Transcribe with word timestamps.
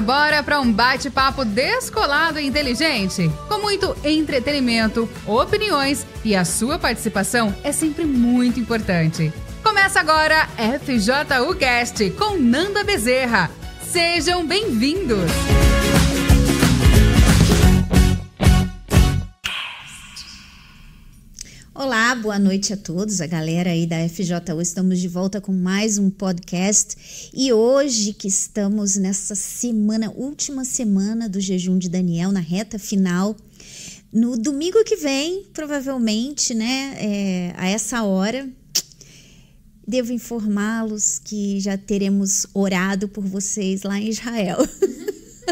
bora 0.00 0.42
para 0.42 0.60
um 0.60 0.72
bate-papo 0.72 1.44
descolado 1.44 2.38
e 2.38 2.46
inteligente, 2.46 3.30
com 3.48 3.58
muito 3.58 3.96
entretenimento, 4.04 5.08
opiniões 5.26 6.06
e 6.24 6.34
a 6.34 6.44
sua 6.44 6.78
participação 6.78 7.54
é 7.62 7.72
sempre 7.72 8.04
muito 8.04 8.60
importante. 8.60 9.32
Começa 9.62 10.00
agora 10.00 10.48
FJU 10.56 11.54
Cast 11.58 12.10
com 12.10 12.36
Nanda 12.36 12.84
Bezerra. 12.84 13.50
Sejam 13.82 14.46
bem-vindos! 14.46 15.67
Boa 22.14 22.38
noite 22.38 22.72
a 22.72 22.76
todos, 22.76 23.20
a 23.20 23.26
galera 23.26 23.70
aí 23.70 23.86
da 23.86 24.08
FJU. 24.08 24.62
Estamos 24.62 24.98
de 24.98 25.06
volta 25.06 25.42
com 25.42 25.52
mais 25.52 25.98
um 25.98 26.08
podcast 26.08 27.30
e 27.34 27.52
hoje 27.52 28.14
que 28.14 28.26
estamos 28.26 28.96
nessa 28.96 29.34
semana, 29.34 30.10
última 30.16 30.64
semana 30.64 31.28
do 31.28 31.38
jejum 31.38 31.76
de 31.76 31.88
Daniel, 31.88 32.32
na 32.32 32.40
reta 32.40 32.78
final. 32.78 33.36
No 34.10 34.38
domingo 34.38 34.82
que 34.84 34.96
vem, 34.96 35.44
provavelmente, 35.52 36.54
né, 36.54 36.96
é, 36.98 37.54
a 37.56 37.68
essa 37.68 38.02
hora, 38.02 38.48
devo 39.86 40.10
informá-los 40.10 41.18
que 41.18 41.60
já 41.60 41.76
teremos 41.76 42.46
orado 42.54 43.06
por 43.06 43.24
vocês 43.24 43.82
lá 43.82 44.00
em 44.00 44.08
Israel. 44.08 44.58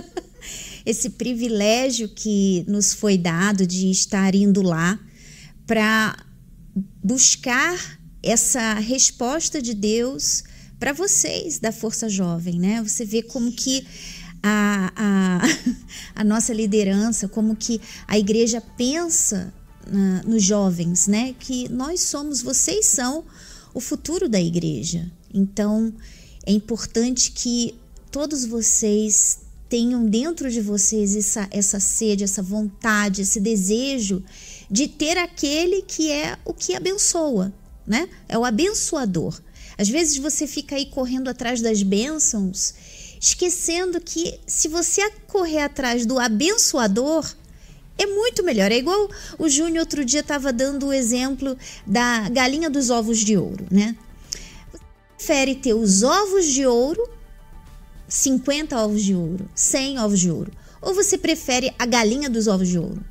Esse 0.86 1.10
privilégio 1.10 2.08
que 2.08 2.64
nos 2.66 2.94
foi 2.94 3.18
dado 3.18 3.66
de 3.66 3.91
estar 3.91 4.34
indo 4.34 4.62
lá 4.62 4.98
para 5.66 6.25
buscar 7.02 7.98
essa 8.22 8.74
resposta 8.74 9.62
de 9.62 9.72
Deus 9.72 10.44
para 10.78 10.92
vocês 10.92 11.58
da 11.58 11.72
Força 11.72 12.08
Jovem, 12.08 12.58
né? 12.58 12.82
Você 12.82 13.05
vê 13.05 13.22
como 13.22 13.50
que 13.52 13.86
a, 14.42 14.92
a, 14.94 15.41
a 16.20 16.24
nossa 16.24 16.52
liderança, 16.52 17.28
como 17.28 17.56
que 17.56 17.80
a 18.06 18.19
igreja 18.19 18.60
pensa 18.77 19.52
nos 20.27 20.42
jovens, 20.42 21.06
né? 21.06 21.34
Que 21.38 21.69
nós 21.69 22.00
somos, 22.00 22.42
vocês 22.42 22.86
são 22.86 23.24
o 23.72 23.80
futuro 23.80 24.28
da 24.28 24.41
igreja. 24.41 25.10
Então, 25.32 25.94
é 26.44 26.52
importante 26.52 27.30
que 27.30 27.74
todos 28.10 28.44
vocês 28.44 29.38
tenham 29.69 30.06
dentro 30.06 30.50
de 30.50 30.60
vocês 30.60 31.14
essa, 31.14 31.48
essa 31.50 31.80
sede, 31.80 32.24
essa 32.24 32.42
vontade, 32.42 33.22
esse 33.22 33.41
desejo 33.41 34.24
de 34.70 34.89
ter 34.89 35.17
aquele 35.17 35.83
que 35.83 36.11
é 36.11 36.36
o 36.45 36.53
que 36.53 36.75
abençoa, 36.75 37.53
né? 37.86 38.09
É 38.28 38.39
o 38.39 38.45
abençoador. 38.45 39.41
Às 39.78 39.89
vezes 39.89 40.17
você 40.17 40.47
fica 40.47 40.77
aí 40.77 40.86
correndo 40.86 41.28
atrás 41.28 41.61
das 41.61 41.83
bênçãos, 41.83 42.75
esquecendo 43.20 44.00
que 44.00 44.41
se 44.47 44.69
você 44.69 45.11
correr 45.27 45.61
atrás 45.61 46.06
do 46.06 46.19
abençoador, 46.19 47.27
é 47.98 48.06
muito 48.06 48.43
melhor. 48.43 48.72
É 48.72 48.76
igual 48.76 49.09
o 49.38 49.49
Júnior 49.49 49.81
outro 49.81 50.05
dia 50.05 50.21
estava 50.21 50.53
dando 50.53 50.87
o 50.87 50.93
exemplo 50.93 51.56
da 51.87 52.28
galinha 52.28 52.71
dos 52.71 52.91
ovos 52.91 53.19
de 53.19 53.37
ouro, 53.37 53.66
né? 53.71 53.97
Prefere 55.16 55.55
ter 55.55 55.75
os 55.75 56.03
ovos 56.03 56.47
de 56.47 56.66
ouro, 56.66 57.09
50 58.09 58.78
ovos 58.78 59.03
de 59.03 59.15
ouro, 59.15 59.49
100 59.55 59.99
ovos 59.99 60.21
de 60.21 60.31
ouro, 60.31 60.53
ou 60.81 60.94
você 60.94 61.19
prefere 61.19 61.75
a 61.78 61.87
galinha 61.87 62.31
dos 62.31 62.47
ovos 62.47 62.69
de 62.69 62.78
ouro? 62.78 63.03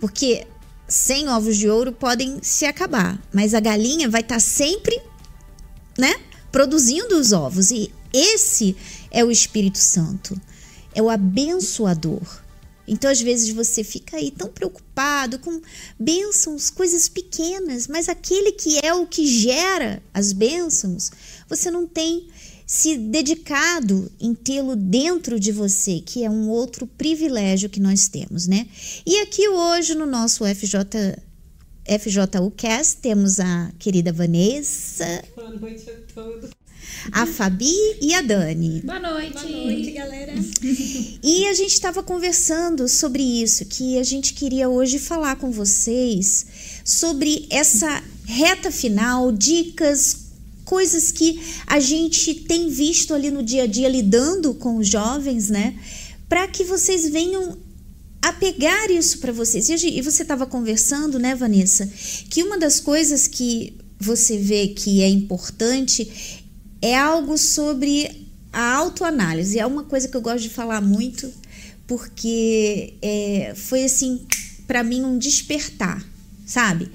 Porque 0.00 0.46
100 0.88 1.28
ovos 1.28 1.56
de 1.56 1.68
ouro 1.68 1.92
podem 1.92 2.38
se 2.42 2.64
acabar, 2.64 3.20
mas 3.32 3.54
a 3.54 3.60
galinha 3.60 4.08
vai 4.08 4.20
estar 4.20 4.36
tá 4.36 4.40
sempre, 4.40 5.00
né, 5.98 6.14
produzindo 6.52 7.18
os 7.18 7.32
ovos. 7.32 7.70
E 7.70 7.92
esse 8.12 8.76
é 9.10 9.24
o 9.24 9.30
Espírito 9.30 9.78
Santo, 9.78 10.40
é 10.94 11.02
o 11.02 11.10
abençoador. 11.10 12.22
Então, 12.88 13.10
às 13.10 13.20
vezes, 13.20 13.50
você 13.52 13.82
fica 13.82 14.16
aí 14.16 14.30
tão 14.30 14.48
preocupado 14.48 15.40
com 15.40 15.60
bênçãos, 15.98 16.70
coisas 16.70 17.08
pequenas, 17.08 17.88
mas 17.88 18.08
aquele 18.08 18.52
que 18.52 18.78
é 18.78 18.94
o 18.94 19.06
que 19.06 19.26
gera 19.26 20.00
as 20.14 20.32
bênçãos, 20.32 21.10
você 21.48 21.68
não 21.68 21.86
tem 21.86 22.28
se 22.66 22.96
dedicado 22.96 24.10
em 24.20 24.34
tê-lo 24.34 24.74
dentro 24.74 25.38
de 25.38 25.52
você, 25.52 26.00
que 26.04 26.24
é 26.24 26.30
um 26.30 26.48
outro 26.48 26.86
privilégio 26.86 27.70
que 27.70 27.78
nós 27.78 28.08
temos, 28.08 28.48
né? 28.48 28.66
E 29.06 29.20
aqui 29.20 29.48
hoje 29.48 29.94
no 29.94 30.04
nosso 30.04 30.44
FJ 30.44 31.16
FJUcast 31.86 32.96
temos 33.00 33.38
a 33.38 33.70
querida 33.78 34.12
Vanessa. 34.12 35.22
Boa 35.36 35.50
noite 35.50 35.88
a 35.88 36.12
todos. 36.12 36.50
A 37.12 37.24
Fabi 37.24 37.72
e 38.00 38.12
a 38.14 38.22
Dani. 38.22 38.80
Boa 38.82 38.98
noite. 38.98 39.32
Boa 39.32 39.64
noite, 39.64 39.90
galera. 39.92 40.34
E 41.22 41.46
a 41.46 41.54
gente 41.54 41.72
estava 41.72 42.02
conversando 42.02 42.88
sobre 42.88 43.22
isso, 43.22 43.64
que 43.66 43.98
a 43.98 44.02
gente 44.02 44.34
queria 44.34 44.68
hoje 44.68 44.98
falar 44.98 45.36
com 45.36 45.50
vocês 45.52 46.46
sobre 46.84 47.46
essa 47.50 48.02
reta 48.24 48.72
final, 48.72 49.30
dicas, 49.30 50.25
coisas 50.66 51.10
que 51.10 51.40
a 51.66 51.80
gente 51.80 52.34
tem 52.34 52.68
visto 52.68 53.14
ali 53.14 53.30
no 53.30 53.42
dia 53.42 53.62
a 53.62 53.66
dia 53.66 53.88
lidando 53.88 54.52
com 54.52 54.76
os 54.76 54.88
jovens, 54.88 55.48
né? 55.48 55.78
Para 56.28 56.46
que 56.48 56.64
vocês 56.64 57.08
venham 57.08 57.56
a 58.20 58.32
pegar 58.32 58.90
isso 58.90 59.18
para 59.18 59.32
vocês. 59.32 59.68
E 59.68 60.02
você 60.02 60.22
estava 60.22 60.44
conversando, 60.44 61.18
né, 61.18 61.34
Vanessa, 61.36 61.88
que 62.28 62.42
uma 62.42 62.58
das 62.58 62.80
coisas 62.80 63.28
que 63.28 63.74
você 63.98 64.36
vê 64.36 64.68
que 64.68 65.00
é 65.00 65.08
importante 65.08 66.44
é 66.82 66.96
algo 66.98 67.38
sobre 67.38 68.26
a 68.52 68.74
autoanálise. 68.74 69.60
É 69.60 69.64
uma 69.64 69.84
coisa 69.84 70.08
que 70.08 70.16
eu 70.16 70.20
gosto 70.20 70.42
de 70.42 70.50
falar 70.50 70.80
muito, 70.80 71.32
porque 71.86 72.94
é, 73.00 73.52
foi 73.54 73.84
assim, 73.84 74.26
para 74.66 74.82
mim, 74.82 75.04
um 75.04 75.16
despertar, 75.16 76.04
sabe? 76.44 76.90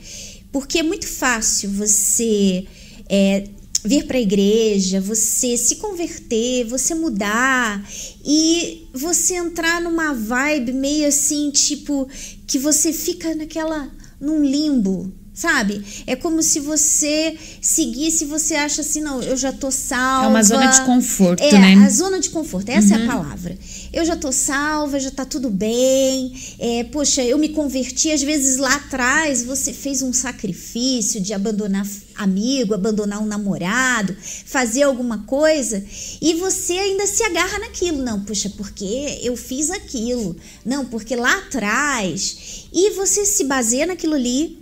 Porque 0.52 0.80
é 0.80 0.84
muito 0.84 1.08
fácil 1.08 1.70
você 1.72 2.68
é, 3.08 3.48
vir 3.84 4.06
para 4.06 4.18
a 4.18 4.22
igreja, 4.22 5.02
você 5.02 5.58
se 5.58 5.78
converter, 5.78 6.66
você 6.66 6.94
mudar 6.94 7.84
e 8.24 8.88
você 8.94 9.36
entrar 9.36 9.82
numa 9.82 10.14
vibe 10.14 10.74
meio 10.74 11.08
assim, 11.08 11.50
tipo, 11.52 12.08
que 12.46 12.60
você 12.60 12.94
fica 12.94 13.34
naquela 13.36 13.92
num 14.20 14.44
limbo, 14.44 15.12
sabe? 15.34 15.84
É 16.06 16.16
como 16.16 16.44
se 16.44 16.60
você 16.60 17.38
seguisse, 17.62 18.26
você 18.26 18.56
acha 18.56 18.82
assim, 18.82 19.02
não, 19.02 19.22
eu 19.22 19.38
já 19.38 19.52
tô 19.52 19.72
salva. 19.72 20.26
É 20.26 20.30
uma 20.30 20.44
zona 20.44 20.68
de 20.68 20.82
conforto, 20.82 21.42
é, 21.42 21.52
né? 21.58 21.74
a 21.86 21.90
zona 21.90 22.20
de 22.20 22.30
conforto, 22.30 22.70
essa 22.70 22.94
uhum. 22.94 22.94
é 22.94 22.98
a 22.98 23.00
uhum. 23.00 23.08
palavra. 23.08 23.58
Eu 23.94 24.06
já 24.06 24.16
tô 24.16 24.32
salva, 24.32 25.00
já 25.00 25.12
tá 25.12 25.26
tudo 25.26 25.50
bem. 25.50 26.34
É, 26.60 26.84
poxa, 26.86 27.24
eu 27.24 27.38
me 27.38 27.50
converti, 27.50 28.12
às 28.12 28.22
vezes 28.22 28.58
lá 28.58 28.76
atrás 28.76 29.44
você 29.44 29.74
fez 29.74 30.02
um 30.02 30.12
sacrifício 30.12 31.22
de 31.22 31.34
abandonar 31.34 31.86
amigo, 32.16 32.74
abandonar 32.74 33.20
um 33.20 33.26
namorado, 33.26 34.16
fazer 34.46 34.84
alguma 34.84 35.20
coisa, 35.20 35.84
e 36.22 36.36
você 36.36 36.74
ainda 36.74 37.08
se 37.08 37.24
agarra 37.24 37.58
naquilo. 37.60 38.04
Não, 38.04 38.24
puxa, 38.24 38.52
porque 38.58 39.20
eu 39.24 39.36
fiz 39.36 39.72
aquilo. 39.72 40.36
Não, 40.64 40.86
porque 40.86 41.16
lá 41.16 41.38
atrás. 41.40 42.68
E 42.72 42.92
você 42.92 43.26
se 43.26 43.46
baseia 43.46 43.88
naquilo 43.88 44.14
ali 44.14 44.61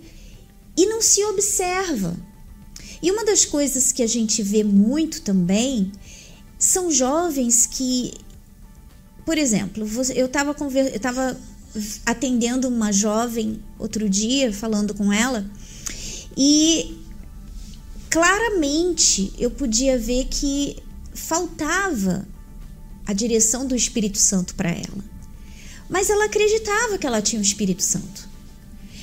e 0.80 0.86
não 0.86 1.02
se 1.02 1.22
observa. 1.26 2.16
E 3.02 3.10
uma 3.10 3.22
das 3.22 3.44
coisas 3.44 3.92
que 3.92 4.02
a 4.02 4.06
gente 4.06 4.42
vê 4.42 4.64
muito 4.64 5.20
também 5.20 5.92
são 6.58 6.90
jovens 6.90 7.66
que, 7.66 8.14
por 9.26 9.36
exemplo, 9.36 9.86
eu 10.14 10.24
estava 10.24 10.56
eu 10.94 11.00
tava 11.00 11.38
atendendo 12.06 12.66
uma 12.66 12.92
jovem 12.92 13.62
outro 13.78 14.08
dia, 14.08 14.54
falando 14.54 14.94
com 14.94 15.12
ela, 15.12 15.48
e 16.34 16.96
claramente 18.08 19.34
eu 19.38 19.50
podia 19.50 19.98
ver 19.98 20.28
que 20.28 20.78
faltava 21.12 22.26
a 23.04 23.12
direção 23.12 23.66
do 23.66 23.76
Espírito 23.76 24.16
Santo 24.16 24.54
para 24.54 24.70
ela. 24.70 25.04
Mas 25.90 26.08
ela 26.08 26.24
acreditava 26.24 26.96
que 26.96 27.06
ela 27.06 27.20
tinha 27.20 27.40
o 27.40 27.44
Espírito 27.44 27.82
Santo. 27.82 28.30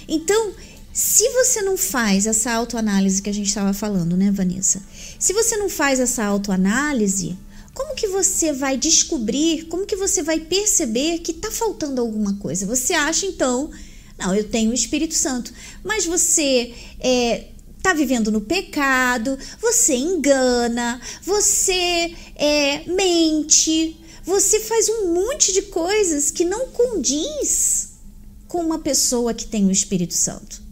Então, 0.08 0.54
se 0.98 1.30
você 1.30 1.62
não 1.62 1.78
faz 1.78 2.26
essa 2.26 2.52
autoanálise 2.52 3.22
que 3.22 3.30
a 3.30 3.34
gente 3.34 3.50
estava 3.50 3.72
falando, 3.72 4.18
né, 4.18 4.32
Vanessa? 4.32 4.82
Se 5.20 5.32
você 5.32 5.56
não 5.56 5.70
faz 5.70 6.00
essa 6.00 6.26
autoanálise, 6.26 7.38
como 7.72 7.94
que 7.94 8.08
você 8.08 8.52
vai 8.52 8.76
descobrir, 8.76 9.66
como 9.66 9.86
que 9.86 9.96
você 9.96 10.24
vai 10.24 10.40
perceber 10.40 11.20
que 11.20 11.34
está 11.34 11.52
faltando 11.52 12.02
alguma 12.02 12.38
coisa? 12.38 12.66
Você 12.66 12.96
acha 12.96 13.28
então, 13.28 13.70
não, 14.18 14.34
eu 14.34 14.50
tenho 14.50 14.72
o 14.72 14.74
Espírito 14.74 15.14
Santo, 15.14 15.54
mas 15.84 16.04
você 16.04 16.74
é, 17.00 17.50
tá 17.84 17.94
vivendo 17.94 18.32
no 18.32 18.42
pecado, 18.42 19.38
você 19.62 19.94
engana, 19.94 21.00
você 21.22 22.12
é, 22.36 22.86
mente, 22.88 23.96
você 24.24 24.62
faz 24.62 24.90
um 24.90 25.14
monte 25.14 25.54
de 25.54 25.62
coisas 25.62 26.32
que 26.32 26.44
não 26.44 26.70
condiz 26.70 27.90
com 28.48 28.62
uma 28.62 28.80
pessoa 28.80 29.32
que 29.32 29.46
tem 29.46 29.68
o 29.68 29.72
Espírito 29.72 30.16
Santo. 30.16 30.66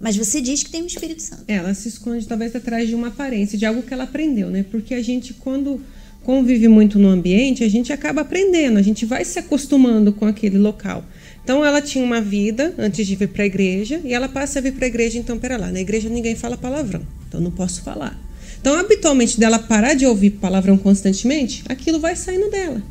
Mas 0.00 0.16
você 0.16 0.40
diz 0.40 0.62
que 0.62 0.70
tem 0.70 0.82
o 0.82 0.86
Espírito 0.86 1.22
Santo. 1.22 1.44
Ela 1.48 1.72
se 1.74 1.88
esconde 1.88 2.26
talvez 2.26 2.54
atrás 2.54 2.88
de 2.88 2.94
uma 2.94 3.08
aparência, 3.08 3.56
de 3.56 3.64
algo 3.64 3.82
que 3.82 3.94
ela 3.94 4.04
aprendeu, 4.04 4.50
né? 4.50 4.64
Porque 4.70 4.94
a 4.94 5.02
gente, 5.02 5.32
quando, 5.34 5.80
convive 6.22 6.68
muito 6.68 6.98
no 6.98 7.08
ambiente, 7.08 7.62
a 7.64 7.68
gente 7.68 7.92
acaba 7.92 8.22
aprendendo, 8.22 8.78
a 8.78 8.82
gente 8.82 9.06
vai 9.06 9.24
se 9.24 9.38
acostumando 9.38 10.12
com 10.12 10.26
aquele 10.26 10.58
local. 10.58 11.04
Então 11.42 11.64
ela 11.64 11.80
tinha 11.80 12.04
uma 12.04 12.20
vida 12.20 12.74
antes 12.78 13.06
de 13.06 13.14
vir 13.14 13.28
para 13.28 13.42
a 13.42 13.46
igreja 13.46 14.00
e 14.04 14.12
ela 14.12 14.28
passa 14.28 14.58
a 14.58 14.62
vir 14.62 14.72
para 14.72 14.86
a 14.86 14.88
igreja, 14.88 15.18
então 15.18 15.38
pera 15.38 15.56
lá, 15.56 15.70
na 15.70 15.80
igreja 15.80 16.08
ninguém 16.08 16.34
fala 16.34 16.56
palavrão, 16.56 17.02
então 17.28 17.40
não 17.40 17.50
posso 17.50 17.82
falar. 17.82 18.18
Então, 18.64 18.78
habitualmente, 18.78 19.38
dela 19.38 19.58
parar 19.58 19.92
de 19.92 20.06
ouvir 20.06 20.30
palavrão 20.30 20.78
constantemente, 20.78 21.62
aquilo 21.68 22.00
vai 22.00 22.16
saindo 22.16 22.50
dela. 22.50 22.82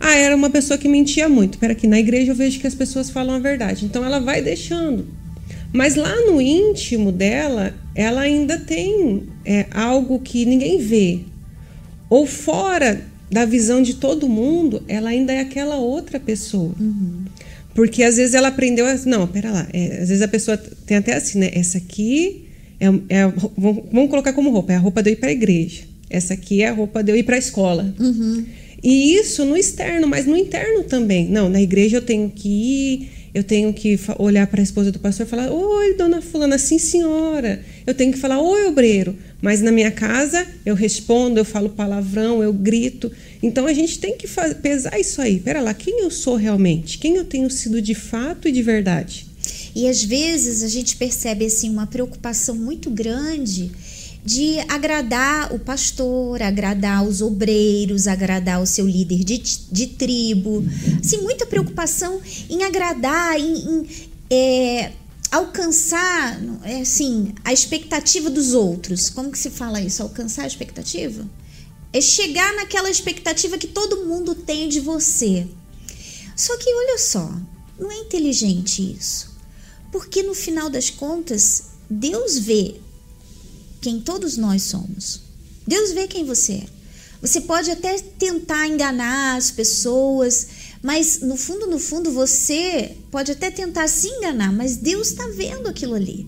Ah, 0.00 0.16
era 0.16 0.34
uma 0.34 0.50
pessoa 0.50 0.76
que 0.76 0.88
mentia 0.88 1.28
muito. 1.28 1.56
Pera 1.56 1.72
aqui, 1.72 1.86
na 1.86 2.00
igreja 2.00 2.32
eu 2.32 2.34
vejo 2.34 2.58
que 2.58 2.66
as 2.66 2.74
pessoas 2.74 3.08
falam 3.08 3.36
a 3.36 3.38
verdade. 3.38 3.84
Então 3.84 4.04
ela 4.04 4.18
vai 4.18 4.42
deixando. 4.42 5.06
Mas 5.78 5.94
lá 5.94 6.12
no 6.26 6.40
íntimo 6.40 7.12
dela, 7.12 7.72
ela 7.94 8.22
ainda 8.22 8.58
tem 8.58 9.28
é, 9.44 9.64
algo 9.70 10.18
que 10.18 10.44
ninguém 10.44 10.78
vê. 10.78 11.20
Ou 12.10 12.26
fora 12.26 13.00
da 13.30 13.44
visão 13.44 13.80
de 13.80 13.94
todo 13.94 14.28
mundo, 14.28 14.82
ela 14.88 15.10
ainda 15.10 15.32
é 15.32 15.38
aquela 15.38 15.76
outra 15.76 16.18
pessoa. 16.18 16.74
Uhum. 16.80 17.22
Porque 17.76 18.02
às 18.02 18.16
vezes 18.16 18.34
ela 18.34 18.48
aprendeu. 18.48 18.86
A, 18.86 18.96
não, 19.06 19.28
pera 19.28 19.52
lá. 19.52 19.68
É, 19.72 20.02
às 20.02 20.08
vezes 20.08 20.20
a 20.20 20.26
pessoa 20.26 20.56
tem 20.56 20.96
até 20.96 21.14
assim, 21.14 21.38
né? 21.38 21.50
Essa 21.54 21.78
aqui 21.78 22.48
é, 22.80 22.86
é 22.86 23.32
vamos 23.56 24.10
colocar 24.10 24.32
como 24.32 24.50
roupa. 24.50 24.72
É 24.72 24.74
a 24.74 24.80
roupa 24.80 25.00
de 25.00 25.10
eu 25.10 25.12
ir 25.12 25.16
para 25.18 25.28
a 25.28 25.32
igreja. 25.32 25.82
Essa 26.10 26.34
aqui 26.34 26.60
é 26.60 26.70
a 26.70 26.72
roupa 26.72 27.04
de 27.04 27.12
eu 27.12 27.16
ir 27.16 27.22
para 27.22 27.36
a 27.36 27.38
escola. 27.38 27.94
Uhum. 28.00 28.44
E 28.82 29.14
isso 29.14 29.44
no 29.44 29.56
externo, 29.56 30.08
mas 30.08 30.26
no 30.26 30.36
interno 30.36 30.82
também. 30.82 31.28
Não, 31.28 31.48
na 31.48 31.62
igreja 31.62 31.98
eu 31.98 32.02
tenho 32.02 32.28
que 32.28 32.48
ir 32.48 33.17
eu 33.34 33.42
tenho 33.42 33.72
que 33.72 33.98
olhar 34.18 34.46
para 34.46 34.60
a 34.60 34.62
esposa 34.62 34.90
do 34.90 34.98
pastor 34.98 35.26
e 35.26 35.28
falar: 35.28 35.50
Oi, 35.50 35.94
dona 35.94 36.20
Fulana, 36.20 36.58
sim, 36.58 36.78
senhora. 36.78 37.62
Eu 37.86 37.94
tenho 37.94 38.12
que 38.12 38.18
falar: 38.18 38.40
Oi, 38.40 38.66
obreiro. 38.66 39.16
Mas 39.40 39.60
na 39.60 39.70
minha 39.70 39.90
casa 39.90 40.46
eu 40.66 40.74
respondo, 40.74 41.38
eu 41.38 41.44
falo 41.44 41.68
palavrão, 41.68 42.42
eu 42.42 42.52
grito. 42.52 43.10
Então 43.42 43.66
a 43.66 43.72
gente 43.72 43.98
tem 43.98 44.16
que 44.16 44.26
pesar 44.60 44.98
isso 44.98 45.20
aí. 45.22 45.38
Pera 45.38 45.60
lá, 45.60 45.72
quem 45.72 46.00
eu 46.00 46.10
sou 46.10 46.34
realmente? 46.34 46.98
Quem 46.98 47.16
eu 47.16 47.24
tenho 47.24 47.48
sido 47.50 47.80
de 47.80 47.94
fato 47.94 48.48
e 48.48 48.52
de 48.52 48.62
verdade? 48.62 49.26
E 49.74 49.88
às 49.88 50.02
vezes 50.02 50.62
a 50.62 50.68
gente 50.68 50.96
percebe 50.96 51.46
assim 51.46 51.70
uma 51.70 51.86
preocupação 51.86 52.56
muito 52.56 52.90
grande 52.90 53.70
de 54.28 54.60
agradar 54.68 55.54
o 55.54 55.58
pastor, 55.58 56.42
agradar 56.42 57.02
os 57.02 57.22
obreiros, 57.22 58.06
agradar 58.06 58.60
o 58.60 58.66
seu 58.66 58.86
líder 58.86 59.24
de, 59.24 59.38
de 59.38 59.86
tribo. 59.86 60.62
Assim, 61.02 61.16
muita 61.22 61.46
preocupação 61.46 62.20
em 62.50 62.62
agradar, 62.62 63.40
em, 63.40 63.54
em 63.56 63.88
é, 64.28 64.92
alcançar 65.30 66.38
é, 66.62 66.82
assim, 66.82 67.32
a 67.42 67.54
expectativa 67.54 68.28
dos 68.28 68.52
outros. 68.52 69.08
Como 69.08 69.32
que 69.32 69.38
se 69.38 69.48
fala 69.48 69.80
isso? 69.80 70.02
Alcançar 70.02 70.42
a 70.42 70.46
expectativa? 70.46 71.26
É 71.90 72.00
chegar 72.02 72.54
naquela 72.54 72.90
expectativa 72.90 73.56
que 73.56 73.66
todo 73.66 74.04
mundo 74.04 74.34
tem 74.34 74.68
de 74.68 74.78
você. 74.78 75.46
Só 76.36 76.54
que 76.58 76.70
olha 76.70 76.98
só, 76.98 77.34
não 77.78 77.90
é 77.90 77.96
inteligente 77.96 78.94
isso. 78.94 79.34
Porque 79.90 80.22
no 80.22 80.34
final 80.34 80.68
das 80.68 80.90
contas, 80.90 81.70
Deus 81.88 82.38
vê 82.38 82.74
quem 83.80 84.00
todos 84.00 84.36
nós 84.36 84.62
somos. 84.62 85.20
Deus 85.66 85.92
vê 85.92 86.06
quem 86.06 86.24
você 86.24 86.54
é. 86.54 86.66
Você 87.20 87.40
pode 87.40 87.70
até 87.70 87.98
tentar 87.98 88.68
enganar 88.68 89.36
as 89.36 89.50
pessoas, 89.50 90.46
mas 90.82 91.20
no 91.20 91.36
fundo, 91.36 91.66
no 91.66 91.78
fundo, 91.78 92.12
você 92.12 92.96
pode 93.10 93.32
até 93.32 93.50
tentar 93.50 93.88
se 93.88 94.06
enganar, 94.08 94.52
mas 94.52 94.76
Deus 94.76 95.08
está 95.08 95.26
vendo 95.28 95.68
aquilo 95.68 95.94
ali. 95.94 96.26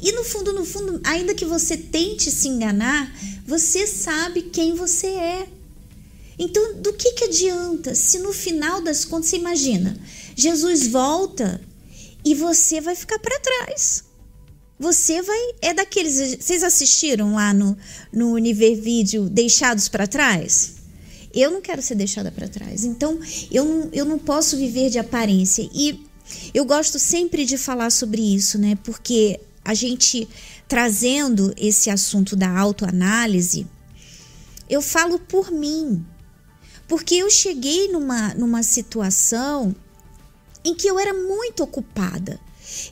E 0.00 0.12
no 0.12 0.24
fundo, 0.24 0.52
no 0.52 0.64
fundo, 0.64 1.00
ainda 1.04 1.34
que 1.34 1.44
você 1.44 1.76
tente 1.76 2.30
se 2.30 2.48
enganar, 2.48 3.14
você 3.46 3.86
sabe 3.86 4.42
quem 4.42 4.74
você 4.74 5.06
é. 5.06 5.48
Então, 6.38 6.74
do 6.80 6.92
que, 6.92 7.12
que 7.12 7.24
adianta 7.24 7.94
se 7.94 8.18
no 8.18 8.32
final 8.32 8.80
das 8.80 9.04
contas, 9.04 9.30
você 9.30 9.36
imagina, 9.36 9.96
Jesus 10.34 10.88
volta 10.88 11.60
e 12.24 12.34
você 12.34 12.80
vai 12.80 12.94
ficar 12.94 13.18
para 13.18 13.40
trás. 13.40 14.04
Você 14.78 15.22
vai. 15.22 15.38
É 15.62 15.74
daqueles. 15.74 16.36
Vocês 16.38 16.62
assistiram 16.62 17.34
lá 17.34 17.52
no, 17.54 17.76
no 18.12 18.32
Univer 18.32 18.80
Vídeo 18.80 19.28
Deixados 19.28 19.88
para 19.88 20.06
Trás? 20.06 20.74
Eu 21.32 21.50
não 21.50 21.60
quero 21.60 21.82
ser 21.82 21.94
deixada 21.94 22.32
para 22.32 22.48
trás. 22.48 22.82
Então, 22.84 23.18
eu 23.50 23.64
não, 23.64 23.90
eu 23.92 24.04
não 24.06 24.18
posso 24.18 24.56
viver 24.56 24.88
de 24.88 24.98
aparência. 24.98 25.68
E 25.74 26.02
eu 26.54 26.64
gosto 26.64 26.98
sempre 26.98 27.44
de 27.44 27.58
falar 27.58 27.90
sobre 27.90 28.22
isso, 28.22 28.58
né? 28.58 28.74
Porque 28.82 29.38
a 29.62 29.74
gente 29.74 30.26
trazendo 30.66 31.52
esse 31.56 31.90
assunto 31.90 32.34
da 32.34 32.50
autoanálise, 32.58 33.66
eu 34.68 34.80
falo 34.80 35.18
por 35.18 35.50
mim. 35.50 36.04
Porque 36.88 37.16
eu 37.16 37.28
cheguei 37.28 37.88
numa, 37.88 38.32
numa 38.34 38.62
situação 38.62 39.74
em 40.64 40.74
que 40.74 40.88
eu 40.88 40.98
era 40.98 41.12
muito 41.12 41.62
ocupada. 41.62 42.40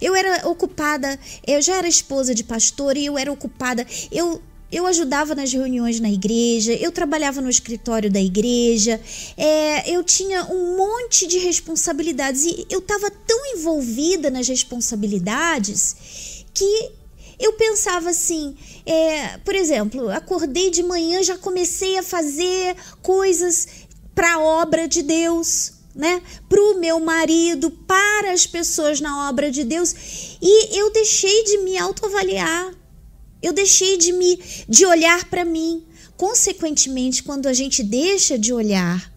Eu 0.01 0.15
era 0.15 0.49
ocupada, 0.49 1.19
eu 1.47 1.61
já 1.63 1.77
era 1.77 1.89
esposa 1.89 2.35
de 2.35 2.45
pastor 2.45 2.97
e 2.97 3.07
eu 3.07 3.19
era 3.19 3.33
ocupada. 3.33 3.87
Eu 4.11 4.41
eu 4.73 4.87
ajudava 4.87 5.37
nas 5.37 5.53
reuniões 5.53 6.01
na 6.01 6.11
igreja, 6.11 6.73
eu 6.73 6.91
trabalhava 6.91 7.41
no 7.41 7.49
escritório 7.49 8.11
da 8.11 8.21
igreja, 8.21 9.01
é, 9.37 9.89
eu 9.89 10.03
tinha 10.03 10.47
um 10.47 10.77
monte 10.77 11.29
de 11.29 11.39
responsabilidades 11.39 12.45
e 12.45 12.67
eu 12.69 12.81
estava 12.81 13.09
tão 13.09 13.55
envolvida 13.55 14.31
nas 14.31 14.49
responsabilidades 14.49 16.45
que 16.53 16.91
eu 17.39 17.53
pensava 17.53 18.11
assim, 18.11 18.57
é, 18.85 19.39
por 19.39 19.55
exemplo, 19.55 20.09
acordei 20.11 20.71
de 20.71 20.83
manhã, 20.83 21.23
já 21.23 21.39
comecei 21.39 21.97
a 21.97 22.03
fazer 22.03 22.75
coisas 23.01 23.69
para 24.13 24.35
a 24.35 24.41
obra 24.41 24.89
de 24.89 25.03
Deus 25.03 25.73
né, 25.94 26.20
para 26.48 26.60
o 26.60 26.81
meu 26.81 26.98
marido, 26.98 27.70
para 27.70 28.32
as 28.32 28.46
pessoas 28.46 29.01
na 29.01 29.29
obra 29.29 29.51
de 29.51 29.65
Deus, 29.65 29.94
e 30.43 30.79
eu 30.79 30.91
deixei 30.93 31.44
de 31.44 31.58
me 31.58 31.79
autoavaliar. 31.79 32.74
Eu 33.43 33.53
deixei 33.53 33.98
de 33.98 34.13
me 34.13 34.41
de 34.69 34.86
olhar 34.86 35.24
para 35.27 35.44
mim. 35.44 35.84
Consequentemente, 36.17 37.22
quando 37.22 37.46
a 37.46 37.53
gente 37.53 37.82
deixa 37.82 38.39
de 38.39 38.53
olhar 38.53 39.13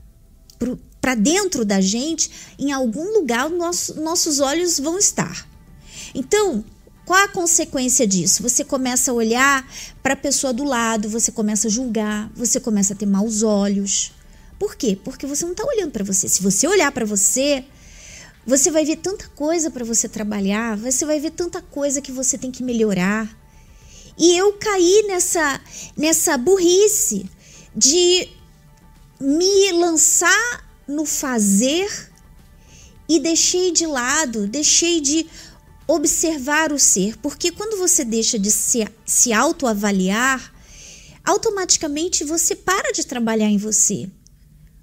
para 1.00 1.16
dentro 1.16 1.64
da 1.64 1.80
gente, 1.80 2.30
em 2.60 2.72
algum 2.72 3.14
lugar 3.14 3.50
nosso, 3.50 4.00
nossos 4.02 4.40
olhos 4.40 4.80
vão 4.80 4.98
estar. 4.98 5.48
Então, 6.14 6.66
qual 7.06 7.24
a 7.24 7.30
consequência 7.30 8.06
disso? 8.06 8.44
Você 8.44 8.66
começa 8.66 9.12
a 9.12 9.14
olhar 9.14 9.66
para 10.04 10.12
a 10.14 10.18
pessoa 10.18 10.52
do 10.52 10.66
lado, 10.66 11.08
você 11.08 11.32
começa 11.32 11.70
a 11.70 11.72
julgar, 11.72 12.30
você 12.36 12.60
começa 12.60 12.94
a 12.94 12.98
ter 12.98 13.06
maus 13.06 13.44
olhos, 13.44 14.12
por 14.60 14.76
quê? 14.76 14.98
Porque 15.04 15.26
você 15.26 15.46
não 15.46 15.52
está 15.52 15.64
olhando 15.66 15.92
para 15.92 16.04
você. 16.04 16.28
Se 16.28 16.42
você 16.42 16.68
olhar 16.68 16.92
para 16.92 17.06
você, 17.06 17.64
você 18.46 18.72
vai 18.72 18.86
ver 18.86 18.98
tanta 18.98 19.28
coisa 19.30 19.70
para 19.70 19.86
você 19.86 20.08
trabalhar, 20.08 20.78
você 20.78 21.06
vai 21.06 21.20
ver 21.20 21.32
tanta 21.32 21.62
coisa 21.62 22.02
que 22.02 22.12
você 22.12 22.38
tem 22.38 22.52
que 22.52 22.64
melhorar. 22.64 23.30
E 24.18 24.36
eu 24.36 24.54
caí 24.54 25.04
nessa 25.08 25.62
nessa 25.96 26.38
burrice 26.38 27.30
de 27.76 28.28
me 29.20 29.72
lançar 29.74 30.66
no 30.88 31.06
fazer 31.06 32.12
e 33.08 33.20
deixei 33.20 33.72
de 33.72 33.86
lado, 33.86 34.48
deixei 34.48 35.02
de 35.02 35.28
observar 35.88 36.74
o 36.74 36.80
ser, 36.80 37.18
porque 37.18 37.52
quando 37.52 37.78
você 37.78 38.04
deixa 38.04 38.38
de 38.38 38.52
se, 38.52 38.86
se 39.06 39.32
autoavaliar, 39.32 40.54
automaticamente 41.24 42.24
você 42.24 42.56
para 42.56 42.92
de 42.92 43.06
trabalhar 43.06 43.48
em 43.48 43.58
você. 43.58 44.10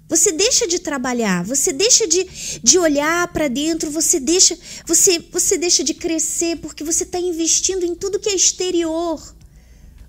Você 0.07 0.31
deixa 0.31 0.67
de 0.67 0.77
trabalhar, 0.79 1.43
você 1.43 1.73
deixa 1.73 2.07
de, 2.07 2.23
de 2.61 2.77
olhar 2.77 3.27
para 3.33 3.47
dentro, 3.47 3.89
você 3.89 4.19
deixa, 4.19 4.57
você, 4.85 5.17
você 5.31 5.57
deixa 5.57 5.83
de 5.83 5.95
crescer 5.95 6.57
porque 6.57 6.83
você 6.83 7.03
está 7.03 7.19
investindo 7.19 7.83
em 7.83 7.95
tudo 7.95 8.19
que 8.19 8.29
é 8.29 8.35
exterior. 8.35 9.35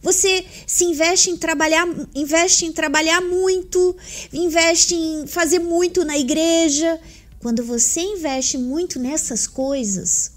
Você 0.02 0.44
se 0.66 0.84
investe 0.84 1.30
em 1.30 1.36
trabalhar, 1.36 1.86
investe 2.14 2.66
em 2.66 2.72
trabalhar 2.72 3.22
muito, 3.22 3.96
investe 4.32 4.94
em 4.94 5.26
fazer 5.26 5.60
muito 5.60 6.04
na 6.04 6.18
igreja. 6.18 7.00
Quando 7.40 7.64
você 7.64 8.00
investe 8.00 8.58
muito 8.58 8.98
nessas 9.00 9.46
coisas, 9.46 10.32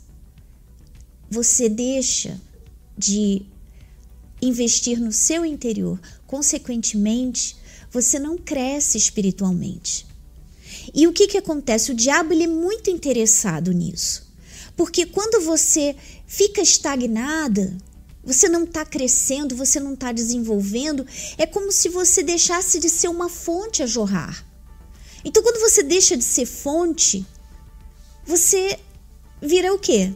você 1.29 1.67
deixa 1.67 2.39
de 2.97 3.41
investir 4.41 4.99
no 4.99 5.11
seu 5.11 5.45
interior. 5.45 5.99
Consequentemente, 6.25 7.58
você 7.91 8.19
não 8.19 8.37
cresce 8.37 8.97
espiritualmente. 8.97 10.05
E 10.93 11.07
o 11.07 11.13
que, 11.13 11.27
que 11.27 11.37
acontece? 11.37 11.91
O 11.91 11.95
diabo 11.95 12.33
ele 12.33 12.43
é 12.43 12.47
muito 12.47 12.89
interessado 12.89 13.71
nisso. 13.71 14.27
Porque 14.75 15.05
quando 15.05 15.43
você 15.43 15.95
fica 16.25 16.61
estagnada, 16.61 17.75
você 18.23 18.47
não 18.47 18.63
está 18.63 18.85
crescendo, 18.85 19.55
você 19.55 19.79
não 19.79 19.93
está 19.93 20.11
desenvolvendo, 20.11 21.05
é 21.37 21.45
como 21.45 21.71
se 21.71 21.89
você 21.89 22.23
deixasse 22.23 22.79
de 22.79 22.89
ser 22.89 23.07
uma 23.07 23.29
fonte 23.29 23.81
a 23.81 23.87
jorrar. 23.87 24.45
Então, 25.23 25.43
quando 25.43 25.59
você 25.59 25.83
deixa 25.83 26.15
de 26.15 26.23
ser 26.23 26.45
fonte, 26.45 27.25
você 28.25 28.79
vira 29.41 29.73
o 29.73 29.79
quê? 29.79 30.13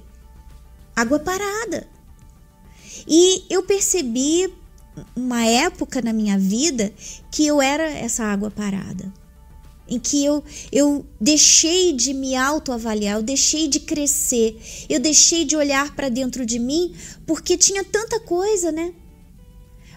Água 0.96 1.20
parada. 1.20 1.88
E 3.08 3.44
eu 3.50 3.64
percebi 3.64 4.54
uma 5.16 5.46
época 5.46 6.02
na 6.02 6.14
minha 6.14 6.38
vida 6.38 6.94
que 7.32 7.46
eu 7.46 7.62
era 7.62 7.84
essa 7.84 8.24
água 8.24 8.52
parada. 8.52 9.12
Em 9.88 10.00
que 10.00 10.24
eu, 10.24 10.44
eu 10.72 11.06
deixei 11.20 11.94
de 11.94 12.14
me 12.14 12.36
autoavaliar, 12.36 13.18
eu 13.18 13.24
deixei 13.24 13.68
de 13.68 13.82
crescer, 13.82 14.58
eu 14.90 15.00
deixei 15.00 15.44
de 15.44 15.56
olhar 15.56 15.94
para 15.94 16.10
dentro 16.10 16.46
de 16.46 16.58
mim, 16.58 16.96
porque 17.26 17.58
tinha 17.58 17.84
tanta 17.84 18.20
coisa, 18.20 18.72
né? 18.72 18.94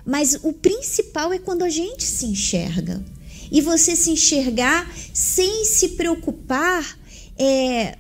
Mas 0.05 0.39
o 0.43 0.53
principal 0.53 1.33
é 1.33 1.39
quando 1.39 1.63
a 1.63 1.69
gente 1.69 2.05
se 2.05 2.27
enxerga. 2.27 3.05
E 3.51 3.61
você 3.61 3.95
se 3.95 4.11
enxergar 4.11 4.91
sem 5.15 5.65
se 5.65 5.91
preocupar 5.91 6.99
é, 7.39 7.97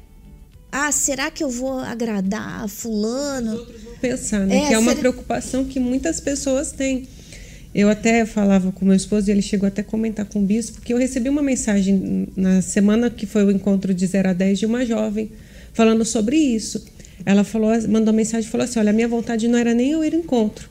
ah, 0.73 0.91
será 0.91 1.31
que 1.31 1.43
eu 1.43 1.51
vou 1.51 1.79
agradar 1.79 2.69
fulano? 2.69 3.55
Os 3.55 3.61
outros 3.61 3.86
pensar, 4.09 4.47
né? 4.47 4.57
É, 4.57 4.69
que 4.69 4.75
é 4.75 4.79
uma 4.79 4.91
será... 4.91 5.01
preocupação 5.01 5.65
que 5.65 5.81
muitas 5.81 6.21
pessoas 6.21 6.73
têm. 6.73 7.07
Eu 7.75 7.91
até 7.91 8.25
falava 8.25 8.73
com 8.73 8.85
meu 8.85 8.95
esposo 8.95 9.29
e 9.29 9.33
ele 9.33 9.43
chegou 9.43 9.67
até 9.67 9.83
a 9.83 9.85
comentar 9.85 10.25
com 10.25 10.41
o 10.41 10.43
bispo 10.43 10.81
que 10.81 10.95
eu 10.95 10.97
recebi 10.97 11.29
uma 11.29 11.43
mensagem 11.43 12.29
na 12.35 12.63
semana 12.63 13.11
que 13.11 13.27
foi 13.27 13.45
o 13.45 13.51
encontro 13.51 13.93
de 13.93 14.07
0 14.07 14.31
a 14.31 14.33
10 14.33 14.61
de 14.61 14.67
uma 14.67 14.85
jovem 14.87 15.31
falando 15.75 16.05
sobre 16.05 16.37
isso. 16.37 16.85
Ela 17.25 17.45
falou, 17.45 17.71
mandou 17.83 18.07
uma 18.07 18.13
mensagem 18.15 18.49
e 18.49 18.51
falou 18.51 18.65
assim: 18.65 18.79
"Olha, 18.79 18.91
a 18.91 18.93
minha 18.95 19.09
vontade 19.09 19.47
não 19.47 19.59
era 19.59 19.75
nem 19.75 19.91
eu 19.91 20.03
ir 20.03 20.15
ao 20.15 20.21
encontro, 20.21 20.71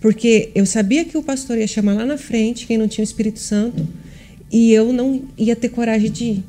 porque 0.00 0.50
eu 0.54 0.64
sabia 0.66 1.04
que 1.04 1.18
o 1.18 1.22
pastor 1.22 1.58
ia 1.58 1.66
chamar 1.66 1.94
lá 1.94 2.06
na 2.06 2.16
frente 2.16 2.66
quem 2.66 2.78
não 2.78 2.86
tinha 2.86 3.02
o 3.02 3.08
Espírito 3.08 3.40
Santo 3.40 3.86
e 4.50 4.72
eu 4.72 4.92
não 4.92 5.22
ia 5.36 5.56
ter 5.56 5.68
coragem 5.68 6.10
de 6.10 6.24
ir. 6.24 6.44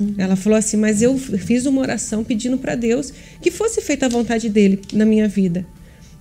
Uhum. 0.00 0.14
Ela 0.16 0.36
falou 0.36 0.58
assim: 0.58 0.76
Mas 0.76 1.02
eu 1.02 1.16
fiz 1.18 1.66
uma 1.66 1.80
oração 1.80 2.24
pedindo 2.24 2.58
para 2.58 2.74
Deus 2.74 3.12
que 3.40 3.50
fosse 3.50 3.80
feita 3.80 4.06
a 4.06 4.08
vontade 4.08 4.48
dele 4.48 4.80
na 4.92 5.04
minha 5.04 5.28
vida. 5.28 5.66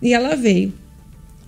E 0.02 0.14
ela 0.14 0.36
veio. 0.36 0.74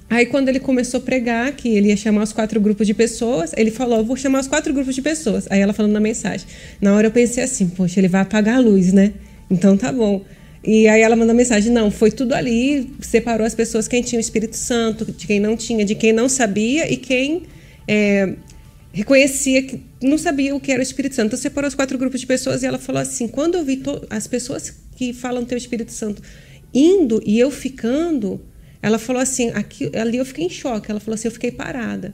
Aí, 0.10 0.26
quando 0.26 0.50
ele 0.50 0.60
começou 0.60 1.00
a 1.00 1.02
pregar, 1.02 1.52
que 1.52 1.70
ele 1.70 1.90
ia 1.90 1.98
chamar 1.98 2.24
os 2.24 2.34
quatro 2.34 2.60
grupos 2.60 2.88
de 2.88 2.94
pessoas, 2.94 3.52
ele 3.56 3.72
falou: 3.72 4.04
Vou 4.04 4.16
chamar 4.16 4.40
os 4.40 4.48
quatro 4.48 4.74
grupos 4.74 4.96
de 4.96 5.02
pessoas. 5.02 5.48
Aí, 5.50 5.60
ela 5.60 5.74
falando 5.74 5.94
na 5.94 6.00
mensagem. 6.00 6.48
Na 6.82 6.96
hora 6.96 7.08
eu 7.08 7.12
pensei 7.12 7.44
assim: 7.44 7.68
Poxa, 7.68 8.00
ele 8.00 8.08
vai 8.08 8.22
apagar 8.22 8.56
a 8.56 8.60
luz, 8.60 8.92
né? 8.92 9.14
Então 9.50 9.78
tá 9.78 9.92
bom. 9.92 10.24
E 10.64 10.88
aí 10.88 11.02
ela 11.02 11.16
mandou 11.16 11.36
mensagem: 11.36 11.72
Não, 11.72 11.90
foi 11.92 12.12
tudo 12.12 12.34
ali, 12.34 12.92
separou 13.02 13.46
as 13.46 13.56
pessoas, 13.56 13.88
quem 13.88 14.02
tinha 14.02 14.18
o 14.18 14.22
Espírito 14.22 14.58
Santo, 14.58 15.06
de 15.06 15.26
quem 15.26 15.40
não 15.40 15.56
tinha, 15.56 15.86
de 15.86 15.96
quem 15.96 16.12
não 16.12 16.28
sabia 16.28 16.92
e 16.92 16.98
quem 16.98 17.44
é, 17.88 18.34
reconhecia 18.92 19.64
que 19.64 19.82
não 20.02 20.18
sabia 20.18 20.56
o 20.56 20.60
que 20.60 20.72
era 20.72 20.80
o 20.80 20.84
Espírito 20.84 21.16
Santo. 21.16 21.28
Então 21.28 21.40
separou 21.40 21.68
os 21.68 21.76
quatro 21.76 21.98
grupos 21.98 22.20
de 22.20 22.28
pessoas 22.28 22.64
e 22.64 22.66
ela 22.66 22.80
falou 22.80 23.02
assim: 23.02 23.28
quando 23.28 23.56
eu 23.56 23.64
vi 23.64 23.82
as 24.10 24.28
pessoas 24.28 24.74
que 24.96 25.14
falam 25.14 25.46
ter 25.46 25.56
o 25.56 25.58
Espírito 25.58 25.92
Santo 25.92 26.22
indo 26.74 27.22
e 27.26 27.40
eu 27.40 27.50
ficando, 27.52 28.42
ela 28.82 29.00
falou 29.00 29.22
assim: 29.22 29.50
aqui, 29.52 29.92
ali 29.96 30.18
eu 30.18 30.26
fiquei 30.26 30.46
em 30.46 30.50
choque. 30.50 30.90
Ela 30.90 31.00
falou 31.00 31.16
assim: 31.16 31.28
eu 31.28 31.32
fiquei 31.32 31.52
parada. 31.52 32.14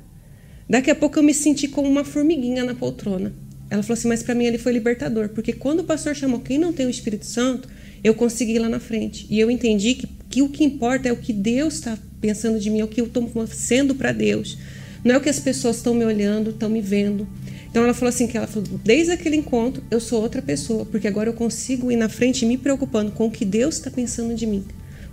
Daqui 0.70 0.89
a 0.89 0.96
pouco 0.96 1.20
eu 1.20 1.24
me 1.24 1.34
senti 1.34 1.67
como 1.67 1.88
uma 1.88 2.03
formiguinha 2.03 2.63
na 2.63 2.75
poltrona. 2.75 3.34
Ela 3.70 3.82
falou 3.82 3.98
assim: 3.98 4.08
mas 4.08 4.24
para 4.24 4.36
mim 4.36 4.46
ele 4.46 4.58
foi 4.58 4.74
libertador, 4.74 5.29
porque 5.29 5.53
quando 5.53 5.79
o 5.79 5.84
pastor 5.84 6.15
chamou 6.15 6.39
quem 6.39 6.58
não 6.58 6.74
tem 6.74 6.86
o 6.86 6.89
Espírito 6.89 7.25
Santo, 7.25 7.70
eu 8.03 8.13
consegui 8.13 8.53
ir 8.53 8.60
lá 8.60 8.70
na 8.70 8.79
frente. 8.79 9.25
E 9.29 9.39
eu 9.39 9.50
entendi 9.50 9.96
que, 9.96 10.08
que 10.29 10.41
o 10.41 10.50
que 10.50 10.63
importa 10.63 11.10
é 11.10 11.12
o 11.12 11.17
que 11.17 11.34
Deus 11.34 11.75
está 11.75 11.98
pensando 12.22 12.60
de 12.60 12.70
mim, 12.70 12.79
é 12.79 12.84
o 12.84 12.88
que 12.88 13.01
eu 13.01 13.05
estou 13.05 13.48
sendo 13.48 13.96
para 13.96 14.12
Deus. 14.12 14.58
Não 15.05 15.13
é 15.13 15.17
o 15.19 15.21
que 15.21 15.29
as 15.29 15.39
pessoas 15.39 15.77
estão 15.77 15.93
me 15.93 16.03
olhando, 16.03 16.50
estão 16.50 16.67
me 16.67 16.81
vendo. 16.81 17.27
Então 17.69 17.83
ela 17.83 17.93
falou 17.93 18.09
assim 18.09 18.25
que 18.25 18.35
ela 18.35 18.47
falou, 18.47 18.67
desde 18.83 19.12
aquele 19.12 19.35
encontro 19.35 19.83
eu 19.91 20.00
sou 20.00 20.19
outra 20.19 20.41
pessoa, 20.41 20.83
porque 20.83 21.07
agora 21.07 21.29
eu 21.29 21.33
consigo 21.33 21.91
ir 21.91 21.95
na 21.95 22.09
frente 22.09 22.43
me 22.43 22.57
preocupando 22.57 23.12
com 23.12 23.27
o 23.27 23.31
que 23.31 23.45
Deus 23.45 23.75
está 23.75 23.91
pensando 23.91 24.33
de 24.33 24.47
mim, 24.47 24.63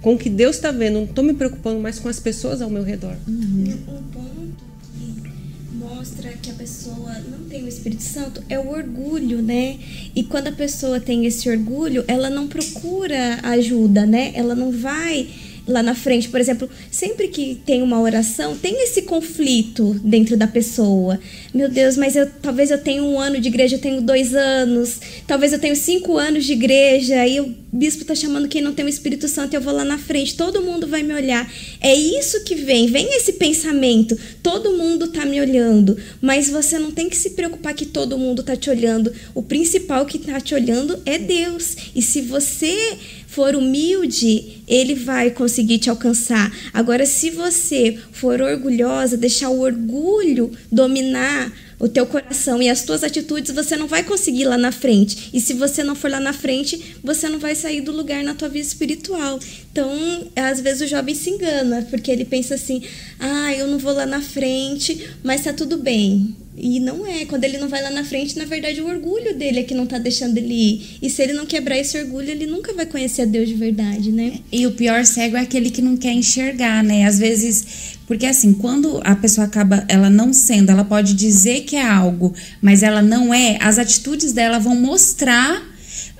com 0.01 0.15
o 0.15 0.19
que 0.19 0.31
Deus 0.31 0.57
está 0.57 0.71
vendo. 0.71 0.95
Não 0.95 1.05
estou 1.05 1.23
me 1.23 1.35
preocupando 1.35 1.79
mais 1.79 1.99
com 1.99 2.09
as 2.09 2.19
pessoas 2.19 2.63
ao 2.63 2.71
meu 2.71 2.83
redor. 2.83 3.15
Uhum. 3.29 3.65
Um 3.87 4.03
ponto 4.05 4.57
que 4.95 5.77
mostra 5.77 6.31
que 6.41 6.51
a 6.51 6.55
pessoa 6.55 7.13
não 7.31 7.47
tem 7.51 7.63
o 7.65 7.69
Espírito 7.69 8.03
Santo 8.03 8.43
é 8.49 8.59
o 8.59 8.71
orgulho, 8.71 9.43
né? 9.43 9.79
E 10.17 10.23
quando 10.23 10.47
a 10.47 10.53
pessoa 10.53 10.99
tem 10.99 11.27
esse 11.27 11.51
orgulho, 11.51 12.03
ela 12.09 12.31
não 12.31 12.49
procura 12.49 13.41
ajuda, 13.43 14.07
né? 14.07 14.33
Ela 14.35 14.55
não 14.55 14.73
vai 14.73 15.29
lá 15.67 15.83
na 15.83 15.95
frente, 15.95 16.29
por 16.29 16.41
exemplo, 16.41 16.69
sempre 16.91 17.29
que 17.29 17.61
tem 17.67 17.83
uma 17.83 18.01
oração, 18.01 18.57
tem 18.57 18.83
esse 18.83 19.03
conflito 19.03 19.95
dentro 20.05 20.37
da 20.37 20.47
pessoa. 20.47 21.19
Meu 21.55 21.69
Deus, 21.69 21.97
mas 21.97 22.17
eu 22.17 22.29
talvez 22.43 22.71
eu 22.71 22.79
tenha 22.79 23.03
um 23.03 23.19
ano 23.19 23.41
de 23.41 23.49
igreja, 23.49 23.77
eu 23.77 23.81
tenho 23.81 24.01
dois 24.01 24.35
anos, 24.35 25.01
talvez 25.27 25.53
eu 25.53 25.59
tenho 25.59 25.77
cinco 25.77 26.19
anos 26.19 26.45
de 26.45 26.53
igreja, 26.53 27.27
e 27.27 27.41
o 27.41 27.62
bispo 27.73 28.03
está 28.03 28.15
chamando 28.15 28.49
quem 28.49 28.61
não 28.61 28.75
tem 28.75 28.85
o 28.85 28.89
Espírito 28.89 29.27
Santo, 29.27 29.55
eu 29.55 29.61
vou 29.61 29.73
lá 29.73 29.85
na 29.85 29.97
frente, 29.97 30.37
todo 30.37 30.61
mundo 30.61 30.87
vai 30.87 31.03
me 31.03 31.15
olhar. 31.15 31.51
É 31.81 31.95
isso 31.95 32.45
que 32.45 32.55
vem, 32.55 32.87
vem 32.87 33.17
esse 33.17 33.33
pensamento, 33.35 34.19
todo 34.43 34.77
mundo 34.77 35.07
está 35.07 35.25
me 35.25 35.41
olhando, 35.41 35.97
mas 36.21 36.51
você 36.51 36.79
não 36.79 36.91
tem 36.91 37.09
que 37.09 37.17
se 37.17 37.31
preocupar 37.31 37.73
que 37.73 37.87
todo 37.87 38.19
mundo 38.19 38.41
está 38.41 38.55
te 38.55 38.69
olhando. 38.69 39.11
O 39.35 39.43
principal 39.43 40.05
que 40.05 40.19
está 40.19 40.39
te 40.39 40.55
olhando 40.55 41.01
é 41.07 41.19
Deus. 41.19 41.77
E 41.95 42.03
se 42.03 42.21
você 42.21 42.99
for 43.27 43.57
humilde, 43.57 44.63
ele 44.69 44.95
vai 44.95 45.31
conseguir 45.31 45.79
te 45.79 45.89
alcançar. 45.89 46.55
Agora, 46.75 47.07
se 47.07 47.31
você 47.31 47.99
for 48.13 48.43
orgulhosa, 48.43 49.17
deixar 49.17 49.49
o 49.49 49.61
orgulho 49.61 50.51
dominar 50.71 51.51
o 51.83 51.89
teu 51.89 52.07
coração 52.07 52.63
e 52.63 52.71
as 52.71 52.85
tuas 52.85 53.03
atitudes, 53.03 53.53
você 53.53 53.77
não 53.77 53.89
vai 53.89 54.05
conseguir 54.05 54.45
lá 54.45 54.57
na 54.57 54.71
frente. 54.71 55.31
E 55.35 55.41
se 55.41 55.53
você 55.53 55.83
não 55.83 55.97
for 55.97 56.09
lá 56.09 56.21
na 56.21 56.33
frente, 56.33 56.97
você 57.03 57.29
não 57.29 57.41
vai 57.41 57.57
sair 57.57 57.81
do 57.81 57.91
lugar 57.91 58.23
na 58.23 58.35
tua 58.35 58.49
vida 58.49 58.65
espiritual. 58.65 59.41
Então, 59.73 59.91
às 60.37 60.61
vezes 60.61 60.83
o 60.83 60.87
jovem 60.87 61.13
se 61.13 61.29
engana, 61.29 61.85
porque 61.91 62.13
ele 62.13 62.25
pensa 62.25 62.55
assim: 62.55 62.85
"Ah, 63.19 63.53
eu 63.53 63.67
não 63.67 63.79
vou 63.79 63.93
lá 63.93 64.07
na 64.07 64.21
frente, 64.21 65.11
mas 65.25 65.43
tá 65.43 65.53
tudo 65.53 65.77
bem". 65.77 66.37
E 66.57 66.79
não 66.81 67.07
é. 67.07 67.25
Quando 67.25 67.45
ele 67.45 67.59
não 67.59 67.69
vai 67.69 67.83
lá 67.83 67.91
na 67.91 68.05
frente, 68.05 68.39
na 68.39 68.45
verdade, 68.45 68.81
o 68.81 68.87
orgulho 68.87 69.35
dele 69.37 69.61
é 69.61 69.63
que 69.63 69.75
não 69.75 69.87
tá 69.87 69.99
deixando 69.99 70.37
ele 70.37 70.53
ir. 70.53 70.99
E 71.01 71.09
se 71.09 71.23
ele 71.23 71.33
não 71.33 71.47
quebrar 71.47 71.79
esse 71.79 71.99
orgulho, 71.99 72.31
ele 72.31 72.47
nunca 72.47 72.75
vai 72.75 72.85
conhecer 72.85 73.23
a 73.23 73.25
Deus 73.25 73.49
de 73.49 73.55
verdade, 73.55 74.13
né? 74.13 74.41
E 74.53 74.67
o 74.67 74.73
pior 74.73 75.05
cego 75.07 75.37
é 75.37 75.41
aquele 75.41 75.71
que 75.71 75.81
não 75.81 75.97
quer 75.97 76.13
enxergar, 76.13 76.85
né? 76.85 77.05
Às 77.05 77.19
vezes. 77.19 77.97
Porque 78.07 78.27
assim, 78.27 78.53
quando 78.53 79.01
a 79.05 79.17
pessoa 79.17 79.47
acaba 79.47 79.85
ela 79.89 80.11
não 80.11 80.33
sendo, 80.33 80.71
ela 80.71 80.85
pode 80.85 81.15
dizer 81.15 81.63
que 81.63 81.77
é 81.77 81.87
algo, 81.87 82.35
mas 82.61 82.83
ela 82.83 83.01
não 83.01 83.33
é, 83.33 83.57
as 83.61 83.79
atitudes 83.79 84.33
dela 84.33 84.59
vão 84.59 84.77
mostrar 84.77 85.72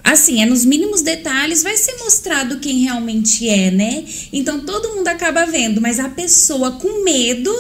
assim, 0.05 0.43
é 0.43 0.47
nos 0.47 0.65
mínimos 0.65 1.01
detalhes 1.01 1.63
vai 1.63 1.77
ser 1.77 1.97
mostrado 1.99 2.59
quem 2.59 2.81
realmente 2.81 3.49
é, 3.49 3.71
né? 3.71 4.05
Então 4.33 4.61
todo 4.61 4.95
mundo 4.97 5.09
acaba 5.09 5.47
vendo, 5.47 5.81
mas 5.81 5.99
a 5.99 6.09
pessoa 6.09 6.73
com 6.73 7.05
medo 7.05 7.53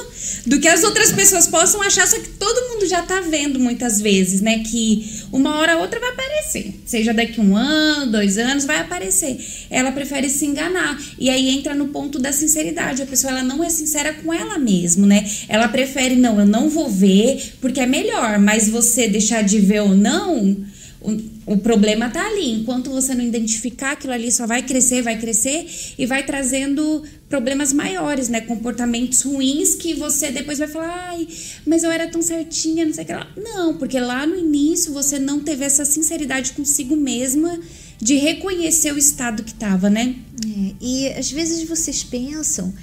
do 0.46 0.58
que 0.60 0.68
as 0.68 0.82
outras 0.82 1.12
pessoas 1.12 1.46
possam 1.46 1.80
achar, 1.82 2.06
só 2.06 2.18
que 2.18 2.28
todo 2.30 2.68
mundo 2.70 2.86
já 2.86 3.02
tá 3.02 3.20
vendo 3.20 3.60
muitas 3.60 4.00
vezes, 4.00 4.40
né? 4.40 4.60
Que 4.60 5.22
uma 5.32 5.56
hora 5.56 5.76
ou 5.76 5.82
outra 5.82 6.00
vai 6.00 6.10
aparecer. 6.10 6.74
Seja 6.84 7.14
daqui 7.14 7.40
um 7.40 7.56
ano, 7.56 8.10
dois 8.10 8.38
anos, 8.38 8.64
vai 8.64 8.78
aparecer. 8.78 9.38
Ela 9.70 9.92
prefere 9.92 10.28
se 10.28 10.44
enganar. 10.44 11.00
E 11.18 11.30
aí 11.30 11.48
entra 11.50 11.74
no 11.74 11.88
ponto 11.88 12.18
da 12.18 12.32
sinceridade. 12.32 13.02
A 13.02 13.06
pessoa 13.06 13.32
ela 13.32 13.42
não 13.42 13.62
é 13.62 13.70
sincera 13.70 14.12
com 14.14 14.32
ela 14.32 14.58
mesma, 14.58 15.06
né? 15.06 15.28
Ela 15.48 15.68
prefere, 15.68 16.16
não, 16.16 16.38
eu 16.38 16.46
não 16.46 16.68
vou 16.68 16.88
ver, 16.88 17.54
porque 17.60 17.80
é 17.80 17.86
melhor, 17.86 18.38
mas 18.38 18.68
você 18.68 19.08
deixar 19.08 19.42
de 19.42 19.58
ver 19.58 19.82
ou 19.82 19.94
não 19.94 20.56
o, 21.02 21.54
o 21.54 21.56
problema 21.58 22.08
tá 22.08 22.26
ali. 22.26 22.50
Enquanto 22.52 22.90
você 22.90 23.14
não 23.14 23.24
identificar 23.24 23.92
aquilo 23.92 24.12
ali, 24.12 24.30
só 24.30 24.46
vai 24.46 24.62
crescer, 24.62 25.02
vai 25.02 25.18
crescer 25.18 25.66
e 25.98 26.06
vai 26.06 26.24
trazendo 26.24 27.02
problemas 27.28 27.72
maiores, 27.72 28.28
né? 28.28 28.40
Comportamentos 28.42 29.22
ruins 29.22 29.74
que 29.74 29.94
você 29.94 30.30
depois 30.30 30.58
vai 30.58 30.68
falar, 30.68 31.08
ai, 31.10 31.26
mas 31.66 31.82
eu 31.82 31.90
era 31.90 32.06
tão 32.06 32.22
certinha, 32.22 32.84
não 32.84 32.92
sei 32.92 33.04
o 33.04 33.06
que 33.06 33.12
lá. 33.12 33.26
Não, 33.36 33.76
porque 33.78 33.98
lá 33.98 34.26
no 34.26 34.38
início 34.38 34.92
você 34.92 35.18
não 35.18 35.40
teve 35.40 35.64
essa 35.64 35.84
sinceridade 35.84 36.52
consigo 36.52 36.94
mesma 36.96 37.58
de 38.00 38.16
reconhecer 38.16 38.92
o 38.92 38.98
estado 38.98 39.42
que 39.42 39.52
estava, 39.52 39.88
né? 39.88 40.16
É, 40.44 40.74
e 40.80 41.08
às 41.08 41.30
vezes 41.30 41.68
vocês 41.68 42.02
pensam 42.02 42.74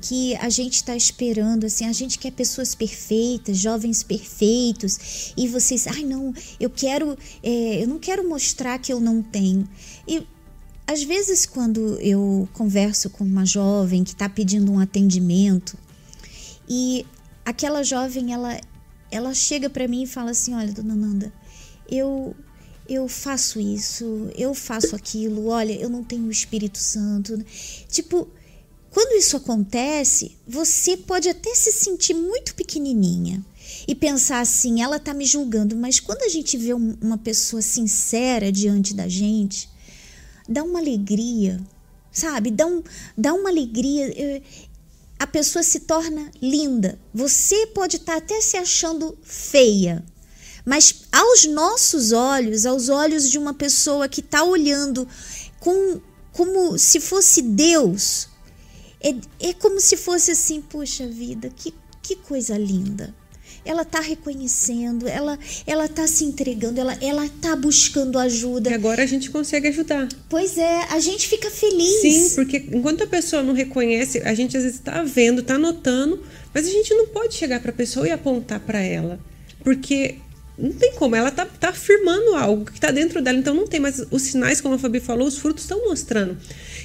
que 0.00 0.36
a 0.36 0.48
gente 0.48 0.74
está 0.74 0.96
esperando, 0.96 1.66
assim, 1.66 1.84
a 1.86 1.92
gente 1.92 2.18
quer 2.18 2.32
pessoas 2.32 2.74
perfeitas, 2.74 3.58
jovens 3.58 4.02
perfeitos, 4.02 5.32
e 5.36 5.48
vocês, 5.48 5.86
ai 5.86 6.02
não, 6.02 6.32
eu 6.58 6.70
quero, 6.70 7.16
é, 7.42 7.82
eu 7.82 7.88
não 7.88 7.98
quero 7.98 8.28
mostrar 8.28 8.78
que 8.78 8.92
eu 8.92 9.00
não 9.00 9.22
tenho. 9.22 9.68
E 10.06 10.26
às 10.86 11.02
vezes 11.02 11.44
quando 11.44 11.98
eu 12.00 12.48
converso 12.54 13.10
com 13.10 13.24
uma 13.24 13.44
jovem 13.44 14.02
que 14.02 14.12
está 14.12 14.28
pedindo 14.28 14.72
um 14.72 14.80
atendimento 14.80 15.76
e 16.66 17.04
aquela 17.44 17.82
jovem 17.82 18.32
ela 18.32 18.58
ela 19.10 19.34
chega 19.34 19.68
para 19.68 19.86
mim 19.86 20.04
e 20.04 20.06
fala 20.06 20.30
assim, 20.30 20.54
olha, 20.54 20.72
dona 20.72 20.94
Nanda, 20.94 21.32
eu 21.90 22.34
eu 22.88 23.06
faço 23.06 23.60
isso, 23.60 24.30
eu 24.34 24.54
faço 24.54 24.96
aquilo, 24.96 25.48
olha, 25.48 25.74
eu 25.74 25.90
não 25.90 26.02
tenho 26.02 26.24
o 26.24 26.30
Espírito 26.30 26.78
Santo. 26.78 27.38
Tipo, 27.90 28.26
quando 28.90 29.18
isso 29.18 29.36
acontece, 29.36 30.36
você 30.46 30.96
pode 30.96 31.28
até 31.28 31.54
se 31.54 31.72
sentir 31.72 32.14
muito 32.14 32.54
pequenininha 32.54 33.44
e 33.86 33.94
pensar 33.94 34.40
assim, 34.40 34.82
ela 34.82 34.96
está 34.96 35.12
me 35.12 35.24
julgando, 35.24 35.76
mas 35.76 36.00
quando 36.00 36.22
a 36.22 36.28
gente 36.28 36.56
vê 36.56 36.72
uma 36.72 37.18
pessoa 37.18 37.60
sincera 37.60 38.50
diante 38.50 38.94
da 38.94 39.06
gente, 39.06 39.68
dá 40.48 40.62
uma 40.62 40.78
alegria, 40.78 41.60
sabe? 42.10 42.50
Dá, 42.50 42.66
um, 42.66 42.82
dá 43.16 43.34
uma 43.34 43.50
alegria. 43.50 44.42
a 45.18 45.26
pessoa 45.26 45.62
se 45.62 45.80
torna 45.80 46.30
linda. 46.40 46.98
Você 47.12 47.66
pode 47.68 47.96
estar 47.96 48.16
até 48.16 48.40
se 48.40 48.56
achando 48.56 49.16
feia, 49.22 50.02
mas 50.64 51.02
aos 51.12 51.44
nossos 51.44 52.12
olhos, 52.12 52.64
aos 52.64 52.88
olhos 52.88 53.30
de 53.30 53.38
uma 53.38 53.52
pessoa 53.52 54.08
que 54.08 54.20
está 54.20 54.44
olhando 54.44 55.06
com, 55.60 56.00
como 56.32 56.78
se 56.78 57.00
fosse 57.00 57.42
Deus, 57.42 58.28
é, 59.00 59.14
é 59.48 59.52
como 59.54 59.80
se 59.80 59.96
fosse 59.96 60.30
assim: 60.30 60.60
puxa 60.60 61.06
vida, 61.06 61.50
que, 61.54 61.74
que 62.02 62.16
coisa 62.16 62.56
linda 62.56 63.14
ela 63.64 63.82
está 63.82 64.00
reconhecendo, 64.00 65.06
ela 65.06 65.38
ela 65.66 65.84
está 65.84 66.06
se 66.06 66.24
entregando, 66.24 66.80
ela 66.80 66.96
ela 67.02 67.26
está 67.26 67.54
buscando 67.54 68.18
ajuda. 68.18 68.70
E 68.70 68.74
agora 68.74 69.02
a 69.02 69.06
gente 69.06 69.30
consegue 69.30 69.68
ajudar. 69.68 70.08
Pois 70.28 70.56
é, 70.56 70.84
a 70.90 70.98
gente 71.00 71.28
fica 71.28 71.50
feliz. 71.50 72.00
Sim, 72.00 72.34
porque 72.34 72.64
enquanto 72.72 73.04
a 73.04 73.06
pessoa 73.06 73.42
não 73.42 73.52
reconhece, 73.52 74.20
a 74.20 74.32
gente 74.32 74.56
às 74.56 74.62
vezes 74.62 74.78
está 74.78 75.02
vendo, 75.02 75.42
está 75.42 75.58
notando, 75.58 76.22
mas 76.54 76.66
a 76.66 76.70
gente 76.70 76.94
não 76.94 77.08
pode 77.08 77.34
chegar 77.34 77.60
para 77.60 77.70
a 77.70 77.74
pessoa 77.74 78.08
e 78.08 78.10
apontar 78.10 78.60
para 78.60 78.80
ela, 78.80 79.20
porque 79.62 80.16
não 80.56 80.72
tem 80.72 80.94
como, 80.94 81.14
ela 81.14 81.30
tá, 81.30 81.46
tá 81.46 81.68
afirmando 81.68 82.34
algo 82.34 82.64
que 82.64 82.72
está 82.72 82.90
dentro 82.90 83.22
dela, 83.22 83.38
então 83.38 83.54
não 83.54 83.66
tem, 83.66 83.78
mas 83.78 84.02
os 84.10 84.22
sinais, 84.22 84.60
como 84.60 84.74
a 84.74 84.78
Fabi 84.78 84.98
falou, 84.98 85.28
os 85.28 85.38
frutos 85.38 85.64
estão 85.64 85.84
mostrando. 85.86 86.36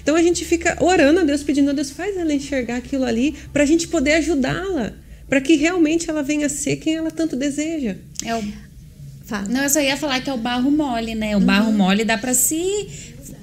Então 0.03 0.15
a 0.15 0.21
gente 0.21 0.45
fica 0.45 0.77
orando 0.83 1.21
a 1.21 1.23
Deus, 1.23 1.41
pedindo 1.41 1.71
a 1.71 1.73
Deus, 1.73 1.89
faz 1.89 2.15
ela 2.15 2.33
enxergar 2.33 2.75
aquilo 2.75 3.05
ali, 3.05 3.33
para 3.51 3.63
a 3.63 3.65
gente 3.65 3.87
poder 3.87 4.13
ajudá-la 4.13 4.93
para 5.33 5.41
que 5.41 5.55
realmente 5.55 6.07
ela 6.09 6.21
venha 6.21 6.45
a 6.45 6.49
ser 6.49 6.75
quem 6.75 6.95
ela 6.95 7.09
tanto 7.09 7.35
deseja. 7.35 7.95
É 8.23 8.35
o... 8.35 8.43
Fala. 9.25 9.47
Não, 9.47 9.63
eu 9.63 9.69
só 9.69 9.79
ia 9.81 9.97
falar 9.97 10.19
que 10.21 10.29
é 10.29 10.33
o 10.33 10.37
barro 10.37 10.69
mole, 10.69 11.15
né? 11.15 11.35
O 11.35 11.39
uhum. 11.39 11.45
barro 11.45 11.71
mole 11.71 12.03
dá 12.03 12.19
para 12.19 12.35
se 12.35 12.87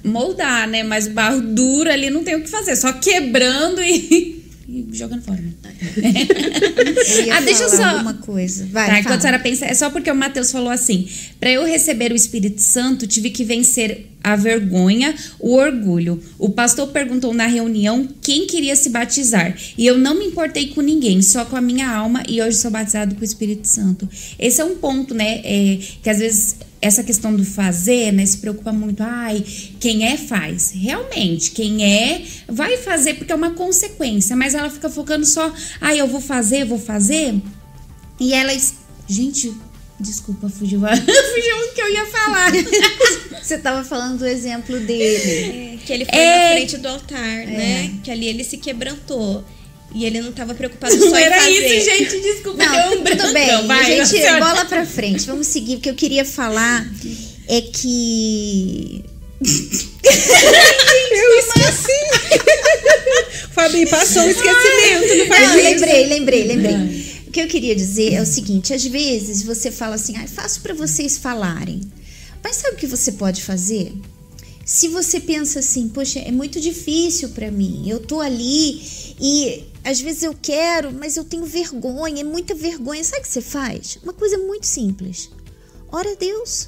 moldar, 0.01 0.69
né? 0.69 0.83
Mas 0.83 1.07
o 1.07 1.09
barro 1.09 1.41
duro 1.41 1.91
ali 1.91 2.09
não 2.09 2.23
tem 2.23 2.35
o 2.35 2.41
que 2.41 2.49
fazer, 2.49 2.77
só 2.77 2.93
quebrando 2.93 3.81
e 3.83 4.41
e 4.69 4.87
jogando 4.93 5.21
fora. 5.23 5.41
ah, 7.33 7.41
deixa 7.41 7.63
eu 7.63 7.69
só. 7.69 7.97
Uma 7.97 8.13
coisa. 8.13 8.65
Vai, 8.71 8.87
tá, 8.87 8.99
enquanto 8.99 9.17
a 9.17 9.21
senhora 9.21 9.39
pensa, 9.39 9.65
é 9.65 9.73
só 9.73 9.89
porque 9.89 10.09
o 10.09 10.15
Mateus 10.15 10.49
falou 10.49 10.69
assim: 10.69 11.09
para 11.41 11.51
eu 11.51 11.65
receber 11.65 12.13
o 12.13 12.15
Espírito 12.15 12.61
Santo, 12.61 13.05
tive 13.05 13.31
que 13.31 13.43
vencer 13.43 14.10
a 14.23 14.35
vergonha, 14.35 15.15
o 15.39 15.55
orgulho. 15.55 16.21
O 16.37 16.49
pastor 16.49 16.87
perguntou 16.87 17.33
na 17.33 17.47
reunião 17.47 18.07
quem 18.21 18.45
queria 18.47 18.75
se 18.75 18.89
batizar. 18.89 19.55
E 19.77 19.85
eu 19.85 19.97
não 19.97 20.15
me 20.15 20.25
importei 20.25 20.67
com 20.67 20.81
ninguém, 20.81 21.21
só 21.21 21.45
com 21.45 21.55
a 21.55 21.61
minha 21.61 21.89
alma, 21.89 22.23
e 22.27 22.41
hoje 22.41 22.57
sou 22.57 22.71
batizado 22.71 23.15
com 23.15 23.21
o 23.21 23.25
Espírito 23.25 23.67
Santo. 23.67 24.07
Esse 24.37 24.61
é 24.61 24.65
um 24.65 24.75
ponto, 24.75 25.13
né? 25.13 25.41
É, 25.43 25.79
que 26.01 26.09
às 26.09 26.19
vezes 26.19 26.55
essa 26.81 27.03
questão 27.03 27.35
do 27.35 27.45
fazer, 27.45 28.11
né, 28.11 28.25
se 28.25 28.37
preocupa 28.37 28.71
muito, 28.71 29.03
ai, 29.03 29.45
quem 29.79 30.05
é 30.05 30.17
faz. 30.17 30.71
Realmente, 30.73 31.51
quem 31.51 31.85
é 31.85 32.23
vai 32.47 32.75
fazer 32.77 33.13
porque 33.13 33.31
é 33.31 33.35
uma 33.35 33.51
consequência, 33.51 34.35
mas 34.35 34.55
ela 34.55 34.69
fica 34.69 34.89
focando 34.89 35.25
só, 35.25 35.53
ai, 35.79 36.01
eu 36.01 36.07
vou 36.07 36.19
fazer, 36.19 36.65
vou 36.65 36.79
fazer. 36.79 37.35
E 38.19 38.33
ela, 38.33 38.51
gente, 39.07 39.53
desculpa, 40.01 40.49
fugiu, 40.49 40.81
fugiu 40.83 41.57
o 41.57 41.73
que 41.73 41.81
eu 41.81 41.89
ia 41.89 42.05
falar. 42.05 42.51
Você 43.41 43.55
estava 43.55 43.83
falando 43.83 44.19
do 44.19 44.27
exemplo 44.27 44.79
dele. 44.79 45.75
É, 45.75 45.85
que 45.85 45.93
ele 45.93 46.05
foi 46.05 46.19
é... 46.19 46.49
na 46.49 46.55
frente 46.55 46.77
do 46.77 46.87
altar, 46.87 47.39
é. 47.39 47.45
né? 47.45 47.93
Que 48.03 48.11
ali 48.11 48.27
ele 48.27 48.43
se 48.43 48.57
quebrantou. 48.57 49.43
E 49.93 50.05
ele 50.05 50.21
não 50.21 50.29
estava 50.29 50.53
preocupado 50.53 50.97
só 50.97 51.17
em 51.17 51.21
Era 51.21 51.35
fazer. 51.35 51.51
isso, 51.51 51.85
gente, 51.89 52.21
desculpa. 52.21 52.63
Não, 52.63 52.93
um 52.93 53.03
tudo 53.03 53.33
bem. 53.33 53.67
Vai, 53.67 54.05
gente, 54.05 54.39
bola 54.39 54.63
pra 54.63 54.85
frente. 54.85 55.25
Vamos 55.25 55.47
seguir, 55.47 55.75
porque 55.75 55.89
eu 55.89 55.95
queria 55.95 56.23
falar 56.23 56.89
é 57.47 57.59
que... 57.59 59.03
eu 59.41 61.39
esqueci. 61.39 61.91
Fabi, 63.51 63.85
passou 63.85 64.23
o 64.23 64.29
esquecimento, 64.29 65.17
não 65.17 65.25
faz 65.27 65.49
não, 65.49 65.55
lembrei, 65.55 66.05
lembrei, 66.07 66.43
lembrei. 66.47 67.10
O 67.31 67.33
que 67.33 67.39
eu 67.39 67.47
queria 67.47 67.73
dizer 67.73 68.11
é 68.11 68.21
o 68.21 68.25
seguinte, 68.25 68.73
às 68.73 68.83
vezes 68.83 69.41
você 69.41 69.71
fala 69.71 69.95
assim, 69.95 70.17
ah, 70.17 70.27
faço 70.27 70.59
para 70.59 70.73
vocês 70.73 71.17
falarem. 71.17 71.79
Mas 72.43 72.57
sabe 72.57 72.75
o 72.75 72.77
que 72.77 72.85
você 72.85 73.13
pode 73.13 73.41
fazer? 73.41 73.93
Se 74.65 74.89
você 74.89 75.17
pensa 75.17 75.59
assim, 75.59 75.87
poxa, 75.87 76.19
é 76.19 76.29
muito 76.29 76.59
difícil 76.59 77.29
para 77.29 77.49
mim, 77.49 77.89
eu 77.89 78.01
tô 78.01 78.19
ali 78.19 78.81
e 79.17 79.63
às 79.81 80.01
vezes 80.01 80.23
eu 80.23 80.35
quero, 80.41 80.91
mas 80.91 81.15
eu 81.15 81.23
tenho 81.23 81.45
vergonha, 81.45 82.19
é 82.19 82.23
muita 82.25 82.53
vergonha. 82.53 83.01
Sabe 83.01 83.21
o 83.21 83.23
que 83.23 83.29
você 83.29 83.41
faz? 83.41 83.97
Uma 84.03 84.11
coisa 84.11 84.37
muito 84.37 84.67
simples. 84.67 85.29
Ora 85.89 86.11
a 86.11 86.15
Deus. 86.15 86.67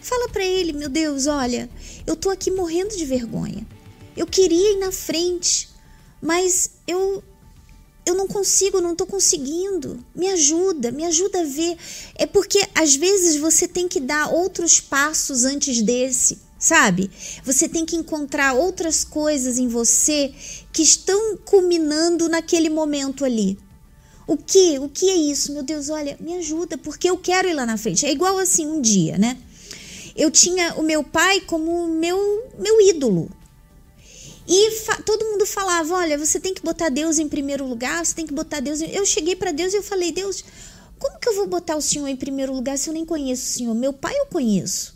Fala 0.00 0.30
para 0.30 0.46
ele, 0.46 0.72
meu 0.72 0.88
Deus, 0.88 1.26
olha, 1.26 1.68
eu 2.06 2.16
tô 2.16 2.30
aqui 2.30 2.50
morrendo 2.50 2.96
de 2.96 3.04
vergonha. 3.04 3.66
Eu 4.16 4.26
queria 4.26 4.76
ir 4.76 4.78
na 4.78 4.90
frente, 4.90 5.68
mas 6.22 6.70
eu 6.88 7.22
eu 8.06 8.14
não 8.14 8.28
consigo, 8.28 8.80
não 8.80 8.94
tô 8.94 9.06
conseguindo. 9.06 10.04
Me 10.14 10.28
ajuda, 10.28 10.90
me 10.90 11.04
ajuda 11.04 11.40
a 11.40 11.44
ver. 11.44 11.76
É 12.14 12.26
porque 12.26 12.66
às 12.74 12.94
vezes 12.94 13.36
você 13.36 13.66
tem 13.66 13.88
que 13.88 14.00
dar 14.00 14.30
outros 14.30 14.80
passos 14.80 15.44
antes 15.44 15.82
desse 15.82 16.38
sabe? 16.64 17.10
Você 17.44 17.68
tem 17.68 17.84
que 17.84 17.94
encontrar 17.94 18.54
outras 18.54 19.04
coisas 19.04 19.58
em 19.58 19.68
você 19.68 20.32
que 20.72 20.82
estão 20.82 21.36
culminando 21.44 22.26
naquele 22.26 22.70
momento 22.70 23.22
ali. 23.22 23.58
O 24.26 24.38
que? 24.38 24.78
O 24.78 24.88
que 24.88 25.10
é 25.10 25.14
isso? 25.14 25.52
Meu 25.52 25.62
Deus, 25.62 25.90
olha, 25.90 26.16
me 26.18 26.34
ajuda, 26.36 26.78
porque 26.78 27.10
eu 27.10 27.18
quero 27.18 27.48
ir 27.48 27.52
lá 27.52 27.66
na 27.66 27.76
frente. 27.76 28.06
É 28.06 28.10
igual 28.10 28.38
assim 28.38 28.66
um 28.66 28.80
dia, 28.80 29.18
né? 29.18 29.36
Eu 30.16 30.30
tinha 30.30 30.74
o 30.76 30.82
meu 30.82 31.04
pai 31.04 31.42
como 31.42 31.86
meu 31.86 32.18
meu 32.58 32.80
ídolo. 32.80 33.28
E 34.46 34.70
todo 35.04 35.24
mundo 35.24 35.46
falava: 35.46 35.94
olha, 35.94 36.18
você 36.18 36.38
tem 36.38 36.52
que 36.52 36.62
botar 36.62 36.88
Deus 36.88 37.18
em 37.18 37.28
primeiro 37.28 37.66
lugar, 37.66 38.04
você 38.04 38.14
tem 38.14 38.26
que 38.26 38.34
botar 38.34 38.60
Deus. 38.60 38.80
Em... 38.80 38.94
Eu 38.94 39.06
cheguei 39.06 39.34
para 39.34 39.52
Deus 39.52 39.72
e 39.72 39.76
eu 39.76 39.82
falei: 39.82 40.12
Deus, 40.12 40.44
como 40.98 41.18
que 41.18 41.28
eu 41.28 41.34
vou 41.34 41.46
botar 41.46 41.76
o 41.76 41.82
Senhor 41.82 42.08
em 42.08 42.16
primeiro 42.16 42.52
lugar 42.52 42.76
se 42.76 42.88
eu 42.88 42.94
nem 42.94 43.04
conheço 43.04 43.42
o 43.44 43.52
Senhor? 43.58 43.74
Meu 43.74 43.92
pai 43.92 44.14
eu 44.18 44.26
conheço. 44.26 44.94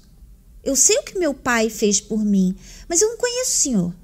Eu 0.62 0.76
sei 0.76 0.98
o 0.98 1.02
que 1.02 1.18
meu 1.18 1.32
pai 1.32 1.70
fez 1.70 2.00
por 2.00 2.22
mim, 2.22 2.54
mas 2.88 3.00
eu 3.00 3.08
não 3.08 3.16
conheço 3.16 3.50
o 3.50 3.62
Senhor. 3.62 3.94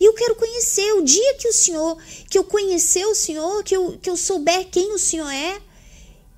E 0.00 0.04
eu 0.04 0.14
quero 0.14 0.34
conhecer. 0.34 0.92
O 0.94 1.02
dia 1.02 1.34
que 1.34 1.46
o 1.46 1.52
Senhor, 1.52 1.96
que 2.28 2.36
eu 2.36 2.42
conhecer 2.42 3.06
o 3.06 3.14
Senhor, 3.14 3.62
que 3.62 3.76
eu, 3.76 3.96
que 4.02 4.10
eu 4.10 4.16
souber 4.16 4.68
quem 4.68 4.92
o 4.92 4.98
Senhor 4.98 5.30
é, 5.30 5.62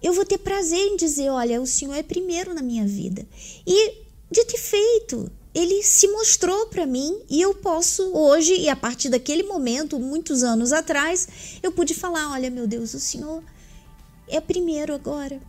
eu 0.02 0.12
vou 0.12 0.26
ter 0.26 0.37
prazer 0.37 0.78
em 0.78 0.96
dizer: 0.96 1.30
olha, 1.30 1.62
o 1.62 1.66
Senhor 1.66 1.94
é 1.94 2.02
primeiro 2.02 2.52
na 2.52 2.61
minha 2.61 2.87
vida. 2.87 3.26
E, 3.66 4.02
dito 4.30 4.54
e 4.54 4.59
feito, 4.59 5.33
ele 5.54 5.82
se 5.84 6.08
mostrou 6.08 6.66
para 6.66 6.84
mim 6.84 7.16
e 7.30 7.40
eu 7.40 7.54
posso 7.54 8.02
hoje, 8.12 8.54
e 8.58 8.68
a 8.68 8.74
partir 8.74 9.08
daquele 9.08 9.44
momento, 9.44 10.00
muitos 10.00 10.42
anos 10.42 10.72
atrás, 10.72 11.28
eu 11.62 11.70
pude 11.70 11.94
falar: 11.94 12.32
olha, 12.32 12.50
meu 12.50 12.66
Deus, 12.66 12.92
o 12.92 13.00
Senhor 13.00 13.42
é 14.28 14.40
primeiro 14.40 14.92
agora. 14.92 15.40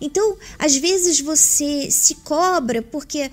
Então, 0.00 0.36
às 0.58 0.74
vezes 0.74 1.20
você 1.20 1.88
se 1.90 2.16
cobra 2.16 2.82
porque 2.82 3.30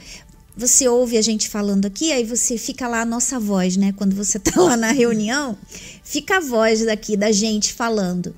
você 0.56 0.88
ouve 0.88 1.18
a 1.18 1.22
gente 1.22 1.50
falando 1.50 1.86
aqui, 1.86 2.12
aí 2.12 2.24
você 2.24 2.58
fica 2.58 2.88
lá 2.88 3.02
a 3.02 3.06
nossa 3.06 3.40
voz, 3.40 3.76
né? 3.76 3.92
Quando 3.94 4.16
você 4.16 4.38
tá 4.38 4.62
lá 4.62 4.78
na 4.78 4.92
reunião, 4.92 5.58
fica 6.04 6.38
a 6.38 6.42
voz 6.42 6.86
daqui 6.86 7.18
da 7.18 7.32
gente 7.32 7.74
falando. 7.74 8.36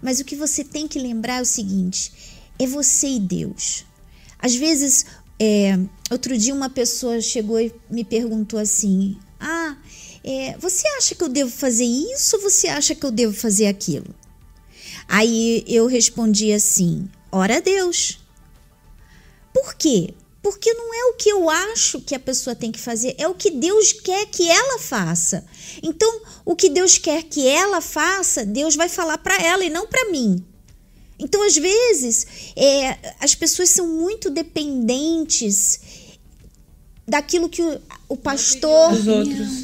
Mas 0.00 0.20
o 0.20 0.24
que 0.24 0.36
você 0.36 0.64
tem 0.64 0.88
que 0.88 0.98
lembrar 0.98 1.38
é 1.38 1.42
o 1.42 1.46
seguinte: 1.46 2.12
é 2.58 2.66
você 2.66 3.08
e 3.08 3.20
Deus. 3.20 3.84
Às 4.38 4.54
vezes, 4.54 5.04
é, 5.38 5.78
outro 6.10 6.36
dia 6.36 6.54
uma 6.54 6.70
pessoa 6.70 7.20
chegou 7.20 7.60
e 7.60 7.72
me 7.90 8.04
perguntou 8.04 8.58
assim: 8.58 9.18
Ah, 9.38 9.76
é, 10.24 10.56
você 10.58 10.86
acha 10.96 11.14
que 11.14 11.22
eu 11.22 11.28
devo 11.28 11.50
fazer 11.50 11.84
isso 11.84 12.36
ou 12.36 12.42
você 12.42 12.68
acha 12.68 12.94
que 12.94 13.04
eu 13.04 13.10
devo 13.10 13.34
fazer 13.34 13.66
aquilo? 13.66 14.14
Aí 15.08 15.64
eu 15.66 15.86
respondi 15.86 16.52
assim: 16.52 17.08
ora 17.30 17.60
Deus. 17.60 18.18
Por 19.52 19.74
quê? 19.74 20.14
Porque 20.42 20.72
não 20.74 20.94
é 20.94 21.04
o 21.06 21.14
que 21.14 21.28
eu 21.28 21.50
acho 21.50 22.00
que 22.00 22.14
a 22.14 22.20
pessoa 22.20 22.54
tem 22.54 22.70
que 22.70 22.78
fazer, 22.78 23.16
é 23.18 23.26
o 23.26 23.34
que 23.34 23.50
Deus 23.50 23.92
quer 23.92 24.26
que 24.26 24.48
ela 24.48 24.78
faça. 24.78 25.44
Então, 25.82 26.20
o 26.44 26.54
que 26.54 26.68
Deus 26.68 26.98
quer 26.98 27.24
que 27.24 27.48
ela 27.48 27.80
faça, 27.80 28.44
Deus 28.44 28.76
vai 28.76 28.88
falar 28.88 29.18
para 29.18 29.42
ela 29.42 29.64
e 29.64 29.70
não 29.70 29.88
para 29.88 30.08
mim. 30.10 30.44
Então, 31.18 31.42
às 31.42 31.56
vezes, 31.56 32.26
é, 32.54 32.98
as 33.20 33.34
pessoas 33.34 33.70
são 33.70 33.86
muito 33.86 34.28
dependentes 34.30 35.80
daquilo 37.06 37.48
que 37.48 37.62
o, 37.62 37.80
o 38.08 38.16
pastor. 38.16 38.92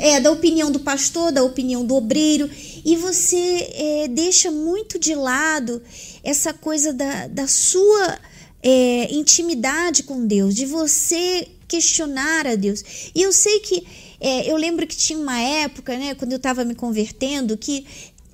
É, 0.01 0.21
da 0.21 0.31
opinião 0.31 0.71
do 0.71 0.81
pastor, 0.81 1.33
da 1.33 1.43
opinião 1.43 1.85
do 1.85 1.95
obreiro. 1.95 2.49
E 2.85 2.97
você 2.97 3.71
é, 3.75 4.09
deixa 4.09 4.51
muito 4.51 4.99
de 4.99 5.15
lado 5.15 5.83
essa 6.23 6.53
coisa 6.55 6.93
da, 6.93 7.27
da 7.27 7.47
sua 7.47 8.19
é, 8.62 9.12
intimidade 9.12 10.05
com 10.05 10.27
Deus, 10.27 10.55
de 10.55 10.67
você 10.67 11.49
questionar 11.67 12.47
a 12.47 12.55
Deus. 12.55 12.85
E 13.15 13.23
eu 13.23 13.33
sei 13.33 13.61
que 13.61 13.87
é, 14.21 14.49
eu 14.51 14.57
lembro 14.57 14.87
que 14.87 14.97
tinha 14.97 15.19
uma 15.19 15.41
época, 15.41 15.97
né, 15.99 16.15
quando 16.15 16.33
eu 16.33 16.37
estava 16.37 16.65
me 16.65 16.77
convertendo, 16.77 17.57
que 17.57 17.85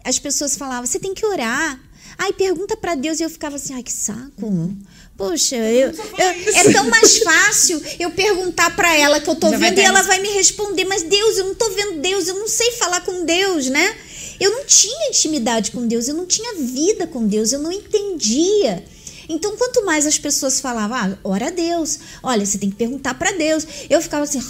as 0.04 0.18
pessoas 0.18 0.56
falavam: 0.56 0.86
você 0.86 0.98
tem 0.98 1.14
que 1.14 1.24
orar. 1.24 1.80
Ai, 2.18 2.32
pergunta 2.32 2.76
para 2.76 2.96
Deus. 2.96 3.20
E 3.20 3.22
eu 3.22 3.30
ficava 3.30 3.56
assim: 3.56 3.74
ai, 3.74 3.82
que 3.82 3.92
saco. 3.92 4.74
Poxa, 5.16 5.56
eu, 5.56 5.90
eu, 5.90 6.54
é 6.54 6.72
tão 6.72 6.88
mais 6.88 7.18
fácil 7.18 7.82
eu 7.98 8.10
perguntar 8.12 8.74
para 8.76 8.96
ela 8.96 9.20
que 9.20 9.28
eu 9.28 9.34
tô 9.34 9.50
Já 9.50 9.56
vendo 9.56 9.78
e 9.78 9.82
ela 9.82 10.02
vai 10.02 10.20
me 10.20 10.28
responder, 10.28 10.84
mas 10.84 11.02
Deus, 11.02 11.38
eu 11.38 11.46
não 11.46 11.54
tô 11.56 11.68
vendo 11.70 12.00
Deus, 12.00 12.28
eu 12.28 12.36
não 12.36 12.46
sei 12.46 12.70
falar 12.72 13.00
com 13.00 13.24
Deus, 13.24 13.66
né? 13.66 13.96
Eu 14.38 14.52
não 14.52 14.64
tinha 14.64 15.08
intimidade 15.08 15.72
com 15.72 15.88
Deus, 15.88 16.06
eu 16.06 16.14
não 16.14 16.24
tinha 16.24 16.54
vida 16.54 17.04
com 17.08 17.26
Deus, 17.26 17.52
eu 17.52 17.58
não 17.58 17.72
entendia. 17.72 18.84
Então, 19.28 19.56
quanto 19.56 19.84
mais 19.84 20.06
as 20.06 20.18
pessoas 20.18 20.60
falavam, 20.60 20.96
ah, 20.96 21.18
ora 21.24 21.48
a 21.48 21.50
Deus, 21.50 21.98
olha, 22.22 22.46
você 22.46 22.56
tem 22.56 22.70
que 22.70 22.76
perguntar 22.76 23.14
para 23.14 23.32
Deus. 23.32 23.66
Eu 23.90 24.00
ficava 24.00 24.22
assim, 24.22 24.40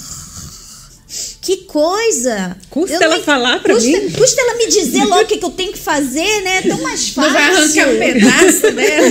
que 1.40 1.58
coisa! 1.58 2.56
Custa 2.70 2.96
Eu 2.96 3.02
ela 3.02 3.16
não- 3.18 3.24
falar 3.24 3.62
pra 3.62 3.74
custa, 3.74 3.88
mim? 3.88 4.10
Custa 4.10 4.40
ela 4.40 4.56
me 4.56 4.66
dizer 4.68 5.04
logo 5.04 5.22
o 5.22 5.26
que, 5.26 5.38
que 5.38 5.44
eu 5.44 5.50
tenho 5.50 5.72
que 5.72 5.78
fazer, 5.78 6.42
né? 6.42 6.58
É 6.58 6.62
tão 6.62 6.80
mais 6.82 7.08
fácil. 7.10 7.22
Não 7.22 7.32
vai 7.32 7.42
arrancar 7.54 7.88
um 7.88 7.98
pedaço 7.98 8.72
dela. 8.74 9.10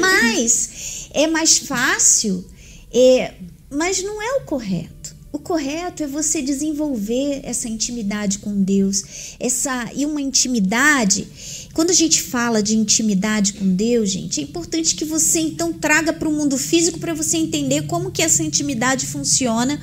Mas 0.00 1.08
é 1.12 1.26
mais 1.26 1.58
fácil, 1.58 2.44
é, 2.92 3.32
mas 3.70 4.02
não 4.02 4.20
é 4.22 4.32
o 4.38 4.40
correto. 4.42 5.00
O 5.32 5.38
correto 5.38 6.02
é 6.02 6.08
você 6.08 6.42
desenvolver 6.42 7.40
essa 7.44 7.68
intimidade 7.68 8.38
com 8.38 8.60
Deus, 8.62 9.04
essa 9.38 9.88
e 9.94 10.04
uma 10.04 10.20
intimidade. 10.20 11.28
Quando 11.72 11.90
a 11.90 11.94
gente 11.94 12.20
fala 12.20 12.60
de 12.60 12.76
intimidade 12.76 13.52
com 13.52 13.74
Deus, 13.74 14.10
gente, 14.10 14.40
é 14.40 14.42
importante 14.42 14.96
que 14.96 15.04
você 15.04 15.38
então 15.38 15.72
traga 15.72 16.12
para 16.12 16.28
o 16.28 16.32
mundo 16.32 16.58
físico 16.58 16.98
para 16.98 17.14
você 17.14 17.36
entender 17.36 17.82
como 17.86 18.10
que 18.10 18.22
essa 18.22 18.42
intimidade 18.42 19.06
funciona 19.06 19.80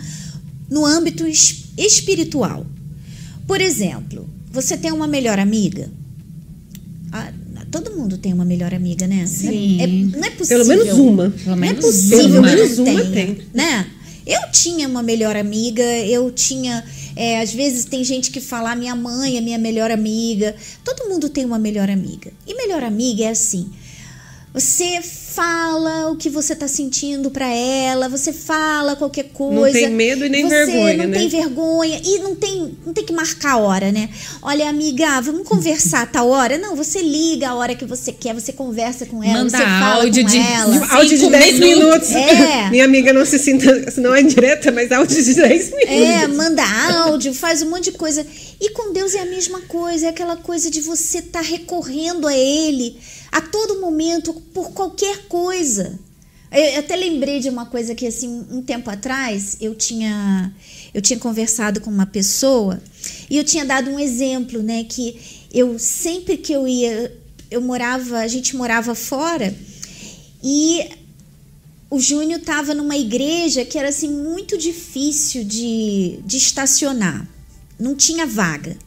no 0.70 0.86
âmbito 0.86 1.26
es- 1.28 1.66
espiritual. 1.78 2.66
Por 3.48 3.62
exemplo, 3.62 4.28
você 4.52 4.78
tem 4.78 4.92
uma 4.92 5.08
melhor 5.08 5.40
amiga? 5.40 5.90
Ah, 7.12 7.32
todo 7.72 7.92
mundo 7.96 8.18
tem 8.18 8.34
uma 8.34 8.46
melhor 8.46 8.74
amiga, 8.74 9.08
né? 9.08 9.26
Sim. 9.26 9.82
É- 9.82 9.88
não 9.88 10.24
é 10.26 10.32
possível. 10.32 10.66
Pelo 10.66 10.68
menos 10.86 10.98
uma. 11.00 11.30
Pelo 11.30 11.46
Não 11.46 11.54
é 11.54 11.68
menos 11.68 11.86
possível 11.86 12.18
Pelo 12.18 12.42
menos 12.42 12.78
não 12.78 12.86
uma 12.86 13.02
tenha, 13.02 13.12
tem. 13.14 13.38
né? 13.54 13.88
Eu 14.26 14.42
tinha 14.52 14.88
uma 14.90 15.02
melhor 15.02 15.38
amiga, 15.38 15.82
eu 16.06 16.30
tinha. 16.32 16.84
é, 17.16 17.42
às 17.42 17.54
vezes 17.54 17.86
tem 17.86 18.04
gente 18.04 18.30
que 18.30 18.42
fala, 18.42 18.72
"Ah, 18.74 18.76
minha 18.76 18.94
mãe 18.94 19.38
é 19.38 19.42
minha 19.42 19.58
melhor 19.58 19.90
amiga. 19.90 20.54
Todo 20.84 21.08
mundo 21.10 21.30
tem 21.30 21.46
uma 21.46 21.58
melhor 21.58 21.90
amiga. 21.90 22.32
E 22.46 22.54
melhor 22.54 22.84
amiga 22.84 23.24
é 23.24 23.30
assim: 23.30 23.70
você 24.60 25.02
fala 25.02 26.10
o 26.10 26.16
que 26.16 26.30
você 26.32 26.56
tá 26.56 26.68
sentindo 26.68 27.30
pra 27.30 27.48
ela, 27.48 28.10
você 28.10 28.34
fala 28.34 28.96
qualquer 28.96 29.26
coisa. 29.26 29.78
tem 29.78 29.90
medo 29.92 30.26
e 30.26 30.30
nem 30.30 30.44
você 30.44 30.66
vergonha, 30.66 30.98
não 30.98 31.06
né? 31.08 31.20
tem 31.20 31.30
vergonha 31.30 32.02
e 32.04 32.20
não 32.20 32.36
tem, 32.36 32.76
não 32.84 32.92
tem 32.92 33.06
que 33.06 33.14
marcar 33.14 33.52
a 33.54 33.58
hora, 33.58 33.92
né? 33.92 34.10
Olha, 34.42 34.68
amiga, 34.68 35.22
vamos 35.22 35.48
conversar 35.48 36.02
a 36.02 36.06
tal 36.08 36.30
hora? 36.30 36.58
Não, 36.58 36.76
você 36.76 37.04
liga 37.04 37.50
a 37.50 37.56
hora 37.56 37.76
que 37.76 37.86
você 37.86 38.12
quer, 38.12 38.34
você 38.34 38.52
conversa 38.52 39.06
com 39.06 39.24
ela, 39.24 39.44
Manda 39.44 39.52
você 39.58 39.64
fala 39.64 40.04
áudio 40.04 40.24
com 40.24 40.30
de- 40.32 40.38
ela. 40.38 40.88
Áudio 40.96 41.18
de 41.20 41.28
10 41.30 41.60
minutos. 41.60 42.10
minutos. 42.10 42.12
É. 42.16 42.70
Minha 42.72 42.86
amiga 42.86 43.14
não 43.14 43.24
se 43.26 43.38
sinta, 43.38 43.92
se 43.92 44.02
não 44.02 44.16
é 44.16 44.24
direta, 44.24 44.72
mas 44.72 44.92
áudio 44.92 45.24
de 45.24 45.34
10 45.36 45.66
minutos. 45.70 45.88
É, 45.90 46.28
manda 46.28 46.64
áudio, 47.04 47.32
faz 47.32 47.62
um 47.62 47.70
monte 47.70 47.92
de 47.92 47.98
coisa. 47.98 48.26
E 48.60 48.72
com 48.72 48.92
Deus 48.92 49.14
é 49.14 49.20
a 49.20 49.26
mesma 49.26 49.62
coisa, 49.62 50.08
é 50.08 50.10
aquela 50.10 50.36
coisa 50.36 50.72
de 50.72 50.82
você 50.82 51.20
estar 51.20 51.42
recorrendo 51.42 52.28
a 52.28 52.36
Ele 52.36 52.98
a 53.32 53.42
todo 53.42 53.82
momento, 53.82 54.34
por 54.54 54.72
qualquer 54.72 55.28
coisa. 55.28 56.00
Eu 56.52 56.80
até 56.80 56.96
lembrei 56.96 57.40
de 57.40 57.50
uma 57.50 57.66
coisa 57.66 57.94
que, 57.94 58.08
assim, 58.08 58.46
um 58.50 58.62
tempo 58.62 58.90
atrás, 58.90 59.58
eu 59.60 59.76
tinha, 59.76 60.54
eu 60.94 61.02
tinha 61.02 61.20
conversado 61.20 61.82
com 61.82 61.90
uma 61.90 62.06
pessoa 62.06 62.82
e 63.30 63.38
eu 63.38 63.44
tinha 63.44 63.66
dado 63.66 63.90
um 63.90 64.00
exemplo, 64.00 64.64
né? 64.64 64.86
Que 64.86 65.20
eu, 65.54 65.78
sempre 65.78 66.38
que 66.38 66.54
eu 66.54 66.68
ia, 66.68 67.14
eu 67.52 67.62
morava, 67.62 68.20
a 68.20 68.28
gente 68.28 68.56
morava 68.56 68.96
fora 68.96 69.54
e 70.42 70.88
o 71.90 72.00
Júnior 72.00 72.40
estava 72.40 72.74
numa 72.74 72.98
igreja 72.98 73.66
que 73.66 73.78
era 73.78 73.90
assim 73.90 74.10
muito 74.10 74.58
difícil 74.58 75.44
de, 75.44 76.20
de 76.26 76.38
estacionar. 76.38 77.28
Não 77.80 77.96
tinha 77.96 78.26
vaga. 78.26 78.78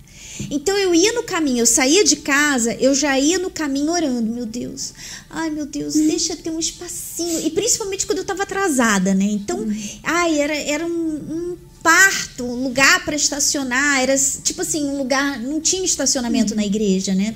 Então 0.51 0.77
eu 0.77 0.95
ia 0.95 1.13
no 1.13 1.23
caminho, 1.23 1.59
eu 1.59 1.67
saía 1.67 2.05
de 2.05 2.17
casa, 2.17 2.75
eu 2.75 2.95
já 2.95 3.19
ia 3.19 3.39
no 3.39 3.51
caminho 3.51 3.91
orando, 3.91 4.33
meu 4.33 4.47
Deus. 4.47 4.93
Ai, 5.29 5.51
meu 5.51 5.67
Deus, 5.67 5.95
deixa 5.95 6.37
ter 6.37 6.51
um 6.51 6.59
espacinho. 6.59 7.47
E 7.47 7.51
principalmente 7.51 8.07
quando 8.07 8.19
eu 8.19 8.23
estava 8.23 8.45
atrasada, 8.45 9.15
né? 9.15 9.25
Então, 9.25 9.67
ai, 10.03 10.39
era, 10.39 10.55
era 10.55 10.87
um, 10.87 10.91
um 10.91 11.57
parto, 11.83 12.45
um 12.45 12.65
lugar 12.65 13.05
para 13.05 13.17
estacionar, 13.17 14.01
era 14.01 14.17
tipo 14.43 14.63
assim, 14.63 14.85
um 14.85 14.99
lugar, 14.99 15.41
não 15.41 15.61
tinha 15.61 15.85
estacionamento 15.85 16.55
na 16.55 16.65
igreja, 16.65 17.15
né? 17.15 17.35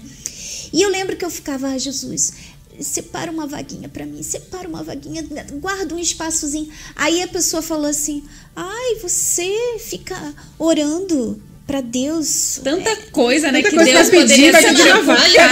E 0.73 0.83
eu 0.83 0.91
lembro 0.91 1.17
que 1.17 1.25
eu 1.25 1.31
ficava, 1.31 1.69
ai, 1.69 1.79
Jesus, 1.79 2.33
separa 2.81 3.31
uma 3.31 3.47
vaguinha 3.47 3.89
para 3.89 4.05
mim, 4.05 4.23
separa 4.23 4.69
uma 4.69 4.83
vaguinha, 4.83 5.25
guarda 5.61 5.95
um 5.95 5.99
espaçozinho. 5.99 6.69
Aí 6.97 7.23
a 7.23 7.29
pessoa 7.29 7.63
falou 7.63 7.87
assim: 7.87 8.25
"Ai, 8.57 8.97
você 9.01 9.79
fica 9.79 10.35
orando 10.59 11.41
para 11.67 11.81
Deus 11.81 12.61
Tanta 12.63 12.95
coisa, 13.11 13.51
né? 13.51 13.63
Tanta 13.63 13.71
que 13.71 13.77
coisa 13.77 13.93
Deus 13.93 14.11
pra 14.11 14.21
pedir, 14.21 14.35
poderia 14.35 14.53
vai 14.53 14.63
pedir 14.63 14.93
uma 14.93 15.03
vaga. 15.03 15.43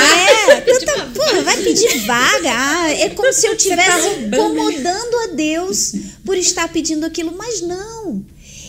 é, 0.51 0.61
tanta, 0.61 1.07
pô, 1.07 1.43
vai 1.43 1.57
pedir 1.63 1.99
vaga. 2.07 2.51
Ah, 2.53 2.93
é 2.93 3.09
como 3.11 3.33
se 3.33 3.47
eu 3.47 3.55
estivesse 3.55 4.09
incomodando 4.21 5.17
a 5.25 5.27
Deus 5.35 5.95
por 6.25 6.37
estar 6.37 6.69
pedindo 6.69 7.07
aquilo, 7.07 7.35
mas 7.37 7.63
não. 7.63 8.25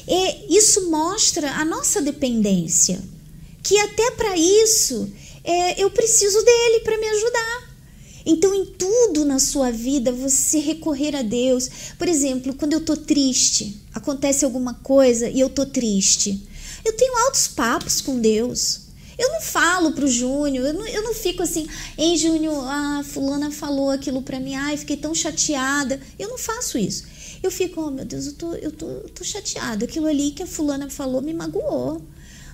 É, 0.08 0.38
isso 0.50 0.90
mostra 0.90 1.52
a 1.52 1.66
nossa 1.66 2.02
dependência. 2.02 3.00
Que 3.62 3.78
até 3.80 4.12
para 4.12 4.36
isso 4.38 5.12
é, 5.44 5.82
eu 5.82 5.90
preciso 5.90 6.44
dele 6.44 6.80
para 6.82 6.98
me 6.98 7.08
ajudar. 7.08 7.74
Então, 8.26 8.54
em 8.54 8.66
tudo 8.66 9.26
na 9.26 9.38
sua 9.38 9.70
vida, 9.70 10.12
você 10.12 10.60
recorrer 10.60 11.16
a 11.16 11.22
Deus. 11.22 11.70
Por 11.98 12.08
exemplo, 12.08 12.54
quando 12.54 12.74
eu 12.74 12.80
tô 12.80 12.96
triste, 12.96 13.82
acontece 13.94 14.46
alguma 14.46 14.74
coisa 14.76 15.30
e 15.30 15.42
eu 15.42 15.50
tô 15.50 15.66
triste. 15.66 16.42
Eu 16.84 16.94
tenho 16.94 17.18
altos 17.26 17.48
papos 17.48 18.02
com 18.02 18.20
Deus. 18.20 18.82
Eu 19.18 19.30
não 19.30 19.42
falo 19.42 19.92
pro 19.92 20.08
Júnior, 20.08 20.66
eu 20.66 20.74
não, 20.74 20.88
eu 20.88 21.04
não 21.04 21.14
fico 21.14 21.44
assim, 21.44 21.68
ei 21.98 22.18
Júnior, 22.18 22.66
a 22.68 23.04
fulana 23.04 23.52
falou 23.52 23.92
aquilo 23.92 24.24
pra 24.24 24.40
mim, 24.40 24.56
ai, 24.56 24.76
fiquei 24.76 24.98
tão 24.98 25.14
chateada. 25.14 26.00
Eu 26.18 26.30
não 26.30 26.38
faço 26.38 26.78
isso. 26.78 27.06
Eu 27.42 27.52
fico, 27.52 27.82
oh 27.82 27.92
meu 27.92 28.06
Deus, 28.06 28.26
eu 28.26 28.34
tô, 28.34 28.54
eu 28.56 28.72
tô, 28.72 28.88
eu 28.88 29.10
tô 29.10 29.24
chateada. 29.24 29.86
Aquilo 29.86 30.08
ali 30.08 30.32
que 30.32 30.44
a 30.44 30.48
fulana 30.48 30.90
falou 30.90 31.22
me 31.22 31.34
magoou. 31.34 32.02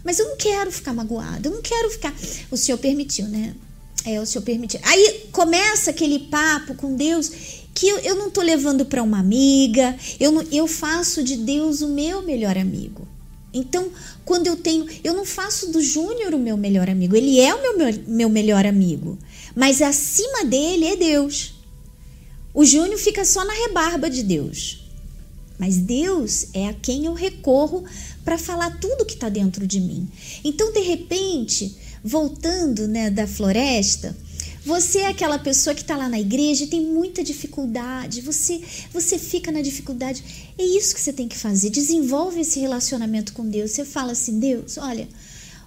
Mas 0.03 0.19
eu 0.19 0.27
não 0.27 0.37
quero 0.37 0.71
ficar 0.71 0.93
magoada, 0.93 1.47
eu 1.47 1.53
não 1.53 1.61
quero 1.61 1.89
ficar. 1.89 2.13
O 2.49 2.57
Senhor 2.57 2.77
permitiu, 2.77 3.27
né? 3.27 3.55
É, 4.05 4.19
o 4.19 4.25
Senhor 4.25 4.43
permitiu. 4.43 4.79
Aí 4.83 5.27
começa 5.31 5.91
aquele 5.91 6.19
papo 6.19 6.73
com 6.75 6.95
Deus 6.95 7.31
que 7.73 7.87
eu, 7.87 7.97
eu 7.99 8.15
não 8.15 8.29
tô 8.29 8.41
levando 8.41 8.85
para 8.85 9.03
uma 9.03 9.19
amiga, 9.19 9.95
eu, 10.19 10.31
não, 10.31 10.41
eu 10.51 10.67
faço 10.67 11.23
de 11.23 11.37
Deus 11.37 11.81
o 11.81 11.89
meu 11.89 12.21
melhor 12.21 12.57
amigo. 12.57 13.07
Então, 13.53 13.89
quando 14.23 14.47
eu 14.47 14.55
tenho. 14.55 14.85
Eu 15.03 15.13
não 15.13 15.25
faço 15.25 15.71
do 15.71 15.81
Júnior 15.81 16.33
o 16.33 16.39
meu 16.39 16.55
melhor 16.55 16.89
amigo, 16.89 17.15
ele 17.15 17.39
é 17.39 17.53
o 17.53 17.61
meu, 17.61 17.77
meu, 17.77 18.03
meu 18.07 18.29
melhor 18.29 18.65
amigo. 18.65 19.17
Mas 19.55 19.81
acima 19.81 20.45
dele 20.45 20.85
é 20.85 20.95
Deus. 20.95 21.53
O 22.53 22.65
Júnior 22.65 22.99
fica 22.99 23.25
só 23.25 23.43
na 23.45 23.53
rebarba 23.53 24.09
de 24.09 24.23
Deus. 24.23 24.83
Mas 25.57 25.77
Deus 25.77 26.47
é 26.53 26.67
a 26.67 26.73
quem 26.73 27.05
eu 27.05 27.13
recorro 27.13 27.83
para 28.23 28.37
falar 28.37 28.79
tudo 28.79 29.05
que 29.05 29.13
está 29.13 29.27
dentro 29.27 29.67
de 29.67 29.79
mim. 29.79 30.07
Então, 30.43 30.71
de 30.71 30.79
repente, 30.79 31.75
voltando 32.03 32.87
né, 32.87 33.09
da 33.09 33.27
floresta, 33.27 34.15
você 34.65 34.99
é 34.99 35.07
aquela 35.07 35.39
pessoa 35.39 35.73
que 35.73 35.81
está 35.81 35.95
lá 35.95 36.09
na 36.09 36.19
igreja 36.19 36.63
e 36.63 36.67
tem 36.67 36.81
muita 36.81 37.23
dificuldade, 37.23 38.21
você, 38.21 38.61
você 38.91 39.17
fica 39.17 39.51
na 39.51 39.61
dificuldade. 39.61 40.23
É 40.57 40.63
isso 40.63 40.93
que 40.93 41.01
você 41.01 41.13
tem 41.13 41.27
que 41.27 41.37
fazer. 41.37 41.69
Desenvolve 41.69 42.41
esse 42.41 42.59
relacionamento 42.59 43.33
com 43.33 43.47
Deus. 43.47 43.71
Você 43.71 43.85
fala 43.85 44.11
assim: 44.11 44.39
Deus, 44.39 44.77
olha, 44.77 45.07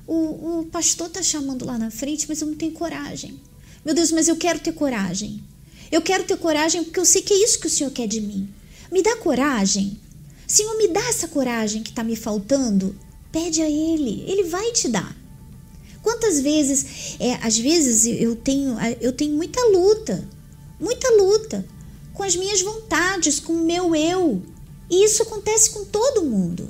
o, 0.06 0.60
o 0.60 0.68
pastor 0.70 1.06
está 1.06 1.22
chamando 1.22 1.64
lá 1.64 1.78
na 1.78 1.90
frente, 1.90 2.26
mas 2.28 2.40
eu 2.40 2.48
não 2.48 2.54
tenho 2.54 2.72
coragem. 2.72 3.40
Meu 3.84 3.94
Deus, 3.94 4.12
mas 4.12 4.28
eu 4.28 4.36
quero 4.36 4.60
ter 4.60 4.72
coragem. 4.72 5.42
Eu 5.90 6.02
quero 6.02 6.24
ter 6.24 6.36
coragem 6.36 6.84
porque 6.84 7.00
eu 7.00 7.04
sei 7.04 7.22
que 7.22 7.32
é 7.32 7.44
isso 7.44 7.60
que 7.60 7.66
o 7.66 7.70
Senhor 7.70 7.90
quer 7.90 8.06
de 8.06 8.20
mim. 8.20 8.48
Me 8.90 9.02
dá 9.02 9.16
coragem. 9.16 9.98
Senhor, 10.46 10.76
me 10.76 10.88
dá 10.88 11.00
essa 11.08 11.28
coragem 11.28 11.82
que 11.82 11.90
está 11.90 12.04
me 12.04 12.14
faltando. 12.14 12.94
Pede 13.30 13.62
a 13.62 13.68
Ele, 13.68 14.22
Ele 14.26 14.44
vai 14.44 14.70
te 14.72 14.88
dar. 14.88 15.16
Quantas 16.02 16.40
vezes, 16.40 17.16
é, 17.20 17.34
às 17.42 17.56
vezes 17.56 18.06
eu 18.06 18.34
tenho, 18.34 18.76
eu 19.00 19.12
tenho 19.12 19.34
muita 19.36 19.60
luta, 19.68 20.28
muita 20.80 21.08
luta 21.12 21.64
com 22.12 22.22
as 22.22 22.36
minhas 22.36 22.60
vontades, 22.60 23.38
com 23.38 23.52
o 23.52 23.64
meu 23.64 23.94
eu. 23.94 24.42
E 24.90 25.04
isso 25.04 25.22
acontece 25.22 25.70
com 25.70 25.84
todo 25.84 26.24
mundo. 26.24 26.68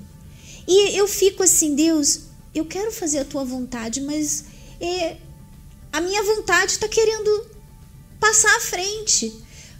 E 0.68 0.96
eu 0.96 1.08
fico 1.08 1.42
assim, 1.42 1.74
Deus, 1.74 2.20
eu 2.54 2.64
quero 2.64 2.92
fazer 2.92 3.20
a 3.20 3.24
tua 3.24 3.44
vontade, 3.44 4.00
mas 4.00 4.44
é, 4.80 5.16
a 5.92 6.00
minha 6.00 6.22
vontade 6.22 6.72
está 6.72 6.86
querendo 6.86 7.46
passar 8.20 8.54
à 8.56 8.60
frente. 8.60 9.32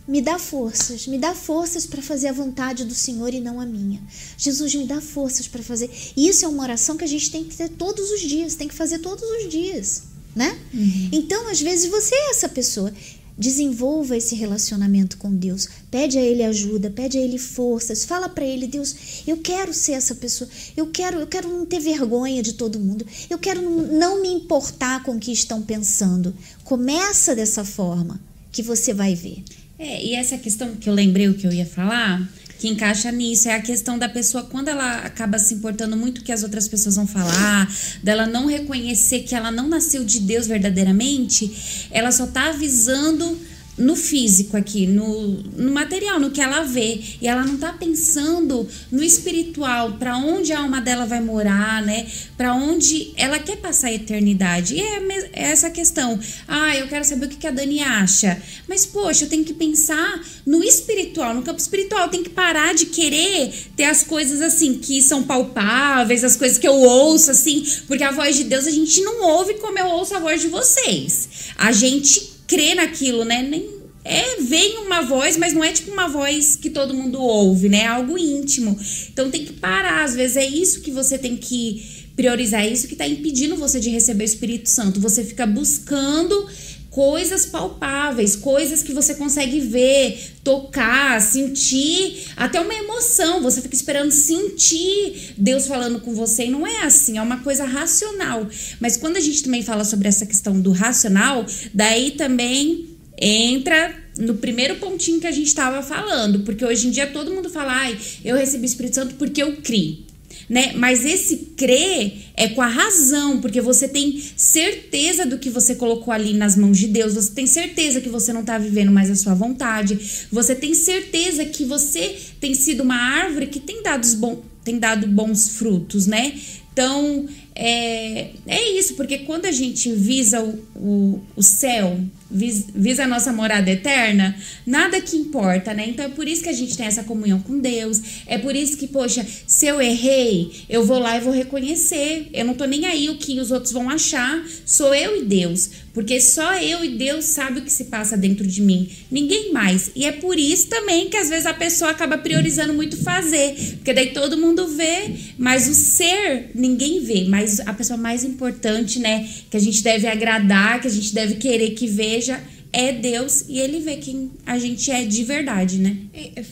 Me 0.07 0.21
dá 0.21 0.37
forças, 0.37 1.07
me 1.07 1.17
dá 1.17 1.33
forças 1.33 1.87
para 1.87 2.03
fazer 2.03 2.27
a 2.27 2.33
vontade 2.33 2.85
do 2.85 2.95
Senhor 2.95 3.33
e 3.33 3.41
não 3.41 3.61
a 3.61 3.67
minha. 3.67 4.03
Jesus, 4.37 4.75
me 4.75 4.85
dá 4.85 5.01
forças 5.01 5.47
para 5.47 5.63
fazer. 5.63 5.89
E 6.17 6.29
isso 6.29 6.45
é 6.45 6.49
uma 6.49 6.65
oração 6.65 6.97
que 6.97 7.05
a 7.05 7.09
gente 7.09 7.31
tem 7.31 7.45
que 7.45 7.55
ter 7.55 7.69
todos 7.69 8.11
os 8.11 8.21
dias, 8.21 8.57
tem 8.57 8.67
que 8.67 8.75
fazer 8.75 8.99
todos 8.99 9.23
os 9.23 9.49
dias, 9.49 10.03
né? 10.35 10.59
Uhum. 10.75 11.09
Então, 11.13 11.49
às 11.49 11.61
vezes 11.61 11.89
você 11.89 12.15
é 12.15 12.31
essa 12.31 12.49
pessoa. 12.49 12.93
Desenvolva 13.39 14.17
esse 14.17 14.35
relacionamento 14.35 15.17
com 15.17 15.33
Deus. 15.35 15.69
Pede 15.91 16.19
a 16.19 16.21
Ele 16.21 16.43
ajuda, 16.43 16.91
pede 16.91 17.17
a 17.17 17.21
Ele 17.21 17.39
forças. 17.39 18.05
Fala 18.05 18.29
para 18.29 18.45
Ele, 18.45 18.67
Deus, 18.67 19.23
eu 19.27 19.39
quero 19.39 19.73
ser 19.73 19.93
essa 19.93 20.17
pessoa. 20.17 20.51
Eu 20.77 20.89
quero, 20.89 21.21
eu 21.21 21.27
quero 21.29 21.49
não 21.49 21.65
ter 21.65 21.81
vergonha 21.81 22.43
de 22.43 22.55
todo 22.55 22.79
mundo. 22.79 23.07
Eu 23.31 23.39
quero 23.39 23.63
não 23.63 24.21
me 24.21 24.29
importar 24.29 25.03
com 25.05 25.13
o 25.13 25.19
que 25.19 25.33
estão 25.33 25.63
pensando. 25.63 26.35
Começa 26.65 27.35
dessa 27.35 27.65
forma 27.65 28.21
que 28.51 28.63
você 28.63 28.93
vai 28.93 29.15
ver. 29.15 29.43
É, 29.85 30.01
e 30.01 30.15
essa 30.15 30.39
questão 30.39 30.77
que 30.77 30.89
eu 30.89 30.95
lembrei 30.95 31.29
o 31.29 31.35
que 31.35 31.45
eu 31.45 31.53
ia 31.53 31.67
falar, 31.67 32.23
que 32.61 32.69
encaixa 32.69 33.11
nisso, 33.11 33.49
é 33.49 33.55
a 33.57 33.61
questão 33.61 33.99
da 33.99 34.09
pessoa 34.09 34.45
quando 34.45 34.69
ela 34.69 34.99
acaba 34.99 35.41
se 35.41 35.55
importando 35.55 35.97
muito 35.97 36.19
o 36.19 36.23
que 36.23 36.31
as 36.31 36.45
outras 36.45 36.69
pessoas 36.69 36.95
vão 36.95 37.05
falar, 37.05 37.69
dela 38.01 38.25
não 38.25 38.47
reconhecer 38.47 39.25
que 39.25 39.35
ela 39.35 39.51
não 39.51 39.69
nasceu 39.69 40.05
de 40.05 40.21
Deus 40.21 40.47
verdadeiramente, 40.47 41.89
ela 41.91 42.13
só 42.13 42.29
tá 42.29 42.51
avisando 42.51 43.37
no 43.77 43.97
físico 43.97 44.57
aqui, 44.57 44.87
no, 44.87 45.29
no 45.57 45.73
material, 45.73 46.21
no 46.21 46.31
que 46.31 46.41
ela 46.41 46.63
vê. 46.63 47.01
E 47.21 47.27
ela 47.27 47.45
não 47.45 47.57
tá 47.57 47.73
pensando 47.73 48.69
no 48.91 49.03
espiritual, 49.03 49.93
para 49.93 50.17
onde 50.19 50.53
a 50.53 50.61
alma 50.61 50.81
dela 50.81 51.07
vai 51.07 51.21
morar, 51.21 51.83
né? 51.83 52.07
Para 52.37 52.55
onde 52.55 53.13
ela 53.17 53.39
quer 53.39 53.57
passar 53.57 53.89
a 53.89 53.93
eternidade. 53.93 54.75
E 54.75 54.81
é, 54.81 54.97
é, 55.33 55.51
essa 55.51 55.71
questão. 55.71 56.19
Ah, 56.47 56.77
eu 56.77 56.87
quero 56.89 57.05
saber 57.05 57.27
o 57.27 57.29
que, 57.29 57.37
que 57.37 57.47
a 57.47 57.51
Dani 57.51 57.81
acha. 57.81 58.41
Mas, 58.69 58.85
poxa, 58.85 59.25
eu 59.25 59.29
tenho 59.29 59.45
que 59.45 59.55
pensar 59.55 60.23
no 60.45 60.63
espiritual, 60.63 61.35
no 61.35 61.43
campo 61.43 61.61
espiritual. 61.61 62.09
Tenho 62.09 62.25
que 62.25 62.31
parar 62.31 62.75
de 62.75 62.87
querer 62.87 63.53
ter 63.75 63.85
as 63.85 64.03
coisas 64.03 64.43
assim 64.43 64.75
que 64.75 65.01
são 65.01 65.23
palpáveis, 65.23 66.25
as 66.25 66.37
coisas 66.37 66.59
que 66.59 66.69
eu 66.69 66.75
ouço, 66.75 67.31
assim, 67.31 67.67
porque 67.87 68.05
a 68.05 68.11
voz 68.11 68.37
de 68.37 68.45
Deus 68.45 68.67
a 68.67 68.71
gente 68.71 69.01
não 69.03 69.23
ouve 69.23 69.55
como 69.55 69.79
eu 69.79 69.87
ouço 69.87 70.15
a 70.15 70.19
voz 70.19 70.41
de 70.43 70.49
vocês. 70.49 71.29
A 71.57 71.73
gente 71.73 72.32
crê 72.53 72.75
naquilo, 72.75 73.25
né? 73.25 73.43
Nem, 73.43 73.67
é, 74.05 74.43
vem 74.43 74.77
uma 74.85 75.01
voz, 75.01 75.39
mas 75.39 75.55
não 75.55 75.65
é 75.65 75.73
tipo 75.73 75.91
uma 75.91 76.07
voz 76.07 76.55
que 76.55 76.69
todo 76.69 76.93
mundo 76.93 77.19
ouve, 77.19 77.71
né? 77.71 77.79
É 77.79 77.87
algo 77.87 78.19
íntimo. 78.19 78.79
Então 79.11 79.31
tem 79.31 79.43
que 79.43 79.55
parar. 79.55 80.05
Às 80.05 80.15
vezes 80.15 80.37
é 80.37 80.45
isso 80.45 80.83
que 80.83 80.91
você 80.91 81.17
tem 81.17 81.35
que 81.35 81.83
priorizar, 82.15 82.63
é 82.63 82.69
isso 82.69 82.87
que 82.87 82.93
está 82.93 83.09
impedindo 83.09 83.57
você 83.57 83.81
de 83.81 83.89
receber 83.89 84.25
o 84.25 84.27
Espírito 84.27 84.69
Santo. 84.69 85.01
Você 85.01 85.25
fica 85.25 85.47
buscando 85.47 86.47
coisas 86.93 87.47
palpáveis, 87.47 88.37
coisas 88.37 88.83
que 88.83 88.93
você 88.93 89.15
consegue 89.15 89.61
ver, 89.61 90.33
tocar, 90.45 91.21
sentir, 91.23 92.27
até 92.37 92.61
uma 92.61 92.75
emoção. 92.75 93.43
Você 93.43 93.63
fica 93.63 93.75
esperando 93.75 94.11
sentir 94.11 95.33
Deus 95.37 95.67
falando 95.67 96.01
com 96.01 96.15
você 96.15 96.45
e 96.45 96.51
não 96.51 96.67
é 96.67 96.83
assim, 96.83 97.17
é 97.17 97.23
uma 97.23 97.39
coisa 97.39 97.65
racional. 97.65 98.47
Mas 98.79 98.99
quando 98.99 99.17
a 99.17 99.21
gente 99.21 99.43
também 99.43 99.63
fala 99.63 99.85
sobre 99.85 100.07
essa 100.07 100.27
questão 100.27 100.61
do 100.61 100.71
racional, 100.71 101.47
daí 101.73 102.11
também 102.11 102.91
entra 103.19 103.97
no 104.19 104.35
primeiro 104.35 104.77
pontinho 104.77 105.19
que 105.19 105.27
a 105.27 105.33
gente 105.33 105.47
estava 105.47 105.83
falando, 105.83 106.41
porque 106.41 106.63
hoje 106.63 106.89
em 106.89 106.91
dia 106.91 107.07
todo 107.07 107.33
mundo 107.33 107.49
fala, 107.49 107.73
ai, 107.73 107.99
eu 108.23 108.37
recebi 108.37 108.65
o 108.65 108.67
Espírito 108.67 108.97
Santo 108.97 109.15
porque 109.15 109.43
eu 109.43 109.57
criei 109.57 110.12
né? 110.53 110.75
Mas 110.75 111.07
esse 111.07 111.55
crer 111.57 112.13
é 112.37 112.47
com 112.47 112.61
a 112.61 112.67
razão, 112.67 113.41
porque 113.41 113.59
você 113.59 113.89
tem 113.89 114.23
certeza 114.37 115.25
do 115.25 115.39
que 115.39 115.49
você 115.49 115.75
colocou 115.75 116.13
ali 116.13 116.35
nas 116.35 116.57
mãos 116.57 116.77
de 116.77 116.89
Deus, 116.89 117.15
você 117.15 117.31
tem 117.31 117.47
certeza 117.47 118.03
que 118.03 118.11
você 118.11 118.35
não 118.35 118.43
está 118.43 118.59
vivendo 118.59 118.93
mais 118.93 119.11
a 119.11 119.15
sua 119.15 119.33
vontade, 119.33 119.99
você 120.31 120.55
tem 120.55 120.75
certeza 120.75 121.47
que 121.47 121.65
você 121.65 122.15
tem 122.39 122.53
sido 122.53 122.83
uma 122.83 122.97
árvore 122.97 123.47
que 123.47 123.59
tem 123.59 123.83
dado, 123.83 124.07
bom, 124.19 124.43
tem 124.63 124.79
dado 124.79 125.07
bons 125.07 125.57
frutos, 125.57 126.07
né? 126.07 126.35
Então, 126.71 127.27
é, 127.55 128.33
é 128.47 128.79
isso, 128.79 128.93
porque 128.93 129.21
quando 129.21 129.47
a 129.47 129.53
gente 129.53 129.91
visa 129.95 130.43
o, 130.43 130.59
o, 130.77 131.21
o 131.35 131.43
céu, 131.43 131.99
visa 132.33 133.05
a 133.05 133.07
nossa 133.07 133.33
morada 133.33 133.71
eterna, 133.71 134.35
nada 134.67 135.01
que 135.01 135.17
importa, 135.17 135.75
né? 135.75 135.87
Então 135.89 136.05
é 136.05 136.09
por 136.09 136.27
isso 136.27 136.43
que 136.43 136.49
a 136.49 136.53
gente 136.53 136.77
tem 136.77 136.87
essa 136.87 137.05
comunhão 137.05 137.41
com 137.41 137.59
Deus. 137.59 138.01
É 138.27 138.39
por 138.39 138.57
isso 138.57 138.77
que, 138.77 138.87
poxa, 138.87 139.27
se 139.47 139.67
eu 139.67 139.81
errei, 139.81 140.51
eu 140.69 140.85
vou 140.85 140.99
lá 140.99 141.17
e 141.17 141.21
vou 141.21 141.33
reconhecer. 141.33 142.29
Eu 142.33 142.45
não 142.45 142.55
tô 142.55 142.65
nem 142.65 142.87
aí 142.87 143.11
o 143.11 143.17
que 143.17 143.39
os 143.39 143.51
outros 143.51 143.73
vão 143.73 143.91
achar. 143.91 144.43
Sou 144.65 144.95
eu 144.95 145.21
e 145.21 145.25
Deus. 145.25 145.71
Porque 145.93 146.21
só 146.21 146.57
eu 146.59 146.85
e 146.85 146.97
Deus 146.97 147.27
sabe 147.27 147.61
o 147.61 147.63
que 147.63 147.71
se 147.71 147.85
passa 147.85 148.17
dentro 148.17 148.47
de 148.47 148.63
mim. 148.63 148.89
Ninguém 149.11 149.53
mais. 149.53 149.91
E 149.95 150.07
é 150.07 150.13
por 150.13 150.39
isso 150.39 150.69
também 150.69 151.11
que 151.11 151.17
às 151.17 151.29
vezes 151.29 151.45
a 151.45 151.53
pessoa 151.53 151.91
acaba 151.91 152.17
priorizando 152.17 152.73
muito 152.73 152.97
fazer. 152.97 153.55
Porque 153.77 153.93
daí 153.93 154.13
todo 154.13 154.39
mundo 154.39 154.67
vê, 154.69 155.11
mas 155.37 155.69
o 155.69 155.75
ser 155.75 156.51
ninguém 156.55 157.01
vê. 157.01 157.25
Mas 157.29 157.61
a 157.61 157.75
pessoa 157.75 157.99
mais 157.99 158.25
importante, 158.25 158.99
né? 158.99 159.29
Que 159.51 159.57
a 159.57 159.61
gente 159.61 159.83
deve 159.83 160.07
agradar, 160.07 160.81
que 160.81 160.87
a 160.87 160.91
gente 160.91 161.15
deve 161.15 161.35
querer 161.35 161.71
que 161.71 161.87
veja 161.87 162.43
é 162.73 162.93
Deus 162.93 163.45
e 163.49 163.61
ele 163.61 163.81
vê 163.81 163.97
quem 163.97 164.31
a 164.47 164.59
gente 164.59 164.91
é 164.91 165.05
de 165.05 165.23
verdade, 165.25 165.79
né? 165.79 165.97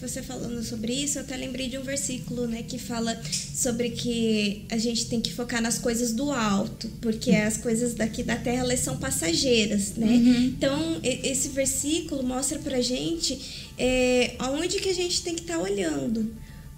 Você 0.00 0.22
falando 0.22 0.62
sobre 0.62 0.92
isso, 0.92 1.18
eu 1.18 1.22
até 1.22 1.36
lembrei 1.36 1.68
de 1.68 1.78
um 1.78 1.82
versículo, 1.82 2.46
né, 2.46 2.62
que 2.62 2.78
fala 2.78 3.18
sobre 3.54 3.90
que 3.90 4.64
a 4.70 4.76
gente 4.76 5.06
tem 5.06 5.20
que 5.20 5.32
focar 5.32 5.62
nas 5.62 5.78
coisas 5.78 6.12
do 6.12 6.30
alto, 6.30 6.90
porque 7.00 7.30
as 7.32 7.56
coisas 7.56 7.94
daqui 7.94 8.22
da 8.22 8.36
terra 8.36 8.60
elas 8.60 8.80
são 8.80 8.98
passageiras, 8.98 9.94
né? 9.96 10.06
Uhum. 10.06 10.44
Então, 10.44 11.00
esse 11.02 11.48
versículo 11.48 12.22
mostra 12.22 12.58
pra 12.58 12.80
gente 12.80 13.70
é, 13.78 14.34
aonde 14.38 14.78
que 14.78 14.88
a 14.88 14.94
gente 14.94 15.22
tem 15.22 15.34
que 15.34 15.42
estar 15.42 15.56
tá 15.56 15.62
olhando. 15.62 16.30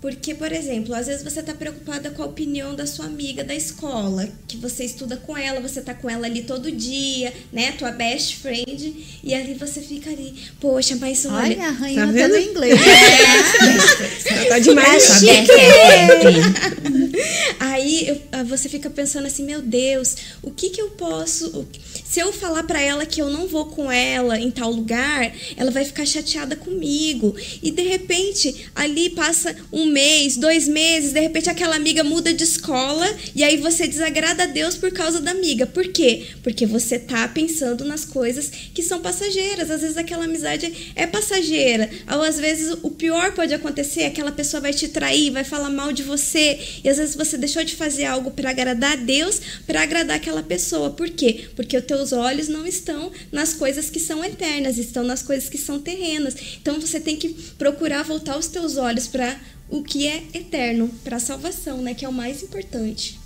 Porque, 0.03 0.35
por 0.35 0.51
exemplo, 0.51 0.93
às 0.97 1.07
vezes 1.07 1.23
você 1.23 1.39
está 1.39 1.55
preocupada 1.55 2.11
com 2.11 2.25
a 2.25 2.27
opinião 2.27 2.75
da 2.75 2.85
sua 2.89 3.07
amiga 3.07 3.45
da 3.45 3.55
escola, 3.55 4.29
que 4.49 4.57
você 4.57 4.85
estuda 4.85 5.17
com 5.17 5.39
ela, 5.39 5.61
você 5.61 5.81
tá 5.81 5.95
com 5.95 6.11
ela 6.11 6.27
ali 6.27 6.43
todo 6.43 6.73
dia, 6.73 7.33
né? 7.53 7.71
Tua 7.79 7.93
best 7.93 8.39
friend, 8.39 9.21
e 9.23 9.33
ali 9.33 9.55
você 9.55 9.81
fica 9.81 10.11
ali, 10.11 10.35
poxa, 10.61 10.97
mas 10.97 11.25
olha. 11.25 11.37
Olha, 11.37 11.69
a 11.69 11.71
rainha 11.71 12.13
tá 12.13 12.29
no 12.29 12.37
inglês. 12.37 12.81
É. 14.33 14.45
tá 14.47 14.59
demais. 14.59 15.07
Tá 15.07 15.15
chique. 15.19 15.53
Aí 17.61 18.09
eu, 18.09 18.23
ah, 18.33 18.43
você 18.43 18.69
fica 18.69 18.91
pensando 18.91 19.27
assim, 19.27 19.45
meu 19.45 19.63
Deus, 19.63 20.17
o 20.43 20.51
que 20.51 20.71
que 20.71 20.81
eu 20.81 20.91
posso. 20.91 21.67
Se 22.13 22.21
eu 22.21 22.31
falar 22.31 22.65
para 22.65 22.79
ela 22.79 23.07
que 23.07 23.23
eu 23.23 23.31
não 23.31 23.49
vou 23.49 23.65
com 23.65 23.91
ela 23.91 24.39
em 24.39 24.51
tal 24.51 24.71
lugar, 24.71 25.35
ela 25.57 25.71
vai 25.71 25.83
ficar 25.83 26.05
chateada 26.05 26.55
comigo. 26.55 27.35
E 27.63 27.71
de 27.71 27.81
repente, 27.85 28.67
ali 28.75 29.09
passa 29.09 29.57
um 29.73 29.87
mês, 29.87 30.37
dois 30.37 30.69
meses, 30.69 31.13
de 31.13 31.21
repente 31.21 31.49
aquela 31.49 31.75
amiga 31.75 32.05
muda 32.05 32.35
de 32.35 32.45
escola 32.45 33.11
e 33.35 33.43
aí 33.43 33.57
você 33.57 33.89
desagrada 33.89 34.43
a 34.43 34.47
Deus 34.47 34.77
por 34.77 34.93
causa 34.93 35.23
da 35.23 35.31
amiga. 35.31 35.67
Por 35.67 35.89
quê? 35.89 36.27
Porque 36.43 36.67
você 36.67 36.99
tá 36.99 37.27
pensando 37.29 37.83
nas 37.83 38.05
coisas 38.05 38.51
que 38.75 38.83
são 38.83 39.01
passageiras. 39.01 39.71
Às 39.71 39.81
vezes 39.81 39.97
aquela 39.97 40.27
amizade 40.27 40.93
é 40.95 41.07
passageira. 41.07 41.89
Ou 42.13 42.21
às 42.21 42.39
vezes 42.39 42.77
o 42.83 42.91
pior 42.91 43.33
pode 43.33 43.55
acontecer, 43.55 44.03
aquela 44.03 44.33
pessoa 44.33 44.61
vai 44.61 44.75
te 44.75 44.87
trair, 44.89 45.31
vai 45.31 45.45
falar 45.45 45.71
mal 45.71 45.95
de 45.95 46.03
você. 46.03 46.61
E 46.85 46.91
às 46.91 46.99
vezes 46.99 47.17
você 47.17 47.39
deixou 47.39 47.65
de 47.65 47.75
fazer 47.75 48.05
algo 48.05 48.33
para 48.33 48.51
agradar 48.51 48.93
a 48.93 48.97
Deus, 48.97 49.41
para 49.67 49.81
agradar 49.81 50.19
aquela 50.19 50.43
pessoa. 50.43 50.91
Por 50.91 51.09
quê? 51.09 51.47
Porque 51.57 51.75
os 52.02 52.02
teus 52.03 52.13
olhos 52.13 52.49
não 52.49 52.67
estão 52.67 53.13
nas 53.31 53.53
coisas 53.53 53.89
que 53.89 54.01
são 54.01 54.25
eternas, 54.25 54.77
estão 54.77 55.05
nas 55.05 55.23
coisas 55.23 55.49
que 55.49 55.59
são 55.59 55.81
terrenas. 55.81 56.35
Então 56.61 56.81
você 56.81 56.99
tem 56.99 57.17
que 57.17 57.29
procurar 57.57 58.03
voltar 58.03 58.37
os 58.37 58.49
teus 58.49 58.77
olhos 58.77 59.07
para 59.07 59.37
o 59.71 59.83
que 59.83 60.09
é 60.09 60.25
eterno, 60.35 60.91
para 61.05 61.17
a 61.17 61.21
salvação, 61.21 61.81
né, 61.81 61.95
que 61.95 62.05
é 62.05 62.09
o 62.09 62.13
mais 62.13 62.43
importante. 62.43 63.21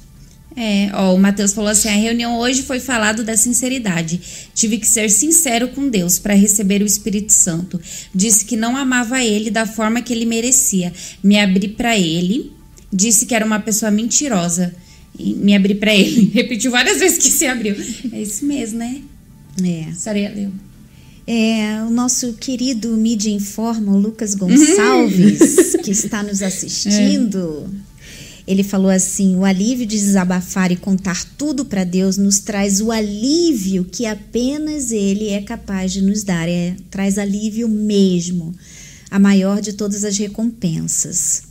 É, 0.54 0.90
ó, 0.94 1.14
o 1.14 1.18
Mateus 1.18 1.52
falou 1.52 1.70
assim: 1.70 1.88
a 1.88 1.96
reunião 1.96 2.38
hoje 2.38 2.62
foi 2.62 2.80
falado 2.80 3.24
da 3.24 3.36
sinceridade. 3.36 4.20
Tive 4.54 4.78
que 4.78 4.86
ser 4.86 5.10
sincero 5.10 5.68
com 5.68 5.88
Deus 5.88 6.18
para 6.18 6.34
receber 6.34 6.82
o 6.82 6.86
Espírito 6.86 7.32
Santo. 7.32 7.80
Disse 8.14 8.44
que 8.44 8.56
não 8.56 8.76
amava 8.76 9.22
ele 9.22 9.50
da 9.50 9.66
forma 9.66 10.00
que 10.02 10.12
ele 10.12 10.24
merecia. 10.24 10.92
Me 11.22 11.38
abri 11.38 11.68
para 11.68 11.98
ele. 11.98 12.52
Disse 12.92 13.26
que 13.26 13.34
era 13.34 13.44
uma 13.44 13.60
pessoa 13.60 13.90
mentirosa. 13.90 14.74
E 15.18 15.34
me 15.34 15.54
abri 15.54 15.74
para 15.74 15.94
ele. 15.94 16.30
Repetiu 16.34 16.70
várias 16.70 16.98
vezes 16.98 17.18
que 17.18 17.30
se 17.30 17.46
abriu. 17.46 17.74
É 18.12 18.22
isso 18.22 18.44
mesmo, 18.44 18.78
né? 18.78 19.00
É. 19.62 19.92
Saria 19.94 20.32
leu. 20.34 20.50
É, 21.26 21.82
o 21.82 21.90
nosso 21.90 22.34
querido 22.34 22.96
Mídia 22.96 23.30
Informa, 23.30 23.92
o 23.92 23.98
Lucas 23.98 24.34
Gonçalves, 24.36 25.74
que 25.82 25.90
está 25.90 26.22
nos 26.22 26.40
assistindo, 26.40 27.68
é. 28.46 28.52
ele 28.52 28.62
falou 28.62 28.90
assim: 28.90 29.34
o 29.34 29.44
alívio 29.44 29.84
de 29.86 29.96
desabafar 29.96 30.70
e 30.70 30.76
contar 30.76 31.24
tudo 31.36 31.64
para 31.64 31.82
Deus 31.82 32.16
nos 32.16 32.38
traz 32.38 32.80
o 32.80 32.92
alívio 32.92 33.84
que 33.84 34.06
apenas 34.06 34.92
Ele 34.92 35.30
é 35.30 35.42
capaz 35.42 35.92
de 35.92 36.00
nos 36.00 36.22
dar. 36.22 36.48
É, 36.48 36.76
traz 36.88 37.18
alívio 37.18 37.68
mesmo, 37.68 38.54
a 39.10 39.18
maior 39.18 39.60
de 39.60 39.72
todas 39.72 40.04
as 40.04 40.16
recompensas. 40.16 41.42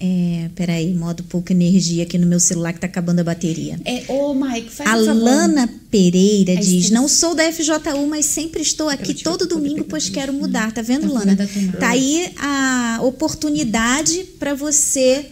É, 0.00 0.48
peraí, 0.54 0.94
modo 0.94 1.24
pouca 1.24 1.52
energia 1.52 2.04
aqui 2.04 2.16
no 2.18 2.26
meu 2.26 2.38
celular 2.38 2.72
que 2.72 2.78
tá 2.78 2.86
acabando 2.86 3.18
a 3.18 3.24
bateria. 3.24 3.80
É, 3.84 4.04
ô, 4.08 4.32
Mike, 4.32 4.70
faz 4.70 4.88
A 4.88 4.94
Lana 4.94 5.68
Pereira 5.90 6.54
diz: 6.56 6.90
Não 6.90 7.08
sou 7.08 7.34
da 7.34 7.50
FJU, 7.52 8.06
mas 8.08 8.24
sempre 8.26 8.62
estou 8.62 8.88
aqui 8.88 9.12
todo 9.12 9.46
domingo, 9.46 9.84
pois 9.84 10.08
quero 10.08 10.32
mudar. 10.32 10.70
Tá 10.70 10.82
vendo, 10.82 11.12
Lana? 11.12 11.36
Tá 11.80 11.88
aí 11.88 12.30
a 12.38 13.00
oportunidade 13.02 14.24
para 14.38 14.54
você 14.54 15.26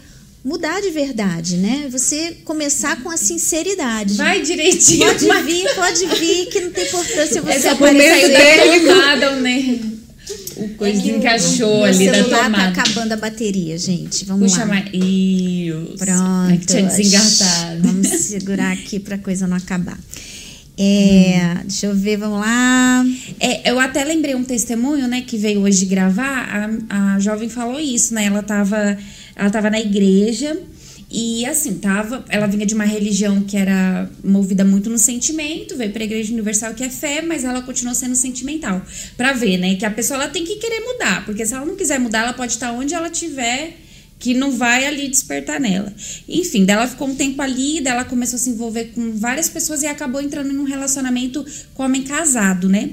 mudar 0.45 0.81
de 0.81 0.91
verdade, 0.91 1.57
né? 1.59 1.87
Você 1.91 2.39
começar 2.45 3.03
com 3.03 3.11
a 3.11 3.17
sinceridade. 3.17 4.15
Vai 4.15 4.43
direitinho. 4.43 5.07
Pode 5.07 5.27
vai. 5.27 5.43
vir, 5.45 5.75
pode 5.75 6.07
vir, 6.07 6.47
que 6.47 6.61
não 6.61 6.71
tem 6.71 6.87
importância 6.87 7.41
você 7.41 7.51
Essa 7.53 7.73
aparecer. 7.73 8.33
saiu 8.33 8.87
da 8.87 8.93
tomada, 8.95 9.31
né? 9.41 9.96
O 10.57 10.69
coisa 10.71 11.03
que 11.03 11.11
encaixou 11.11 11.75
Meu 11.77 11.85
ali 11.85 12.07
da 12.07 12.15
celular 12.15 12.45
tomada. 12.45 12.73
tá 12.75 12.83
acabando 12.83 13.13
a 13.13 13.17
bateria, 13.17 13.77
gente. 13.79 14.25
Vamos 14.25 14.53
Puxa 14.53 14.65
lá. 14.65 14.67
mais. 14.75 14.87
Isso. 14.93 15.95
Pronto. 15.99 16.53
É 16.53 16.57
que 16.57 16.67
tinha 16.67 16.83
desengatado. 16.83 17.83
Vamos 17.83 18.09
segurar 18.09 18.73
aqui 18.77 18.99
pra 18.99 19.19
coisa 19.19 19.47
não 19.47 19.57
acabar. 19.57 19.99
É, 20.79 21.57
Deixa 21.63 21.87
eu 21.87 21.95
ver, 21.95 22.19
vamos 22.19 22.41
lá. 22.41 23.05
É, 23.41 23.71
eu 23.71 23.79
até 23.81 24.05
lembrei 24.05 24.35
um 24.35 24.45
testemunho, 24.45 25.09
né, 25.09 25.23
que 25.27 25.39
veio 25.39 25.61
hoje 25.63 25.87
gravar. 25.87 26.79
A, 26.91 27.15
a 27.15 27.19
jovem 27.19 27.49
falou 27.49 27.81
isso, 27.81 28.13
né? 28.15 28.27
Ela 28.27 28.43
tava, 28.43 28.97
ela 29.35 29.51
tava 29.51 29.71
na 29.71 29.81
igreja 29.81 30.57
e 31.11 31.47
assim, 31.47 31.75
tava, 31.79 32.25
ela 32.29 32.47
vinha 32.47 32.67
de 32.67 32.75
uma 32.75 32.85
religião 32.85 33.43
que 33.43 33.57
era 33.57 34.11
movida 34.25 34.65
muito 34.65 34.91
no 34.91 34.99
sentimento, 34.99 35.77
veio 35.77 35.93
pra 35.93 36.05
igreja 36.05 36.33
universal 36.33 36.75
que 36.75 36.83
é 36.83 36.91
fé, 36.91 37.23
mas 37.23 37.45
ela 37.45 37.63
continuou 37.63 37.95
sendo 37.95 38.17
sentimental. 38.17 38.83
Pra 39.17 39.33
ver, 39.33 39.57
né, 39.57 39.77
que 39.77 39.85
a 39.85 39.91
pessoa 39.91 40.21
ela 40.21 40.29
tem 40.29 40.45
que 40.45 40.57
querer 40.57 40.81
mudar, 40.81 41.25
porque 41.25 41.47
se 41.47 41.55
ela 41.55 41.65
não 41.65 41.77
quiser 41.77 42.01
mudar, 42.01 42.21
ela 42.21 42.33
pode 42.33 42.53
estar 42.53 42.73
onde 42.73 42.93
ela 42.93 43.09
tiver 43.09 43.77
que 44.19 44.35
não 44.35 44.51
vai 44.51 44.87
ali 44.87 45.09
despertar 45.09 45.61
nela. 45.61 45.93
Enfim, 46.29 46.65
dela 46.65 46.87
ficou 46.89 47.07
um 47.07 47.15
tempo 47.15 47.41
ali, 47.41 47.81
dela 47.81 48.05
começou 48.05 48.37
a 48.37 48.41
se 48.41 48.51
envolver 48.51 48.87
com 48.95 49.13
várias 49.13 49.49
pessoas 49.49 49.83
e 49.83 49.87
acabou 49.87 50.21
entrando 50.21 50.53
em 50.53 50.59
um 50.59 50.65
relacionamento 50.65 51.45
com 51.75 51.83
homem 51.83 52.03
casado, 52.03 52.69
né? 52.69 52.91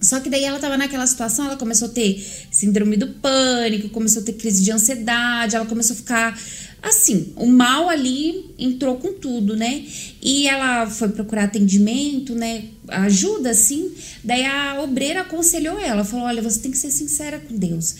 Só 0.00 0.20
que 0.20 0.28
daí 0.28 0.44
ela 0.44 0.58
tava 0.58 0.76
naquela 0.76 1.06
situação, 1.06 1.46
ela 1.46 1.56
começou 1.56 1.88
a 1.88 1.90
ter 1.90 2.22
síndrome 2.50 2.96
do 2.96 3.08
pânico, 3.08 3.88
começou 3.88 4.20
a 4.20 4.24
ter 4.24 4.34
crise 4.34 4.62
de 4.62 4.70
ansiedade, 4.70 5.56
ela 5.56 5.64
começou 5.64 5.94
a 5.94 5.96
ficar 5.96 6.38
assim, 6.84 7.32
o 7.36 7.46
mal 7.46 7.88
ali 7.88 8.54
entrou 8.58 8.96
com 8.96 9.14
tudo, 9.14 9.56
né? 9.56 9.84
E 10.22 10.46
ela 10.46 10.86
foi 10.88 11.08
procurar 11.08 11.44
atendimento, 11.44 12.34
né? 12.34 12.64
Ajuda, 12.88 13.50
assim. 13.50 13.92
Daí 14.22 14.44
a 14.44 14.80
obreira 14.82 15.22
aconselhou 15.22 15.78
ela, 15.78 16.04
falou: 16.04 16.26
olha, 16.26 16.42
você 16.42 16.60
tem 16.60 16.70
que 16.70 16.78
ser 16.78 16.90
sincera 16.90 17.40
com 17.40 17.56
Deus. 17.56 17.94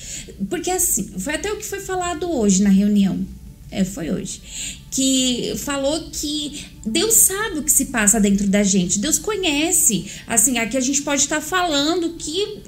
Porque 0.48 0.70
assim, 0.70 1.10
foi 1.18 1.34
até 1.34 1.50
o 1.52 1.56
que 1.56 1.64
foi 1.64 1.80
falado 1.80 2.30
hoje 2.30 2.62
na 2.62 2.70
reunião. 2.70 3.24
É, 3.70 3.84
foi 3.84 4.10
hoje. 4.10 4.40
Que 4.94 5.54
falou 5.58 6.08
que 6.12 6.66
Deus 6.86 7.14
sabe 7.14 7.60
o 7.60 7.62
que 7.62 7.72
se 7.72 7.86
passa 7.86 8.20
dentro 8.20 8.46
da 8.46 8.62
gente. 8.62 8.98
Deus 8.98 9.18
conhece. 9.18 10.04
Assim, 10.26 10.58
aqui 10.58 10.76
a 10.76 10.80
gente 10.80 11.02
pode 11.02 11.22
estar 11.22 11.40
falando 11.40 12.10
que, 12.18 12.58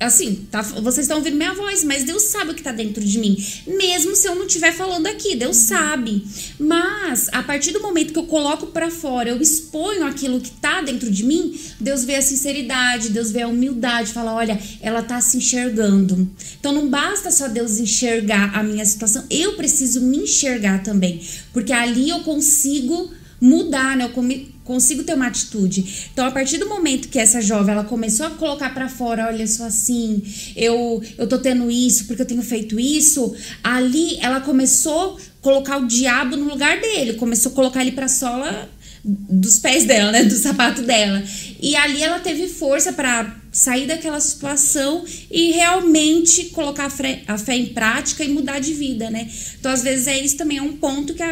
assim, 0.00 0.46
tá, 0.50 0.62
vocês 0.62 1.04
estão 1.04 1.18
ouvindo 1.18 1.36
minha 1.36 1.52
voz, 1.52 1.84
mas 1.84 2.04
Deus 2.04 2.22
sabe 2.22 2.52
o 2.52 2.54
que 2.54 2.60
está 2.60 2.72
dentro 2.72 3.04
de 3.04 3.18
mim. 3.18 3.36
Mesmo 3.66 4.16
se 4.16 4.26
eu 4.26 4.34
não 4.34 4.46
estiver 4.46 4.72
falando 4.72 5.06
aqui, 5.06 5.36
Deus 5.36 5.56
sabe. 5.56 6.24
Mas, 6.58 7.28
a 7.32 7.42
partir 7.42 7.72
do 7.72 7.82
momento 7.82 8.12
que 8.14 8.18
eu 8.18 8.26
coloco 8.26 8.68
para 8.68 8.90
fora, 8.90 9.28
eu 9.28 9.40
exponho 9.40 10.06
aquilo 10.06 10.40
que 10.40 10.48
está 10.48 10.80
dentro 10.80 11.10
de 11.10 11.24
mim, 11.24 11.58
Deus 11.78 12.04
vê 12.04 12.14
a 12.14 12.22
sinceridade, 12.22 13.10
Deus 13.10 13.30
vê 13.30 13.42
a 13.42 13.48
humildade, 13.48 14.12
fala: 14.12 14.34
olha, 14.34 14.58
ela 14.80 15.02
tá 15.02 15.20
se 15.20 15.36
enxergando. 15.36 16.28
Então 16.58 16.72
não 16.72 16.88
basta 16.88 17.30
só 17.30 17.46
Deus 17.46 17.78
enxergar 17.78 18.56
a 18.56 18.62
minha 18.62 18.84
situação, 18.86 19.24
eu 19.28 19.54
preciso 19.54 20.00
me 20.00 20.18
enxergar 20.18 20.82
também. 20.82 21.20
Porque 21.52 21.72
ali 21.76 22.10
eu 22.10 22.20
consigo 22.20 23.10
mudar, 23.40 23.96
né? 23.96 24.04
Eu 24.04 24.46
consigo 24.64 25.04
ter 25.04 25.14
uma 25.14 25.26
atitude. 25.26 26.08
Então, 26.12 26.26
a 26.26 26.30
partir 26.30 26.58
do 26.58 26.68
momento 26.68 27.08
que 27.08 27.18
essa 27.18 27.40
jovem 27.40 27.74
ela 27.74 27.84
começou 27.84 28.26
a 28.26 28.30
colocar 28.30 28.72
pra 28.72 28.88
fora, 28.88 29.26
olha, 29.26 29.46
sou 29.46 29.66
assim, 29.66 30.22
eu 30.56 31.02
eu 31.18 31.26
tô 31.26 31.38
tendo 31.38 31.70
isso 31.70 32.06
porque 32.06 32.22
eu 32.22 32.26
tenho 32.26 32.42
feito 32.42 32.80
isso, 32.80 33.34
ali 33.62 34.18
ela 34.20 34.40
começou 34.40 35.16
a 35.16 35.20
colocar 35.40 35.78
o 35.78 35.86
diabo 35.86 36.36
no 36.36 36.48
lugar 36.48 36.80
dele, 36.80 37.14
começou 37.14 37.52
a 37.52 37.54
colocar 37.54 37.82
ele 37.82 37.92
pra 37.92 38.08
sola 38.08 38.68
dos 39.04 39.60
pés 39.60 39.84
dela, 39.84 40.10
né, 40.10 40.24
do 40.24 40.34
sapato 40.34 40.82
dela. 40.82 41.22
E 41.60 41.76
ali 41.76 42.02
ela 42.02 42.18
teve 42.18 42.48
força 42.48 42.92
pra 42.92 43.35
sair 43.56 43.86
daquela 43.86 44.20
situação 44.20 45.02
e 45.30 45.52
realmente 45.52 46.50
colocar 46.50 46.84
a 46.84 46.90
fé, 46.90 47.22
a 47.26 47.38
fé 47.38 47.56
em 47.56 47.68
prática 47.68 48.22
e 48.22 48.28
mudar 48.28 48.58
de 48.58 48.74
vida, 48.74 49.08
né? 49.08 49.30
Então, 49.58 49.72
às 49.72 49.82
vezes, 49.82 50.06
é 50.06 50.22
isso 50.22 50.36
também 50.36 50.58
é 50.58 50.62
um 50.62 50.74
ponto 50.76 51.14
que 51.14 51.22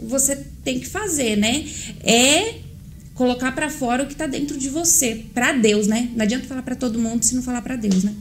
você 0.00 0.46
tem 0.62 0.78
que 0.78 0.86
fazer, 0.88 1.36
né? 1.36 1.66
É 2.04 2.60
colocar 3.14 3.50
pra 3.50 3.68
fora 3.68 4.04
o 4.04 4.06
que 4.06 4.14
tá 4.14 4.28
dentro 4.28 4.56
de 4.56 4.68
você, 4.68 5.24
Pra 5.34 5.50
Deus, 5.50 5.88
né? 5.88 6.08
Não 6.14 6.22
adianta 6.22 6.46
falar 6.46 6.62
pra 6.62 6.76
todo 6.76 7.00
mundo 7.00 7.24
se 7.24 7.34
não 7.34 7.42
falar 7.42 7.62
pra 7.62 7.74
Deus, 7.74 8.04
né? 8.04 8.14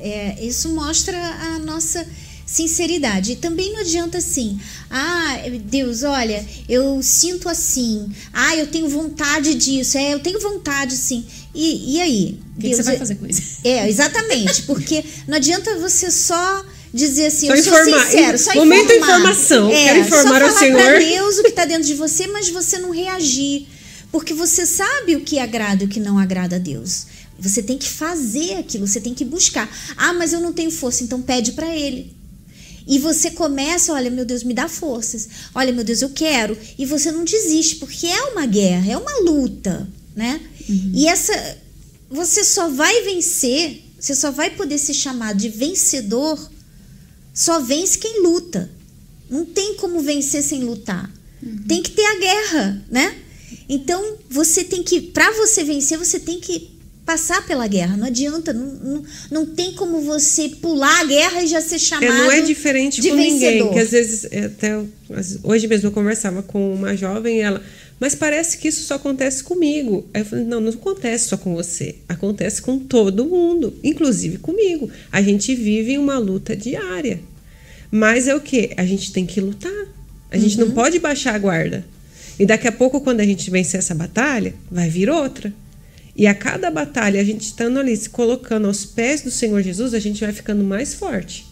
É, 0.00 0.08
é, 0.40 0.46
isso 0.46 0.70
mostra 0.70 1.18
a 1.18 1.58
nossa 1.58 2.06
sinceridade. 2.46 3.32
E 3.32 3.36
também 3.36 3.72
não 3.72 3.80
adianta 3.80 4.18
assim, 4.18 4.58
ah, 4.90 5.36
Deus, 5.64 6.02
olha, 6.02 6.44
eu 6.68 7.02
sinto 7.02 7.48
assim, 7.48 8.10
ah, 8.32 8.56
eu 8.56 8.66
tenho 8.66 8.88
vontade 8.88 9.54
disso, 9.54 9.96
é, 9.96 10.14
eu 10.14 10.20
tenho 10.20 10.40
vontade 10.40 10.96
sim. 10.96 11.24
E, 11.54 11.96
e 11.96 12.00
aí? 12.00 12.40
O 12.56 12.60
que, 12.60 12.68
que 12.70 12.76
você 12.76 12.82
vai 12.82 12.96
fazer 12.98 13.16
com 13.16 13.26
isso? 13.26 13.42
É, 13.64 13.88
exatamente, 13.88 14.62
porque 14.62 15.04
não 15.28 15.36
adianta 15.36 15.76
você 15.78 16.10
só 16.10 16.64
dizer 16.94 17.26
assim, 17.26 17.46
Só 17.46 17.54
eu 17.54 17.62
sou 17.62 17.72
informar. 17.72 18.06
sincero, 18.06 18.38
só 18.38 18.54
Momento 18.54 18.92
informar. 18.92 19.18
informação. 19.18 19.70
É, 19.70 19.84
Quero 19.84 19.98
informar 20.00 20.40
só 20.40 20.46
ao 20.48 20.58
Senhor. 20.58 20.80
pra 20.80 20.98
Deus 20.98 21.38
o 21.38 21.42
que 21.42 21.48
está 21.48 21.64
dentro 21.64 21.84
de 21.84 21.94
você, 21.94 22.26
mas 22.26 22.48
você 22.50 22.78
não 22.78 22.90
reagir, 22.90 23.66
porque 24.10 24.34
você 24.34 24.66
sabe 24.66 25.16
o 25.16 25.20
que 25.20 25.38
agrada 25.38 25.82
e 25.84 25.86
o 25.86 25.88
que 25.88 26.00
não 26.00 26.18
agrada 26.18 26.56
a 26.56 26.58
Deus. 26.58 27.06
Você 27.38 27.62
tem 27.62 27.76
que 27.78 27.88
fazer 27.88 28.54
aquilo, 28.54 28.86
você 28.86 29.00
tem 29.00 29.14
que 29.14 29.24
buscar. 29.24 29.68
Ah, 29.96 30.12
mas 30.12 30.32
eu 30.32 30.40
não 30.40 30.52
tenho 30.52 30.70
força, 30.70 31.02
então 31.02 31.20
pede 31.20 31.52
para 31.52 31.74
ele. 31.74 32.14
E 32.86 32.98
você 32.98 33.30
começa, 33.30 33.92
olha, 33.92 34.10
meu 34.10 34.24
Deus, 34.24 34.42
me 34.42 34.52
dá 34.52 34.68
forças. 34.68 35.28
Olha, 35.54 35.72
meu 35.72 35.84
Deus, 35.84 36.02
eu 36.02 36.10
quero. 36.10 36.56
E 36.78 36.84
você 36.84 37.10
não 37.10 37.24
desiste, 37.24 37.76
porque 37.76 38.06
é 38.06 38.22
uma 38.24 38.44
guerra, 38.44 38.92
é 38.92 38.96
uma 38.96 39.20
luta, 39.20 39.88
né? 40.14 40.40
E 40.68 41.06
essa 41.06 41.32
você 42.12 42.44
só 42.44 42.68
vai 42.68 43.02
vencer, 43.02 43.82
você 43.98 44.14
só 44.14 44.30
vai 44.30 44.50
poder 44.50 44.76
ser 44.76 44.92
chamado 44.92 45.38
de 45.38 45.48
vencedor, 45.48 46.38
só 47.32 47.58
vence 47.60 47.96
quem 47.96 48.22
luta. 48.22 48.70
Não 49.30 49.46
tem 49.46 49.76
como 49.76 50.00
vencer 50.00 50.42
sem 50.42 50.62
lutar. 50.62 51.10
Tem 51.66 51.82
que 51.82 51.90
ter 51.90 52.04
a 52.04 52.18
guerra, 52.18 52.84
né? 52.90 53.16
Então, 53.68 54.18
você 54.28 54.62
tem 54.62 54.82
que, 54.82 55.00
para 55.00 55.30
você 55.32 55.64
vencer, 55.64 55.96
você 55.96 56.20
tem 56.20 56.38
que 56.38 56.70
passar 57.04 57.44
pela 57.46 57.66
guerra. 57.66 57.96
Não 57.96 58.06
adianta, 58.06 58.52
não, 58.52 58.66
não, 58.66 59.04
não 59.30 59.46
tem 59.46 59.72
como 59.72 60.02
você 60.02 60.50
pular 60.50 61.00
a 61.00 61.04
guerra 61.04 61.42
e 61.42 61.46
já 61.46 61.60
ser 61.60 61.78
chamado 61.78 62.12
É, 62.12 62.18
não 62.18 62.30
é 62.30 62.40
diferente 62.42 63.00
de 63.00 63.10
com 63.10 63.16
vencedor. 63.16 63.52
ninguém. 63.52 63.72
Que 63.72 63.78
às 63.78 63.90
vezes, 63.90 64.26
é, 64.30 64.44
até 64.44 64.78
hoje 65.42 65.66
mesmo 65.66 65.88
eu 65.88 65.92
conversava 65.92 66.42
com 66.42 66.74
uma 66.74 66.94
jovem 66.96 67.40
ela, 67.40 67.62
mas 68.02 68.16
parece 68.16 68.58
que 68.58 68.66
isso 68.66 68.82
só 68.82 68.94
acontece 68.94 69.44
comigo. 69.44 70.04
Aí 70.12 70.22
eu 70.22 70.24
falei, 70.24 70.44
não, 70.44 70.60
não 70.60 70.70
acontece 70.72 71.28
só 71.28 71.36
com 71.36 71.54
você. 71.54 71.94
Acontece 72.08 72.60
com 72.60 72.76
todo 72.76 73.24
mundo, 73.24 73.72
inclusive 73.80 74.38
comigo. 74.38 74.90
A 75.12 75.22
gente 75.22 75.54
vive 75.54 75.96
uma 75.96 76.18
luta 76.18 76.56
diária. 76.56 77.20
Mas 77.92 78.26
é 78.26 78.34
o 78.34 78.40
que? 78.40 78.72
A 78.76 78.84
gente 78.84 79.12
tem 79.12 79.24
que 79.24 79.40
lutar. 79.40 79.86
A 80.32 80.36
gente 80.36 80.58
Uhum. 80.60 80.66
não 80.66 80.74
pode 80.74 80.98
baixar 80.98 81.36
a 81.36 81.38
guarda. 81.38 81.86
E 82.40 82.44
daqui 82.44 82.66
a 82.66 82.72
pouco, 82.72 83.00
quando 83.00 83.20
a 83.20 83.24
gente 83.24 83.48
vencer 83.52 83.78
essa 83.78 83.94
batalha, 83.94 84.52
vai 84.68 84.90
vir 84.90 85.08
outra. 85.08 85.54
E 86.16 86.26
a 86.26 86.34
cada 86.34 86.72
batalha, 86.72 87.20
a 87.20 87.24
gente 87.24 87.42
estando 87.42 87.78
ali, 87.78 87.96
se 87.96 88.10
colocando 88.10 88.66
aos 88.66 88.84
pés 88.84 89.20
do 89.22 89.30
Senhor 89.30 89.62
Jesus, 89.62 89.94
a 89.94 90.00
gente 90.00 90.20
vai 90.24 90.32
ficando 90.32 90.64
mais 90.64 90.92
forte. 90.92 91.46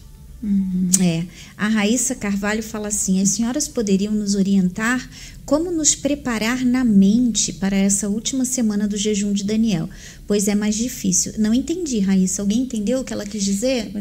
É, 1.01 1.23
a 1.61 1.67
Raíssa 1.67 2.15
Carvalho 2.15 2.63
fala 2.63 2.87
assim: 2.87 3.21
as 3.21 3.29
senhoras 3.29 3.67
poderiam 3.67 4.11
nos 4.11 4.33
orientar 4.33 5.07
como 5.45 5.69
nos 5.69 5.93
preparar 5.93 6.63
na 6.63 6.83
mente 6.83 7.51
para 7.51 7.75
essa 7.75 8.07
última 8.07 8.45
semana 8.45 8.87
do 8.87 8.95
jejum 8.95 9.33
de 9.33 9.43
Daniel, 9.43 9.89
pois 10.25 10.47
é 10.47 10.55
mais 10.55 10.75
difícil. 10.75 11.33
Não 11.37 11.53
entendi, 11.53 11.99
Raíssa. 11.99 12.41
Alguém 12.41 12.59
entendeu 12.59 13.01
o 13.01 13.03
que 13.03 13.11
ela 13.11 13.25
quis 13.25 13.43
dizer? 13.43 13.91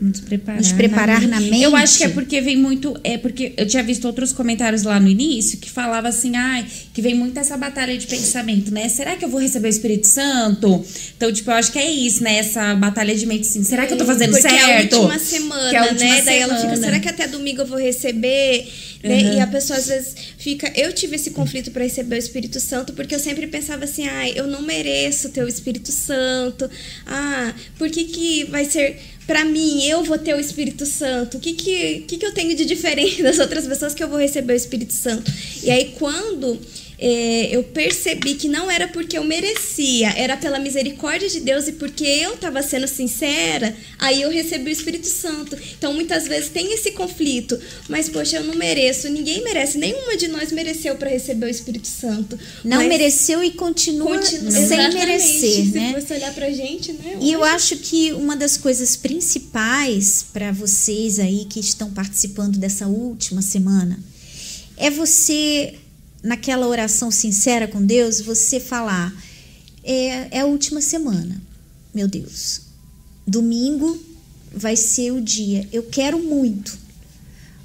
Nos 0.00 0.20
preparar, 0.20 0.60
Nos 0.60 0.72
preparar 0.72 1.26
na 1.26 1.40
mente? 1.40 1.62
Eu 1.62 1.74
acho 1.74 1.98
que 1.98 2.04
é 2.04 2.08
porque 2.08 2.40
vem 2.40 2.56
muito. 2.56 2.96
É 3.02 3.18
porque 3.18 3.54
eu 3.56 3.66
tinha 3.66 3.82
visto 3.82 4.04
outros 4.04 4.32
comentários 4.32 4.84
lá 4.84 5.00
no 5.00 5.08
início 5.08 5.58
que 5.58 5.68
falava 5.68 6.08
assim, 6.08 6.36
ai, 6.36 6.64
que 6.92 7.02
vem 7.02 7.14
muito 7.14 7.36
essa 7.38 7.56
batalha 7.56 7.98
de 7.98 8.06
pensamento, 8.06 8.72
né? 8.72 8.88
Será 8.88 9.16
que 9.16 9.24
eu 9.24 9.28
vou 9.28 9.40
receber 9.40 9.66
o 9.66 9.70
Espírito 9.70 10.06
Santo? 10.06 10.84
Então, 11.16 11.32
tipo, 11.32 11.50
eu 11.50 11.54
acho 11.54 11.72
que 11.72 11.78
é 11.78 11.90
isso, 11.90 12.22
né? 12.22 12.36
Essa 12.36 12.74
batalha 12.76 13.16
de 13.16 13.26
mente, 13.26 13.48
assim. 13.48 13.64
Será 13.64 13.84
que 13.86 13.94
eu 13.94 13.98
tô 13.98 14.04
fazendo 14.04 14.30
Porque 14.30 14.48
certo? 14.48 14.94
é 14.94 14.96
a 14.96 15.00
última 15.00 15.18
semana, 15.18 15.70
Que 15.70 15.76
é 15.76 15.78
a 15.78 15.82
última 15.86 16.14
né? 16.14 16.22
Daí 16.22 16.38
ela 16.38 16.54
fica, 16.54 16.76
semana. 16.76 16.93
Será 16.94 17.00
que 17.00 17.08
até 17.08 17.26
domingo 17.26 17.62
eu 17.62 17.66
vou 17.66 17.78
receber? 17.78 18.70
Né? 19.02 19.22
Uhum. 19.22 19.34
E 19.34 19.40
a 19.40 19.46
pessoa 19.46 19.78
às 19.78 19.86
vezes 19.86 20.14
fica. 20.38 20.72
Eu 20.74 20.92
tive 20.92 21.16
esse 21.16 21.30
conflito 21.30 21.70
para 21.70 21.84
receber 21.84 22.16
o 22.16 22.18
Espírito 22.18 22.60
Santo 22.60 22.92
porque 22.92 23.14
eu 23.14 23.18
sempre 23.18 23.46
pensava 23.46 23.84
assim, 23.84 24.06
ai, 24.06 24.32
eu 24.34 24.46
não 24.46 24.62
mereço 24.62 25.30
ter 25.30 25.42
o 25.42 25.48
Espírito 25.48 25.90
Santo. 25.90 26.70
Ah, 27.06 27.54
por 27.78 27.90
que, 27.90 28.04
que 28.04 28.44
vai 28.44 28.64
ser. 28.64 29.00
Pra 29.26 29.42
mim, 29.42 29.82
eu 29.86 30.04
vou 30.04 30.18
ter 30.18 30.34
o 30.34 30.40
Espírito 30.40 30.84
Santo. 30.84 31.38
O 31.38 31.40
que 31.40 31.54
que, 31.54 32.00
que 32.06 32.18
que 32.18 32.26
eu 32.26 32.32
tenho 32.34 32.54
de 32.54 32.66
diferente 32.66 33.22
das 33.24 33.38
outras 33.38 33.66
pessoas 33.66 33.94
que 33.94 34.02
eu 34.02 34.08
vou 34.08 34.18
receber 34.18 34.52
o 34.52 34.56
Espírito 34.56 34.92
Santo? 34.92 35.32
E 35.62 35.70
aí, 35.70 35.94
quando 35.98 36.60
eu 37.06 37.62
percebi 37.62 38.34
que 38.34 38.48
não 38.48 38.70
era 38.70 38.88
porque 38.88 39.18
eu 39.18 39.24
merecia, 39.24 40.10
era 40.16 40.36
pela 40.36 40.58
misericórdia 40.58 41.28
de 41.28 41.40
Deus 41.40 41.68
e 41.68 41.72
porque 41.72 42.04
eu 42.04 42.34
estava 42.34 42.62
sendo 42.62 42.88
sincera, 42.88 43.76
aí 43.98 44.22
eu 44.22 44.30
recebi 44.30 44.70
o 44.70 44.72
Espírito 44.72 45.06
Santo. 45.06 45.56
Então 45.76 45.92
muitas 45.92 46.26
vezes 46.26 46.48
tem 46.48 46.72
esse 46.72 46.92
conflito, 46.92 47.58
mas 47.88 48.08
poxa, 48.08 48.36
eu 48.36 48.44
não 48.44 48.54
mereço, 48.54 49.08
ninguém 49.08 49.42
merece, 49.44 49.76
nenhuma 49.76 50.16
de 50.16 50.28
nós 50.28 50.50
mereceu 50.50 50.96
para 50.96 51.10
receber 51.10 51.46
o 51.46 51.50
Espírito 51.50 51.88
Santo. 51.88 52.38
Não 52.64 52.78
mas 52.78 52.88
mereceu 52.88 53.44
e 53.44 53.50
continua, 53.50 54.18
continua 54.18 54.50
sem 54.50 54.92
merecer, 54.94 55.64
se 55.64 55.72
né? 55.72 56.00
você 56.00 56.14
olhar 56.14 56.32
pra 56.32 56.50
gente, 56.50 56.92
né? 56.92 57.18
E 57.20 57.30
eu 57.32 57.44
acho 57.44 57.76
que 57.76 58.12
uma 58.12 58.36
das 58.36 58.56
coisas 58.56 58.96
principais 58.96 60.24
para 60.32 60.52
vocês 60.52 61.18
aí 61.18 61.44
que 61.44 61.60
estão 61.60 61.90
participando 61.90 62.56
dessa 62.56 62.86
última 62.86 63.42
semana 63.42 63.98
é 64.76 64.90
você, 64.90 65.74
naquela 66.24 66.66
oração 66.66 67.10
sincera 67.10 67.68
com 67.68 67.84
Deus, 67.84 68.22
você 68.22 68.58
falar: 68.58 69.14
é, 69.84 70.38
é 70.38 70.40
a 70.40 70.46
última 70.46 70.80
semana, 70.80 71.40
meu 71.94 72.08
Deus. 72.08 72.62
Domingo 73.26 74.02
vai 74.50 74.74
ser 74.74 75.12
o 75.12 75.20
dia. 75.20 75.68
Eu 75.70 75.82
quero 75.82 76.18
muito. 76.18 76.76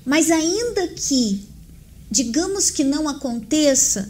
Mas 0.05 0.29
ainda 0.29 0.87
que, 0.89 1.41
digamos 2.11 2.69
que 2.69 2.83
não 2.83 3.07
aconteça, 3.07 4.09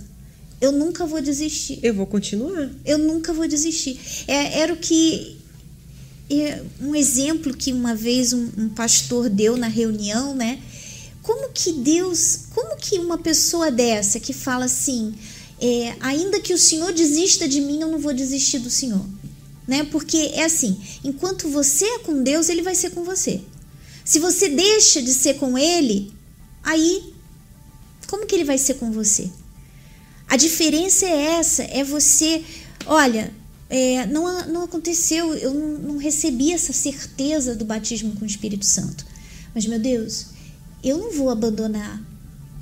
eu 0.61 0.71
nunca 0.71 1.05
vou 1.05 1.21
desistir 1.21 1.79
Eu 1.81 1.93
vou 1.93 2.05
continuar. 2.05 2.69
eu 2.85 2.97
nunca 2.97 3.31
vou 3.33 3.47
desistir. 3.47 3.99
É, 4.27 4.59
era 4.59 4.73
o 4.73 4.77
que. 4.77 5.37
é, 6.29 6.63
um 6.81 6.95
exemplo 6.95 7.53
que 7.53 7.71
uma 7.71 7.95
vez 7.95 8.33
um, 8.33 8.49
um 8.57 8.69
pastor 8.69 9.29
deu 9.29 9.55
na 9.57 9.67
reunião, 9.67 10.35
né? 10.35 10.59
Como 11.29 11.49
que 11.53 11.71
Deus. 11.71 12.39
Como 12.55 12.75
que 12.75 12.97
uma 12.97 13.19
pessoa 13.19 13.69
dessa 13.69 14.19
que 14.19 14.33
fala 14.33 14.65
assim. 14.65 15.13
é, 15.61 15.95
ainda 15.99 16.39
que 16.39 16.55
o 16.55 16.57
Senhor 16.57 16.91
desista 16.91 17.47
de 17.47 17.61
mim, 17.61 17.81
eu 17.81 17.87
não 17.87 17.99
vou 17.99 18.15
desistir 18.15 18.57
do 18.57 18.69
Senhor. 18.71 19.05
Né? 19.67 19.83
Porque 19.83 20.31
é 20.33 20.45
assim: 20.45 20.81
enquanto 21.03 21.47
você 21.47 21.85
é 21.85 21.99
com 21.99 22.23
Deus, 22.23 22.49
Ele 22.49 22.63
vai 22.63 22.73
ser 22.73 22.89
com 22.89 23.03
você. 23.03 23.41
Se 24.03 24.17
você 24.17 24.49
deixa 24.49 25.03
de 25.03 25.13
ser 25.13 25.35
com 25.35 25.55
Ele, 25.55 26.11
aí. 26.63 27.13
Como 28.07 28.25
que 28.25 28.33
Ele 28.33 28.43
vai 28.43 28.57
ser 28.57 28.79
com 28.79 28.91
você? 28.91 29.29
A 30.27 30.35
diferença 30.35 31.05
é 31.05 31.37
essa, 31.39 31.61
é 31.61 31.83
você, 31.83 32.43
olha, 32.87 33.31
é, 33.69 34.07
não, 34.07 34.47
não 34.47 34.63
aconteceu, 34.63 35.35
eu 35.35 35.53
não, 35.53 35.77
não 35.77 35.97
recebi 35.97 36.51
essa 36.53 36.73
certeza 36.73 37.55
do 37.55 37.65
batismo 37.65 38.15
com 38.15 38.23
o 38.23 38.27
Espírito 38.27 38.65
Santo. 38.65 39.05
Mas 39.53 39.67
meu 39.67 39.79
Deus, 39.79 40.38
eu 40.83 40.97
não 40.97 41.11
vou 41.11 41.29
abandonar 41.29 42.01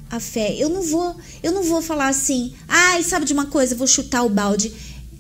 a 0.10 0.20
fé. 0.20 0.56
Eu 0.58 0.70
não 0.70 0.82
vou, 0.82 1.16
eu 1.44 1.52
não 1.52 1.64
vou 1.64 1.82
falar 1.82 2.08
assim, 2.08 2.54
ai, 2.68 3.04
sabe 3.04 3.26
de 3.26 3.34
uma 3.34 3.46
coisa, 3.48 3.74
eu 3.74 3.78
vou 3.78 3.88
chutar 3.88 4.24
o 4.24 4.30
balde 4.30 4.72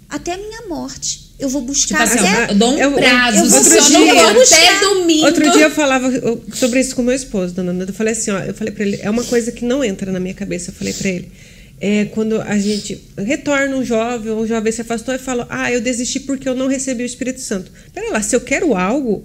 até 0.09 0.33
a 0.33 0.37
minha 0.37 0.67
morte. 0.67 1.27
Eu 1.39 1.49
vou 1.49 1.61
Tipo 1.61 1.73
buscar 1.73 2.01
assim, 2.01 2.17
até 2.17 2.51
eu 2.51 2.55
dou 2.55 2.71
um 2.73 2.77
eu- 2.79 2.91
prazo, 2.93 3.37
eu 3.37 3.45
vou 3.45 3.63
só 3.63 3.75
outro 3.75 3.91
não 3.93 4.03
dia- 4.05 4.13
vou 4.33 4.41
até 4.41 4.79
domingo. 4.79 5.25
Outro 5.25 5.51
dia 5.51 5.61
eu 5.65 5.71
falava 5.71 6.11
sobre 6.55 6.79
isso 6.79 6.95
com 6.95 7.03
meu 7.03 7.13
esposo, 7.13 7.53
dona 7.53 7.71
Nanda. 7.71 7.91
Eu 7.91 7.95
falei 7.95 8.13
assim, 8.13 8.31
ó, 8.31 8.39
eu 8.39 8.53
falei 8.55 8.73
para 8.73 8.83
ele, 8.85 8.97
é 9.01 9.09
uma 9.09 9.23
coisa 9.23 9.51
que 9.51 9.63
não 9.63 9.83
entra 9.83 10.11
na 10.11 10.19
minha 10.19 10.33
cabeça. 10.33 10.71
Eu 10.71 10.73
falei 10.73 10.93
para 10.93 11.09
ele, 11.09 11.31
é 11.79 12.05
quando 12.05 12.41
a 12.41 12.57
gente 12.57 12.99
retorna 13.17 13.75
um 13.75 13.83
jovem, 13.85 14.31
ou 14.31 14.41
um 14.41 14.47
jovem 14.47 14.71
se 14.71 14.81
afastou 14.81 15.13
e 15.13 15.19
fala, 15.19 15.45
ah, 15.47 15.71
eu 15.71 15.79
desisti 15.79 16.19
porque 16.21 16.49
eu 16.49 16.55
não 16.55 16.67
recebi 16.67 17.03
o 17.03 17.05
Espírito 17.05 17.39
Santo. 17.39 17.71
Pera 17.93 18.09
lá, 18.13 18.21
se 18.23 18.35
eu 18.35 18.41
quero 18.41 18.75
algo, 18.75 19.23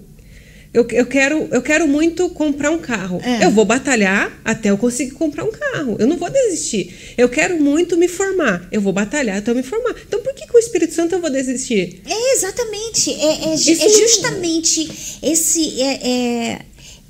eu, 0.74 0.86
eu 0.90 1.04
quero, 1.06 1.48
eu 1.50 1.60
quero 1.60 1.86
muito 1.86 2.30
comprar 2.30 2.70
um 2.70 2.78
carro. 2.78 3.20
É. 3.22 3.44
Eu 3.44 3.50
vou 3.50 3.64
batalhar 3.64 4.40
até 4.44 4.70
eu 4.70 4.78
conseguir 4.78 5.12
comprar 5.12 5.44
um 5.44 5.52
carro. 5.52 5.96
Eu 5.98 6.06
não 6.06 6.16
vou 6.16 6.30
desistir. 6.30 7.14
Eu 7.18 7.28
quero 7.28 7.60
muito 7.60 7.96
me 7.96 8.08
formar. 8.08 8.66
Eu 8.72 8.80
vou 8.80 8.92
batalhar 8.92 9.36
até 9.38 9.50
eu 9.50 9.54
me 9.54 9.62
formar. 9.62 9.94
Então 10.06 10.20
por 10.22 10.34
que 10.34 10.46
com 10.46 10.56
o 10.56 10.60
Espírito 10.60 10.94
Santo 10.94 11.14
eu 11.14 11.20
vou 11.20 11.30
desistir? 11.30 12.00
É 12.06 12.34
exatamente, 12.34 13.10
é, 13.12 13.50
é, 13.50 13.54
é 13.54 13.56
justamente 13.56 15.18
esse 15.22 15.80
é, 15.82 16.08
é- 16.08 16.60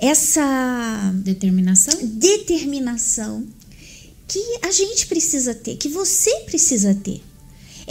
essa 0.00 1.12
Determinação? 1.14 1.94
determinação 2.02 3.46
que 4.26 4.40
a 4.62 4.70
gente 4.72 5.06
precisa 5.06 5.54
ter, 5.54 5.76
que 5.76 5.88
você 5.88 6.30
precisa 6.46 6.94
ter. 6.94 7.20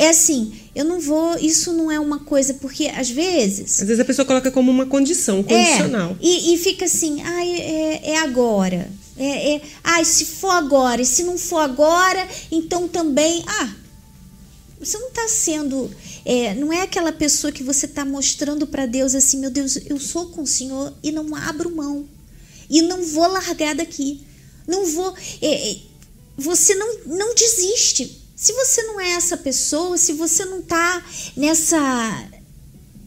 É 0.02 0.10
assim, 0.10 0.52
eu 0.74 0.84
não 0.84 1.00
vou, 1.00 1.38
isso 1.38 1.72
não 1.74 1.92
é 1.92 2.00
uma 2.00 2.18
coisa, 2.18 2.56
porque 2.56 2.88
às 2.88 3.08
vezes. 3.08 3.80
Às 3.80 3.88
vezes 3.88 4.00
a 4.00 4.06
pessoa 4.06 4.26
coloca 4.26 4.50
como 4.50 4.72
uma 4.72 4.88
condição, 4.88 5.42
um 5.42 5.44
condicional. 5.44 6.18
É, 6.20 6.26
e, 6.26 6.56
e 6.56 6.58
fica 6.58 6.86
assim, 6.86 7.22
ai, 7.22 7.52
é, 7.52 8.10
é 8.14 8.18
agora. 8.18 8.90
É, 9.16 9.54
é, 9.54 9.62
ai, 9.84 10.04
se 10.04 10.26
for 10.26 10.50
agora, 10.50 11.04
e 11.04 11.06
se 11.06 11.24
não 11.24 11.38
for 11.38 11.60
agora, 11.60 12.28
então 12.52 12.88
também. 12.88 13.44
Ah, 13.46 13.76
você 14.80 14.98
não 14.98 15.10
está 15.10 15.28
sendo. 15.28 15.92
é, 16.26 16.56
não 16.56 16.74
é 16.74 16.82
aquela 16.82 17.12
pessoa 17.12 17.52
que 17.52 17.62
você 17.62 17.86
está 17.86 18.04
mostrando 18.04 18.66
para 18.66 18.88
Deus 18.88 19.14
assim, 19.14 19.38
meu 19.38 19.52
Deus, 19.52 19.78
eu 19.88 20.00
sou 20.00 20.30
com 20.32 20.42
o 20.42 20.48
Senhor 20.48 20.92
e 21.04 21.12
não 21.12 21.36
abro 21.36 21.76
mão. 21.76 22.10
E 22.68 22.82
não 22.82 23.06
vou 23.06 23.28
largar 23.28 23.76
daqui. 23.76 24.22
Não 24.68 24.84
vou. 24.88 25.14
é, 25.40 25.72
é, 25.72 25.78
você 26.36 26.74
não, 26.74 27.00
não 27.06 27.36
desiste. 27.36 28.21
Se 28.42 28.54
você 28.54 28.82
não 28.82 29.00
é 29.00 29.12
essa 29.12 29.38
pessoa, 29.38 30.00
se 30.00 30.14
você 30.14 30.44
não 30.46 30.62
está 30.62 31.06
nessa 31.38 32.28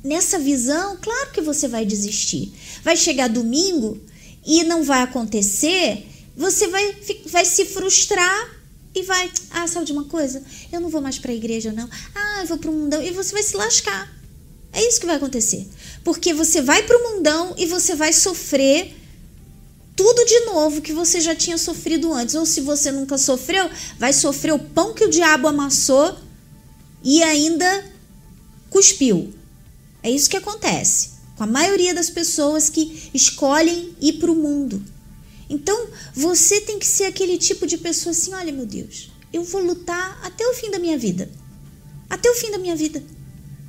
nessa 0.04 0.38
visão, 0.38 0.96
claro 1.02 1.32
que 1.32 1.40
você 1.40 1.66
vai 1.66 1.84
desistir. 1.84 2.52
Vai 2.84 2.96
chegar 2.96 3.28
domingo 3.28 4.00
e 4.46 4.62
não 4.62 4.84
vai 4.84 5.02
acontecer, 5.02 6.06
você 6.36 6.68
vai, 6.68 6.96
vai 7.26 7.44
se 7.44 7.64
frustrar 7.64 8.48
e 8.94 9.02
vai, 9.02 9.28
ah, 9.50 9.66
sabe 9.66 9.86
de 9.86 9.92
uma 9.92 10.04
coisa? 10.04 10.40
Eu 10.70 10.80
não 10.80 10.88
vou 10.88 11.00
mais 11.00 11.18
para 11.18 11.32
a 11.32 11.34
igreja 11.34 11.72
não. 11.72 11.90
Ah, 12.14 12.42
eu 12.42 12.46
vou 12.46 12.58
para 12.58 12.70
o 12.70 12.72
mundão 12.72 13.02
e 13.02 13.10
você 13.10 13.32
vai 13.32 13.42
se 13.42 13.56
lascar. 13.56 14.14
É 14.72 14.86
isso 14.86 15.00
que 15.00 15.06
vai 15.06 15.16
acontecer. 15.16 15.66
Porque 16.04 16.32
você 16.32 16.62
vai 16.62 16.84
para 16.84 16.96
o 16.96 17.10
mundão 17.10 17.56
e 17.58 17.66
você 17.66 17.96
vai 17.96 18.12
sofrer 18.12 18.94
tudo 19.96 20.24
de 20.24 20.40
novo 20.46 20.80
que 20.80 20.92
você 20.92 21.20
já 21.20 21.34
tinha 21.34 21.58
sofrido 21.58 22.12
antes. 22.12 22.34
Ou 22.34 22.44
se 22.44 22.60
você 22.60 22.90
nunca 22.90 23.16
sofreu, 23.18 23.68
vai 23.98 24.12
sofrer 24.12 24.52
o 24.52 24.58
pão 24.58 24.92
que 24.92 25.04
o 25.04 25.10
diabo 25.10 25.48
amassou 25.48 26.16
e 27.02 27.22
ainda 27.22 27.92
cuspiu. 28.70 29.32
É 30.02 30.10
isso 30.10 30.28
que 30.28 30.36
acontece 30.36 31.14
com 31.36 31.44
a 31.44 31.46
maioria 31.46 31.94
das 31.94 32.10
pessoas 32.10 32.68
que 32.68 33.10
escolhem 33.12 33.94
ir 34.00 34.14
para 34.14 34.30
o 34.30 34.34
mundo. 34.34 34.82
Então, 35.48 35.88
você 36.14 36.60
tem 36.60 36.78
que 36.78 36.86
ser 36.86 37.04
aquele 37.04 37.38
tipo 37.38 37.66
de 37.66 37.78
pessoa 37.78 38.12
assim: 38.12 38.32
olha, 38.34 38.52
meu 38.52 38.66
Deus, 38.66 39.10
eu 39.32 39.42
vou 39.44 39.62
lutar 39.62 40.20
até 40.22 40.46
o 40.46 40.54
fim 40.54 40.70
da 40.70 40.78
minha 40.78 40.98
vida. 40.98 41.30
Até 42.08 42.30
o 42.30 42.34
fim 42.34 42.50
da 42.50 42.58
minha 42.58 42.76
vida. 42.76 43.02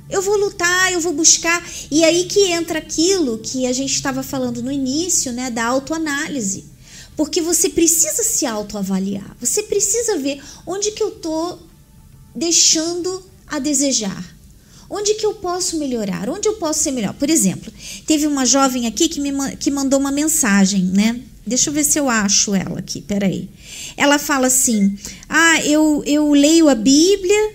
Eu 0.08 0.22
vou 0.22 0.36
lutar, 0.36 0.92
eu 0.92 1.00
vou 1.00 1.12
buscar. 1.12 1.64
E 1.90 2.04
aí 2.04 2.24
que 2.24 2.50
entra 2.52 2.78
aquilo 2.78 3.38
que 3.38 3.66
a 3.66 3.72
gente 3.72 3.92
estava 3.92 4.22
falando 4.22 4.62
no 4.62 4.70
início, 4.70 5.32
né, 5.32 5.50
da 5.50 5.64
autoanálise. 5.64 6.64
Porque 7.16 7.40
você 7.40 7.68
precisa 7.68 8.22
se 8.22 8.44
autoavaliar. 8.44 9.36
Você 9.40 9.62
precisa 9.62 10.18
ver 10.18 10.42
onde 10.66 10.92
que 10.92 11.02
eu 11.02 11.10
tô 11.10 11.58
deixando 12.34 13.24
a 13.46 13.58
desejar. 13.58 14.36
Onde 14.88 15.14
que 15.14 15.26
eu 15.26 15.34
posso 15.34 15.78
melhorar? 15.78 16.28
Onde 16.28 16.48
eu 16.48 16.54
posso 16.54 16.82
ser 16.82 16.92
melhor? 16.92 17.14
Por 17.14 17.28
exemplo, 17.28 17.72
teve 18.06 18.26
uma 18.26 18.46
jovem 18.46 18.86
aqui 18.86 19.08
que 19.08 19.18
me 19.18 19.56
que 19.56 19.70
mandou 19.70 19.98
uma 19.98 20.12
mensagem, 20.12 20.84
né? 20.84 21.20
Deixa 21.44 21.70
eu 21.70 21.74
ver 21.74 21.84
se 21.84 21.98
eu 21.98 22.08
acho 22.08 22.54
ela 22.54 22.78
aqui, 22.78 23.00
peraí. 23.00 23.48
Ela 23.96 24.18
fala 24.18 24.46
assim: 24.46 24.96
Ah, 25.28 25.60
eu, 25.64 26.02
eu 26.06 26.32
leio 26.32 26.68
a 26.68 26.74
Bíblia, 26.74 27.54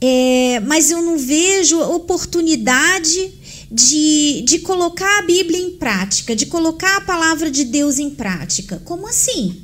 é, 0.00 0.60
mas 0.60 0.90
eu 0.90 1.02
não 1.02 1.18
vejo 1.18 1.80
oportunidade 1.80 3.32
de, 3.70 4.42
de 4.46 4.58
colocar 4.60 5.18
a 5.18 5.22
Bíblia 5.22 5.58
em 5.58 5.72
prática, 5.72 6.34
de 6.34 6.46
colocar 6.46 6.96
a 6.96 7.00
palavra 7.02 7.50
de 7.50 7.64
Deus 7.64 7.98
em 7.98 8.10
prática. 8.10 8.80
Como 8.84 9.06
assim? 9.06 9.62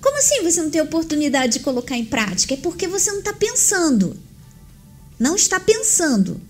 Como 0.00 0.18
assim 0.18 0.42
você 0.42 0.62
não 0.62 0.70
tem 0.70 0.80
oportunidade 0.80 1.54
de 1.54 1.60
colocar 1.60 1.96
em 1.96 2.04
prática? 2.04 2.54
É 2.54 2.56
porque 2.58 2.86
você 2.86 3.10
não 3.10 3.18
está 3.18 3.32
pensando. 3.32 4.16
Não 5.18 5.34
está 5.34 5.58
pensando. 5.58 6.40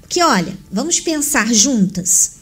Porque, 0.00 0.22
olha, 0.22 0.56
vamos 0.70 1.00
pensar 1.00 1.52
juntas. 1.54 2.32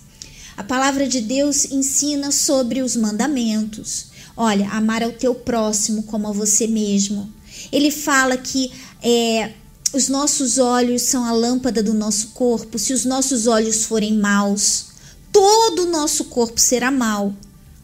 A 0.57 0.65
palavra 0.65 1.07
de 1.07 1.21
Deus 1.21 1.67
ensina 1.67 2.33
sobre 2.33 2.81
os 2.81 2.97
mandamentos. 2.97 4.07
Olha, 4.37 4.69
amar 4.71 5.03
ao 5.03 5.13
teu 5.13 5.35
próximo 5.35 6.03
como 6.05 6.27
a 6.27 6.33
você 6.33 6.67
mesmo. 6.67 7.33
Ele 7.71 7.91
fala 7.91 8.37
que 8.37 8.73
é, 9.03 9.53
os 9.95 10.09
nossos 10.09 10.59
olhos 10.59 11.03
são 11.03 11.25
a 11.25 11.33
lâmpada 11.33 11.83
do 11.83 11.95
nosso 11.95 12.29
corpo. 12.29 12.79
Se 12.79 12.93
os 12.93 13.05
nossos 13.05 13.47
olhos 13.47 13.85
forem 13.85 14.19
maus, 14.19 14.87
todo 15.31 15.85
o 15.85 15.91
nosso 15.91 16.25
corpo 16.25 16.61
será 16.61 16.91
mau. 16.91 17.35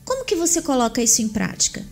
Como 0.04 0.24
que 0.24 0.34
você 0.34 0.60
coloca 0.60 1.00
isso 1.00 1.22
em 1.22 1.28
prática? 1.28 1.86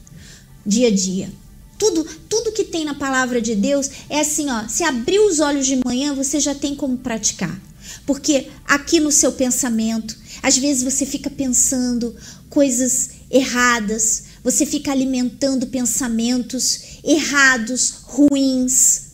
Dia 0.67 0.89
a 0.89 0.95
dia. 0.95 1.31
Tudo, 1.79 2.05
tudo 2.29 2.51
que 2.51 2.65
tem 2.65 2.85
na 2.85 2.95
palavra 2.95 3.41
de 3.41 3.55
Deus 3.55 3.89
é 4.11 4.21
assim, 4.21 4.51
ó. 4.51 4.67
Se 4.67 4.83
abrir 4.83 5.21
os 5.21 5.39
olhos 5.39 5.67
de 5.67 5.81
manhã, 5.85 6.13
você 6.15 6.41
já 6.41 6.55
tem 6.55 6.75
como 6.75 6.99
praticar. 6.99 7.57
Porque 8.05 8.49
aqui 8.67 8.99
no 8.99 9.13
seu 9.13 9.33
pensamento, 9.33 10.17
às 10.43 10.59
vezes 10.59 10.83
você 10.83 11.07
fica 11.07 11.31
pensando 11.31 12.15
coisas 12.51 13.11
erradas, 13.31 14.25
você 14.43 14.67
fica 14.67 14.91
alimentando 14.91 15.69
pensamentos 15.69 16.81
errados, 17.05 17.95
ruins. 18.03 19.08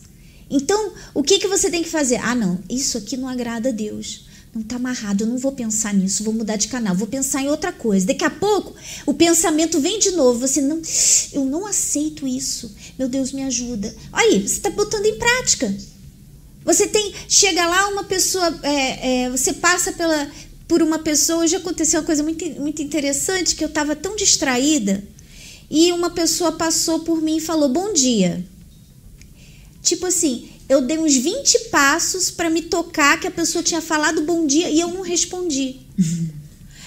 Então, 0.49 0.93
o 1.13 1.23
que, 1.23 1.39
que 1.39 1.47
você 1.47 1.69
tem 1.69 1.83
que 1.83 1.89
fazer? 1.89 2.17
Ah, 2.17 2.35
não, 2.35 2.59
isso 2.69 2.97
aqui 2.97 3.17
não 3.17 3.27
agrada 3.27 3.69
a 3.69 3.71
Deus. 3.71 4.25
Não 4.53 4.61
está 4.61 4.77
amarrado, 4.77 5.23
eu 5.23 5.27
não 5.27 5.37
vou 5.37 5.51
pensar 5.51 5.93
nisso, 5.93 6.23
vou 6.23 6.33
mudar 6.33 6.55
de 6.55 6.69
canal, 6.69 6.95
vou 6.95 7.07
pensar 7.07 7.41
em 7.41 7.49
outra 7.49 7.73
coisa. 7.73 8.05
Daqui 8.05 8.23
a 8.23 8.29
pouco 8.29 8.73
o 9.05 9.13
pensamento 9.13 9.81
vem 9.81 9.99
de 9.99 10.11
novo. 10.11 10.39
Você 10.39 10.61
não, 10.61 10.81
eu 11.33 11.43
não 11.43 11.65
aceito 11.65 12.25
isso. 12.25 12.73
Meu 12.97 13.09
Deus, 13.09 13.33
me 13.33 13.43
ajuda. 13.43 13.93
Aí, 14.13 14.47
você 14.47 14.55
está 14.55 14.69
botando 14.69 15.05
em 15.05 15.17
prática. 15.17 15.75
Você 16.63 16.87
tem, 16.87 17.13
chega 17.27 17.67
lá 17.67 17.89
uma 17.89 18.05
pessoa, 18.05 18.59
é, 18.63 19.23
é, 19.23 19.29
você 19.29 19.51
passa 19.53 19.91
pela, 19.91 20.31
por 20.67 20.81
uma 20.81 20.99
pessoa. 20.99 21.43
Hoje 21.43 21.57
aconteceu 21.57 21.99
uma 21.99 22.05
coisa 22.05 22.23
muito, 22.23 22.45
muito 22.61 22.81
interessante 22.81 23.55
que 23.55 23.63
eu 23.63 23.67
estava 23.67 23.95
tão 23.95 24.15
distraída 24.15 25.03
e 25.69 25.91
uma 25.91 26.09
pessoa 26.09 26.53
passou 26.53 26.99
por 26.99 27.21
mim 27.21 27.37
e 27.37 27.41
falou 27.41 27.67
bom 27.67 27.91
dia. 27.91 28.43
Tipo 29.85 30.07
assim, 30.07 30.49
eu 30.67 30.81
dei 30.81 30.97
uns 30.97 31.15
20 31.15 31.69
passos 31.69 32.31
para 32.31 32.49
me 32.49 32.63
tocar 32.63 33.19
que 33.19 33.27
a 33.27 33.31
pessoa 33.31 33.63
tinha 33.63 33.81
falado 33.81 34.23
bom 34.23 34.47
dia 34.47 34.67
e 34.67 34.79
eu 34.79 34.87
não 34.87 35.01
respondi. 35.01 35.81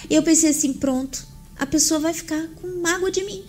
E 0.09 0.13
eu 0.15 0.21
pensei 0.21 0.49
assim, 0.49 0.73
pronto, 0.73 1.25
a 1.57 1.65
pessoa 1.65 1.97
vai 1.99 2.13
ficar 2.13 2.45
com 2.61 2.67
mágoa 2.81 3.09
de 3.09 3.23
mim. 3.23 3.41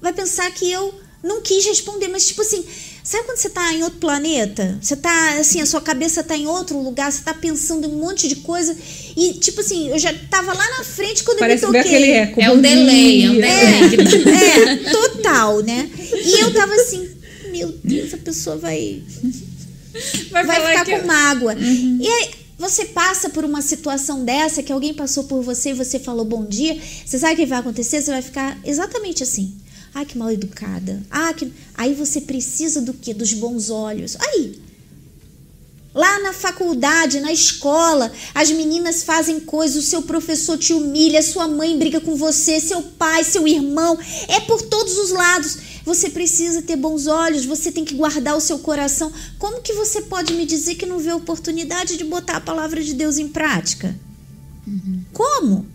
Vai 0.00 0.12
pensar 0.12 0.48
que 0.52 0.70
eu 0.70 0.94
não 1.20 1.40
quis 1.42 1.64
responder, 1.66 2.06
mas 2.08 2.28
tipo 2.28 2.42
assim, 2.42 2.64
sabe 3.02 3.24
quando 3.24 3.38
você 3.38 3.50
tá 3.50 3.72
em 3.72 3.82
outro 3.82 3.98
planeta? 3.98 4.78
Você 4.80 4.94
tá 4.94 5.38
assim, 5.40 5.60
a 5.60 5.66
sua 5.66 5.80
cabeça 5.80 6.22
tá 6.22 6.36
em 6.36 6.46
outro 6.46 6.78
lugar, 6.80 7.10
você 7.10 7.22
tá 7.22 7.34
pensando 7.34 7.84
em 7.84 7.90
um 7.90 7.98
monte 7.98 8.28
de 8.28 8.36
coisa 8.36 8.76
e 9.16 9.32
tipo 9.34 9.60
assim, 9.62 9.88
eu 9.88 9.98
já 9.98 10.12
tava 10.30 10.52
lá 10.52 10.78
na 10.78 10.84
frente 10.84 11.24
quando 11.24 11.38
Parece 11.38 11.64
eu 11.64 11.72
me 11.72 11.78
toquei. 11.78 11.96
aquele 11.96 12.12
eco. 12.12 12.40
É 12.40 12.50
um 12.52 12.60
delay, 12.60 13.24
é 13.24 13.30
um 13.30 13.34
delay. 13.34 13.50
É, 13.50 14.62
é, 14.64 14.76
total, 14.92 15.60
né? 15.60 15.90
E 16.24 16.40
eu 16.40 16.52
tava 16.54 16.72
assim, 16.74 17.08
meu 17.52 17.72
Deus, 17.84 18.12
a 18.14 18.18
pessoa 18.18 18.56
vai 18.56 19.02
Vai, 20.30 20.44
vai 20.46 20.56
ficar 20.68 20.84
que- 20.86 20.98
com 21.00 21.06
mágoa. 21.06 21.54
E 21.54 22.06
aí, 22.08 22.30
você 22.58 22.86
passa 22.86 23.28
por 23.28 23.44
uma 23.44 23.60
situação 23.60 24.24
dessa, 24.24 24.62
que 24.62 24.72
alguém 24.72 24.94
passou 24.94 25.24
por 25.24 25.42
você 25.42 25.70
e 25.70 25.74
você 25.74 25.98
falou 25.98 26.24
bom 26.24 26.44
dia, 26.46 26.80
você 27.04 27.18
sabe 27.18 27.34
o 27.34 27.36
que 27.36 27.46
vai 27.46 27.58
acontecer? 27.58 28.00
Você 28.00 28.10
vai 28.10 28.22
ficar 28.22 28.58
exatamente 28.64 29.22
assim. 29.22 29.54
Ai, 29.94 30.06
que 30.06 30.16
mal 30.16 30.30
educada. 30.32 31.02
Ah, 31.10 31.34
que... 31.34 31.52
Aí 31.74 31.92
você 31.92 32.22
precisa 32.22 32.80
do 32.80 32.94
quê? 32.94 33.12
Dos 33.12 33.34
bons 33.34 33.68
olhos. 33.68 34.16
Aí. 34.18 34.58
Lá 35.94 36.20
na 36.20 36.32
faculdade, 36.32 37.20
na 37.20 37.30
escola, 37.30 38.10
as 38.34 38.50
meninas 38.50 39.02
fazem 39.02 39.38
coisas, 39.40 39.84
o 39.84 39.86
seu 39.86 40.00
professor 40.00 40.56
te 40.56 40.72
humilha, 40.72 41.20
sua 41.22 41.46
mãe 41.46 41.78
briga 41.78 42.00
com 42.00 42.16
você, 42.16 42.58
seu 42.58 42.80
pai, 42.80 43.22
seu 43.24 43.46
irmão, 43.46 43.98
é 44.28 44.40
por 44.40 44.62
todos 44.62 44.96
os 44.96 45.10
lados. 45.10 45.58
Você 45.84 46.10
precisa 46.10 46.62
ter 46.62 46.76
bons 46.76 47.06
olhos, 47.06 47.44
você 47.44 47.72
tem 47.72 47.84
que 47.84 47.94
guardar 47.94 48.36
o 48.36 48.40
seu 48.40 48.58
coração. 48.58 49.12
Como 49.38 49.60
que 49.60 49.72
você 49.72 50.02
pode 50.02 50.32
me 50.34 50.46
dizer 50.46 50.76
que 50.76 50.86
não 50.86 50.98
vê 50.98 51.12
oportunidade 51.12 51.96
de 51.96 52.04
botar 52.04 52.36
a 52.36 52.40
palavra 52.40 52.82
de 52.82 52.94
Deus 52.94 53.18
em 53.18 53.28
prática? 53.28 53.94
Como? 55.12 55.66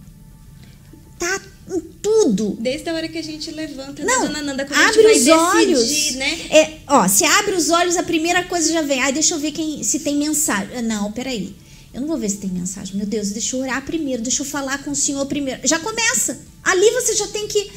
Tá 1.19 1.41
em 1.69 1.79
tudo. 2.01 2.57
Desde 2.59 2.89
a 2.89 2.93
hora 2.93 3.07
que 3.09 3.17
a 3.17 3.21
gente 3.23 3.51
levanta, 3.51 4.03
Não, 4.03 4.21
né, 4.21 4.27
dona 4.27 4.41
Nanda, 4.41 4.65
quando 4.65 4.79
a 4.79 4.87
abre 4.87 4.93
gente 4.95 5.03
vai 5.03 5.13
os 5.13 5.25
decidir, 5.25 5.75
olhos. 5.75 6.15
né? 6.15 6.39
É, 6.49 6.77
ó, 6.87 7.07
se 7.07 7.25
abre 7.25 7.55
os 7.55 7.69
olhos, 7.69 7.97
a 7.97 8.03
primeira 8.03 8.43
coisa 8.45 8.71
já 8.71 8.81
vem. 8.81 9.01
Ai, 9.01 9.11
deixa 9.11 9.33
eu 9.33 9.39
ver 9.39 9.51
quem, 9.51 9.83
se 9.83 9.99
tem 9.99 10.15
mensagem. 10.15 10.77
Ah, 10.77 10.81
Não, 10.81 11.11
peraí. 11.11 11.53
Eu 11.93 12.01
não 12.01 12.07
vou 12.07 12.17
ver 12.17 12.29
se 12.29 12.37
tem 12.37 12.49
mensagem. 12.49 12.95
Meu 12.95 13.05
Deus, 13.07 13.31
deixa 13.31 13.55
eu 13.55 13.61
orar 13.61 13.83
primeiro, 13.83 14.21
deixa 14.21 14.41
eu 14.41 14.45
falar 14.45 14.83
com 14.83 14.91
o 14.91 14.95
Senhor 14.95 15.25
primeiro. 15.25 15.59
Já 15.67 15.79
começa. 15.79 16.39
Ali 16.63 16.91
você 16.91 17.15
já 17.15 17.27
tem 17.27 17.47
que. 17.47 17.71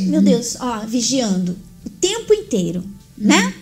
Meu 0.00 0.22
Deus, 0.22 0.56
ó, 0.58 0.80
vigiando. 0.86 1.56
O 1.86 1.90
tempo 1.90 2.34
inteiro, 2.34 2.84
né? 3.16 3.54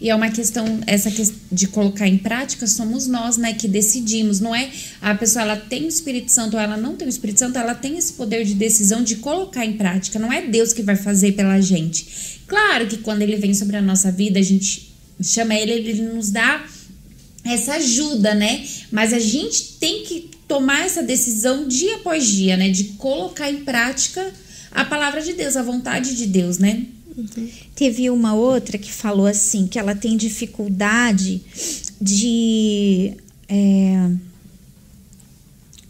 E 0.00 0.08
é 0.08 0.14
uma 0.14 0.30
questão, 0.30 0.80
essa 0.86 1.10
questão 1.10 1.38
de 1.50 1.66
colocar 1.68 2.06
em 2.06 2.18
prática, 2.18 2.66
somos 2.66 3.06
nós, 3.06 3.36
né, 3.36 3.52
que 3.52 3.68
decidimos. 3.68 4.40
Não 4.40 4.54
é 4.54 4.70
a 5.00 5.14
pessoa, 5.14 5.42
ela 5.42 5.56
tem 5.56 5.84
o 5.84 5.88
Espírito 5.88 6.30
Santo 6.30 6.54
ou 6.54 6.60
ela 6.60 6.76
não 6.76 6.96
tem 6.96 7.06
o 7.06 7.10
Espírito 7.10 7.38
Santo, 7.38 7.58
ela 7.58 7.74
tem 7.74 7.96
esse 7.98 8.14
poder 8.14 8.44
de 8.44 8.54
decisão 8.54 9.02
de 9.02 9.16
colocar 9.16 9.64
em 9.64 9.74
prática. 9.74 10.18
Não 10.18 10.32
é 10.32 10.42
Deus 10.42 10.72
que 10.72 10.82
vai 10.82 10.96
fazer 10.96 11.32
pela 11.32 11.60
gente. 11.60 12.40
Claro 12.46 12.86
que 12.86 12.98
quando 12.98 13.22
ele 13.22 13.36
vem 13.36 13.54
sobre 13.54 13.76
a 13.76 13.82
nossa 13.82 14.10
vida, 14.10 14.38
a 14.38 14.42
gente 14.42 14.90
chama 15.22 15.54
ele, 15.54 15.72
ele 15.72 16.02
nos 16.02 16.30
dá 16.30 16.66
essa 17.44 17.74
ajuda, 17.74 18.34
né? 18.34 18.66
Mas 18.90 19.12
a 19.12 19.18
gente 19.18 19.74
tem 19.78 20.04
que 20.04 20.30
tomar 20.48 20.84
essa 20.84 21.02
decisão 21.02 21.68
dia 21.68 21.96
após 21.96 22.26
dia, 22.26 22.56
né? 22.56 22.70
De 22.70 22.84
colocar 22.84 23.50
em 23.50 23.64
prática 23.64 24.32
a 24.70 24.84
palavra 24.84 25.20
de 25.20 25.32
Deus, 25.32 25.56
a 25.56 25.62
vontade 25.62 26.16
de 26.16 26.26
Deus, 26.26 26.58
né? 26.58 26.86
Teve 27.74 28.10
uma 28.10 28.34
outra 28.34 28.78
que 28.78 28.90
falou 28.92 29.26
assim, 29.26 29.66
que 29.66 29.78
ela 29.78 29.94
tem 29.94 30.16
dificuldade 30.16 31.42
de. 32.00 33.12
é, 33.48 34.10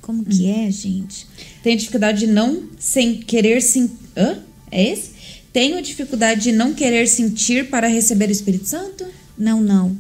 Como 0.00 0.24
que 0.24 0.48
é, 0.50 0.70
gente? 0.70 1.26
Tenho 1.62 1.76
dificuldade 1.78 2.20
de 2.20 2.26
não 2.26 2.62
sem 2.78 3.16
querer 3.18 3.60
sim. 3.62 3.90
Hã? 4.16 4.38
É 4.70 4.92
esse? 4.92 5.10
Tenho 5.52 5.80
dificuldade 5.82 6.42
de 6.42 6.52
não 6.52 6.72
querer 6.72 7.06
sentir 7.08 7.68
para 7.68 7.88
receber 7.88 8.28
o 8.28 8.32
Espírito 8.32 8.66
Santo? 8.66 9.04
Não, 9.36 9.60
não. 9.60 9.96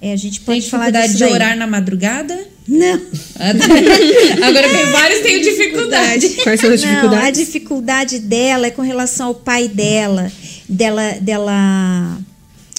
É, 0.00 0.12
a 0.12 0.16
gente 0.16 0.40
pode 0.40 0.68
falar 0.68 0.86
dificuldade 0.90 1.12
disso 1.12 1.26
de 1.26 1.32
orar 1.32 1.56
na 1.56 1.66
madrugada? 1.66 2.46
Não. 2.66 3.00
Ah, 3.36 3.52
tá. 3.54 3.64
Agora 4.46 4.68
tem 4.70 4.86
vários, 4.90 5.20
tenho 5.20 5.42
dificuldade. 5.42 6.28
Quais 6.42 6.60
são 6.60 6.70
as 6.72 6.80
Não, 6.82 6.88
a 6.88 6.92
dificuldades? 6.94 7.40
dificuldade 7.46 8.18
dela 8.20 8.66
é 8.66 8.70
com 8.70 8.82
relação 8.82 9.28
ao 9.28 9.34
pai 9.34 9.68
dela, 9.68 10.30
dela, 10.68 11.12
dela 11.20 12.20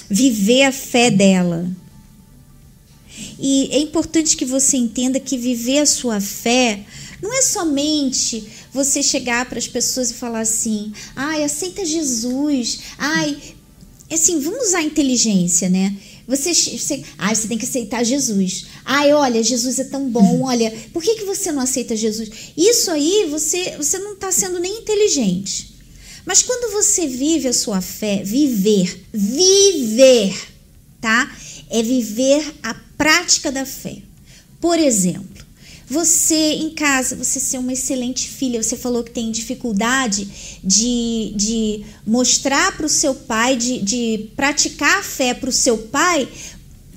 viver 0.08 0.64
a 0.64 0.72
fé 0.72 1.10
dela. 1.10 1.70
E 3.38 3.68
é 3.72 3.78
importante 3.78 4.36
que 4.36 4.44
você 4.44 4.76
entenda 4.76 5.20
que 5.20 5.36
viver 5.36 5.78
a 5.78 5.86
sua 5.86 6.20
fé 6.20 6.84
não 7.22 7.32
é 7.32 7.42
somente 7.42 8.46
você 8.72 9.02
chegar 9.02 9.46
para 9.46 9.58
as 9.58 9.66
pessoas 9.66 10.10
e 10.10 10.14
falar 10.14 10.40
assim: 10.40 10.92
ai, 11.14 11.44
aceita 11.44 11.84
Jesus, 11.84 12.80
ai. 12.98 13.36
Assim, 14.10 14.38
vamos 14.38 14.68
usar 14.68 14.78
a 14.78 14.84
inteligência, 14.84 15.68
né? 15.68 15.96
Você, 16.28 16.52
você, 16.52 17.02
ai, 17.18 17.34
você 17.34 17.48
tem 17.48 17.58
que 17.58 17.64
aceitar 17.64 18.04
Jesus. 18.04 18.66
Ai, 18.84 19.12
olha, 19.12 19.42
Jesus 19.42 19.78
é 19.78 19.84
tão 19.84 20.08
bom, 20.08 20.42
olha, 20.46 20.72
por 20.92 21.02
que, 21.02 21.16
que 21.16 21.24
você 21.24 21.50
não 21.50 21.62
aceita 21.62 21.96
Jesus? 21.96 22.30
Isso 22.56 22.90
aí, 22.90 23.26
você, 23.28 23.76
você 23.76 23.98
não 23.98 24.14
está 24.14 24.30
sendo 24.30 24.60
nem 24.60 24.78
inteligente. 24.78 25.75
Mas 26.26 26.42
quando 26.42 26.72
você 26.72 27.06
vive 27.06 27.46
a 27.46 27.52
sua 27.52 27.80
fé, 27.80 28.22
viver, 28.24 29.06
viver, 29.12 30.36
tá? 31.00 31.32
É 31.70 31.82
viver 31.82 32.52
a 32.64 32.74
prática 32.98 33.52
da 33.52 33.64
fé. 33.64 33.98
Por 34.60 34.76
exemplo, 34.76 35.46
você 35.88 36.34
em 36.34 36.70
casa, 36.70 37.14
você 37.14 37.38
ser 37.38 37.58
uma 37.58 37.72
excelente 37.72 38.28
filha, 38.28 38.60
você 38.60 38.76
falou 38.76 39.04
que 39.04 39.12
tem 39.12 39.30
dificuldade 39.30 40.58
de, 40.64 41.32
de 41.36 41.84
mostrar 42.04 42.76
para 42.76 42.86
o 42.86 42.88
seu 42.88 43.14
pai, 43.14 43.54
de, 43.54 43.80
de 43.80 44.30
praticar 44.34 44.98
a 44.98 45.02
fé 45.04 45.32
para 45.32 45.48
o 45.48 45.52
seu 45.52 45.78
pai, 45.78 46.28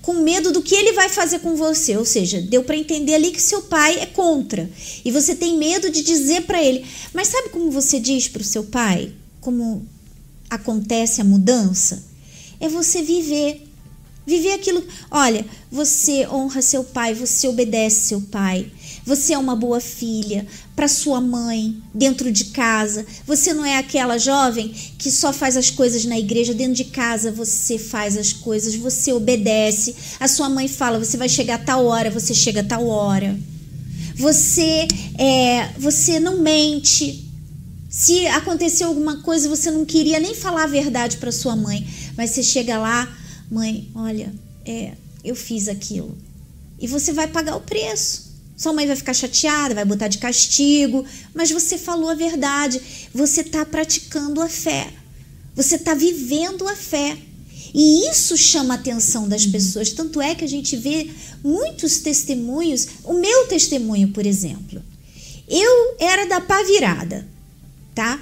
com 0.02 0.14
medo 0.16 0.52
do 0.52 0.64
que 0.64 0.74
ele 0.74 0.94
vai 0.94 1.08
fazer 1.08 1.38
com 1.38 1.56
você. 1.56 1.96
Ou 1.96 2.06
seja, 2.06 2.42
deu 2.42 2.64
para 2.64 2.76
entender 2.76 3.14
ali 3.14 3.30
que 3.30 3.42
seu 3.42 3.62
pai 3.62 4.00
é 4.00 4.08
contra. 4.08 4.68
E 5.06 5.12
você 5.12 5.36
tem 5.36 5.56
medo 5.56 5.92
de 5.92 6.02
dizer 6.02 6.48
para 6.48 6.64
ele. 6.64 6.84
Mas 7.14 7.28
sabe 7.28 7.50
como 7.50 7.70
você 7.70 8.00
diz 8.00 8.28
para 8.28 8.42
o 8.42 8.46
seu 8.46 8.64
pai? 8.64 9.14
Como 9.42 9.86
acontece 10.50 11.22
a 11.22 11.24
mudança? 11.24 12.04
É 12.60 12.68
você 12.68 13.02
viver. 13.02 13.66
Viver 14.26 14.54
aquilo. 14.54 14.84
Olha, 15.10 15.46
você 15.72 16.28
honra 16.28 16.62
seu 16.62 16.84
pai, 16.84 17.16
você 17.16 17.48
obedece 17.48 18.08
seu 18.08 18.22
pai. 18.22 18.72
Você 19.06 19.34
é 19.34 19.38
uma 19.40 19.56
boa 19.56 19.80
filha 19.80 20.46
para 20.76 20.88
sua 20.88 21.20
mãe 21.20 21.82
dentro 21.94 22.32
de 22.32 22.46
casa. 22.46 23.06
Você 23.26 23.54
não 23.54 23.66
é 23.66 23.78
aquela 23.78 24.20
jovem 24.20 24.70
que 25.00 25.10
só 25.10 25.34
faz 25.34 25.58
as 25.58 25.72
coisas 25.72 26.06
na 26.06 26.20
igreja. 26.20 26.54
Dentro 26.54 26.76
de 26.76 26.86
casa 26.86 27.32
você 27.32 27.80
faz 27.80 28.16
as 28.18 28.32
coisas, 28.32 28.76
você 28.76 29.12
obedece. 29.12 29.96
A 30.20 30.28
sua 30.28 30.48
mãe 30.48 30.68
fala: 30.68 31.00
você 31.00 31.18
vai 31.18 31.28
chegar 31.28 31.56
a 31.56 31.64
tal 31.64 31.86
hora, 31.86 32.12
você 32.12 32.36
chega 32.36 32.62
a 32.62 32.64
tal 32.64 32.86
hora. 32.86 33.36
Você 34.16 34.88
é, 35.18 35.70
você 35.80 36.20
não 36.20 36.40
mente. 36.40 37.29
Se 37.90 38.28
aconteceu 38.28 38.88
alguma 38.88 39.24
coisa, 39.24 39.50
você 39.50 39.72
não 39.72 39.84
queria 39.84 40.20
nem 40.20 40.36
falar 40.36 40.66
a 40.66 40.68
verdade 40.68 41.18
para 41.18 41.32
sua 41.32 41.56
mãe, 41.56 41.88
mas 42.16 42.30
você 42.30 42.44
chega 42.44 42.78
lá, 42.78 43.12
mãe, 43.50 43.90
olha, 43.96 44.32
é, 44.64 44.94
eu 45.24 45.36
fiz 45.36 45.68
aquilo. 45.68 46.16
E 46.80 46.88
você 46.88 47.12
vai 47.12 47.28
pagar 47.28 47.56
o 47.56 47.62
preço. 47.62 48.30
Sua 48.56 48.74
mãe 48.74 48.86
vai 48.86 48.96
ficar 48.96 49.14
chateada, 49.14 49.74
vai 49.74 49.86
botar 49.86 50.08
de 50.08 50.20
castigo, 50.20 51.04
mas 51.34 51.50
você 51.50 51.78
falou 51.78 52.10
a 52.10 52.14
verdade. 52.14 52.80
Você 53.14 53.42
está 53.42 53.66
praticando 53.66 54.42
a 54.42 54.48
fé. 54.48 54.94
Você 55.56 55.76
está 55.76 55.94
vivendo 55.94 56.68
a 56.68 56.76
fé. 56.76 57.18
E 57.74 58.10
isso 58.10 58.38
chama 58.38 58.74
a 58.74 58.78
atenção 58.78 59.28
das 59.28 59.46
pessoas. 59.46 59.92
Tanto 59.92 60.22
é 60.22 60.36
que 60.36 60.44
a 60.44 60.48
gente 60.48 60.76
vê 60.76 61.10
muitos 61.44 62.00
testemunhos. 62.00 62.88
O 63.04 63.14
meu 63.14 63.48
testemunho, 63.48 64.10
por 64.10 64.26
exemplo. 64.26 64.82
Eu 65.48 65.96
era 66.00 66.26
da 66.26 66.40
pá 66.40 66.62
virada, 66.64 67.28
tá? 68.00 68.20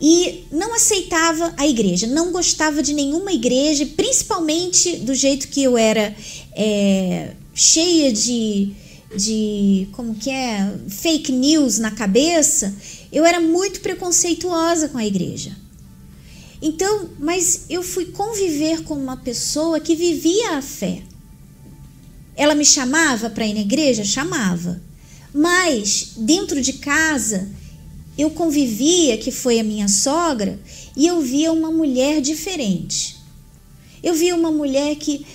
e 0.00 0.44
não 0.50 0.74
aceitava 0.74 1.52
a 1.58 1.66
igreja, 1.66 2.06
não 2.06 2.32
gostava 2.32 2.82
de 2.82 2.94
nenhuma 2.94 3.32
igreja, 3.32 3.84
principalmente 3.84 4.96
do 4.96 5.14
jeito 5.14 5.48
que 5.48 5.62
eu 5.62 5.76
era 5.76 6.16
é, 6.56 7.34
cheia 7.54 8.10
de, 8.10 8.72
de 9.14 9.88
como 9.92 10.14
que 10.14 10.30
é 10.30 10.74
fake 10.88 11.30
news 11.30 11.78
na 11.78 11.90
cabeça, 11.90 12.74
eu 13.12 13.26
era 13.26 13.40
muito 13.40 13.80
preconceituosa 13.80 14.88
com 14.88 14.96
a 14.96 15.04
igreja. 15.04 15.54
Então, 16.62 17.10
mas 17.18 17.66
eu 17.68 17.82
fui 17.82 18.06
conviver 18.06 18.82
com 18.84 18.94
uma 18.94 19.18
pessoa 19.18 19.80
que 19.80 19.94
vivia 19.94 20.56
a 20.56 20.62
fé. 20.62 21.02
Ela 22.34 22.54
me 22.54 22.64
chamava 22.64 23.28
para 23.28 23.46
ir 23.46 23.52
na 23.52 23.60
igreja? 23.60 24.02
Chamava. 24.02 24.80
Mas 25.32 26.12
dentro 26.16 26.60
de 26.60 26.74
casa, 26.74 27.48
eu 28.16 28.30
convivia, 28.30 29.16
que 29.16 29.30
foi 29.30 29.58
a 29.58 29.64
minha 29.64 29.88
sogra, 29.88 30.58
e 30.96 31.06
eu 31.06 31.20
via 31.20 31.52
uma 31.52 31.70
mulher 31.70 32.20
diferente. 32.20 33.16
Eu 34.02 34.14
via 34.14 34.34
uma 34.34 34.50
mulher 34.50 34.96
que 34.96 35.26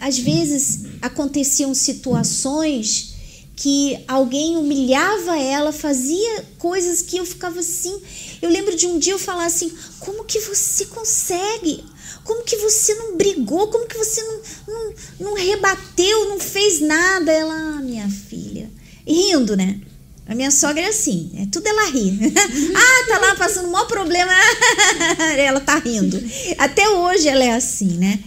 às 0.00 0.18
vezes 0.18 0.84
aconteciam 1.00 1.74
situações 1.74 3.12
que 3.54 3.98
alguém 4.08 4.56
humilhava 4.56 5.38
ela, 5.38 5.72
fazia 5.72 6.44
coisas 6.58 7.02
que 7.02 7.16
eu 7.16 7.24
ficava 7.24 7.60
assim. 7.60 8.00
Eu 8.40 8.50
lembro 8.50 8.74
de 8.76 8.86
um 8.86 8.98
dia 8.98 9.12
eu 9.12 9.18
falar 9.18 9.46
assim: 9.46 9.72
como 10.00 10.24
que 10.24 10.40
você 10.40 10.86
consegue? 10.86 11.84
Como 12.24 12.44
que 12.44 12.56
você 12.56 12.94
não 12.94 13.16
brigou? 13.16 13.68
Como 13.68 13.86
que 13.86 13.96
você 13.96 14.22
não, 14.22 14.40
não, 14.68 14.94
não 15.20 15.34
rebateu, 15.34 16.28
não 16.28 16.38
fez 16.38 16.80
nada? 16.80 17.32
Ela, 17.32 17.54
ah, 17.54 17.82
minha 17.82 18.08
filha, 18.08 18.70
rindo, 19.06 19.56
né? 19.56 19.80
A 20.26 20.34
minha 20.34 20.50
sogra 20.50 20.82
é 20.82 20.88
assim, 20.88 21.30
é 21.36 21.46
tudo 21.46 21.66
ela 21.66 21.90
ri. 21.90 22.18
ah, 22.74 23.06
tá 23.08 23.18
lá 23.18 23.34
passando 23.34 23.68
um 23.68 23.72
maior 23.72 23.86
problema. 23.86 24.32
ela 25.36 25.60
tá 25.60 25.78
rindo. 25.78 26.22
Até 26.58 26.88
hoje 26.88 27.28
ela 27.28 27.44
é 27.44 27.52
assim, 27.52 27.98
né? 27.98 28.22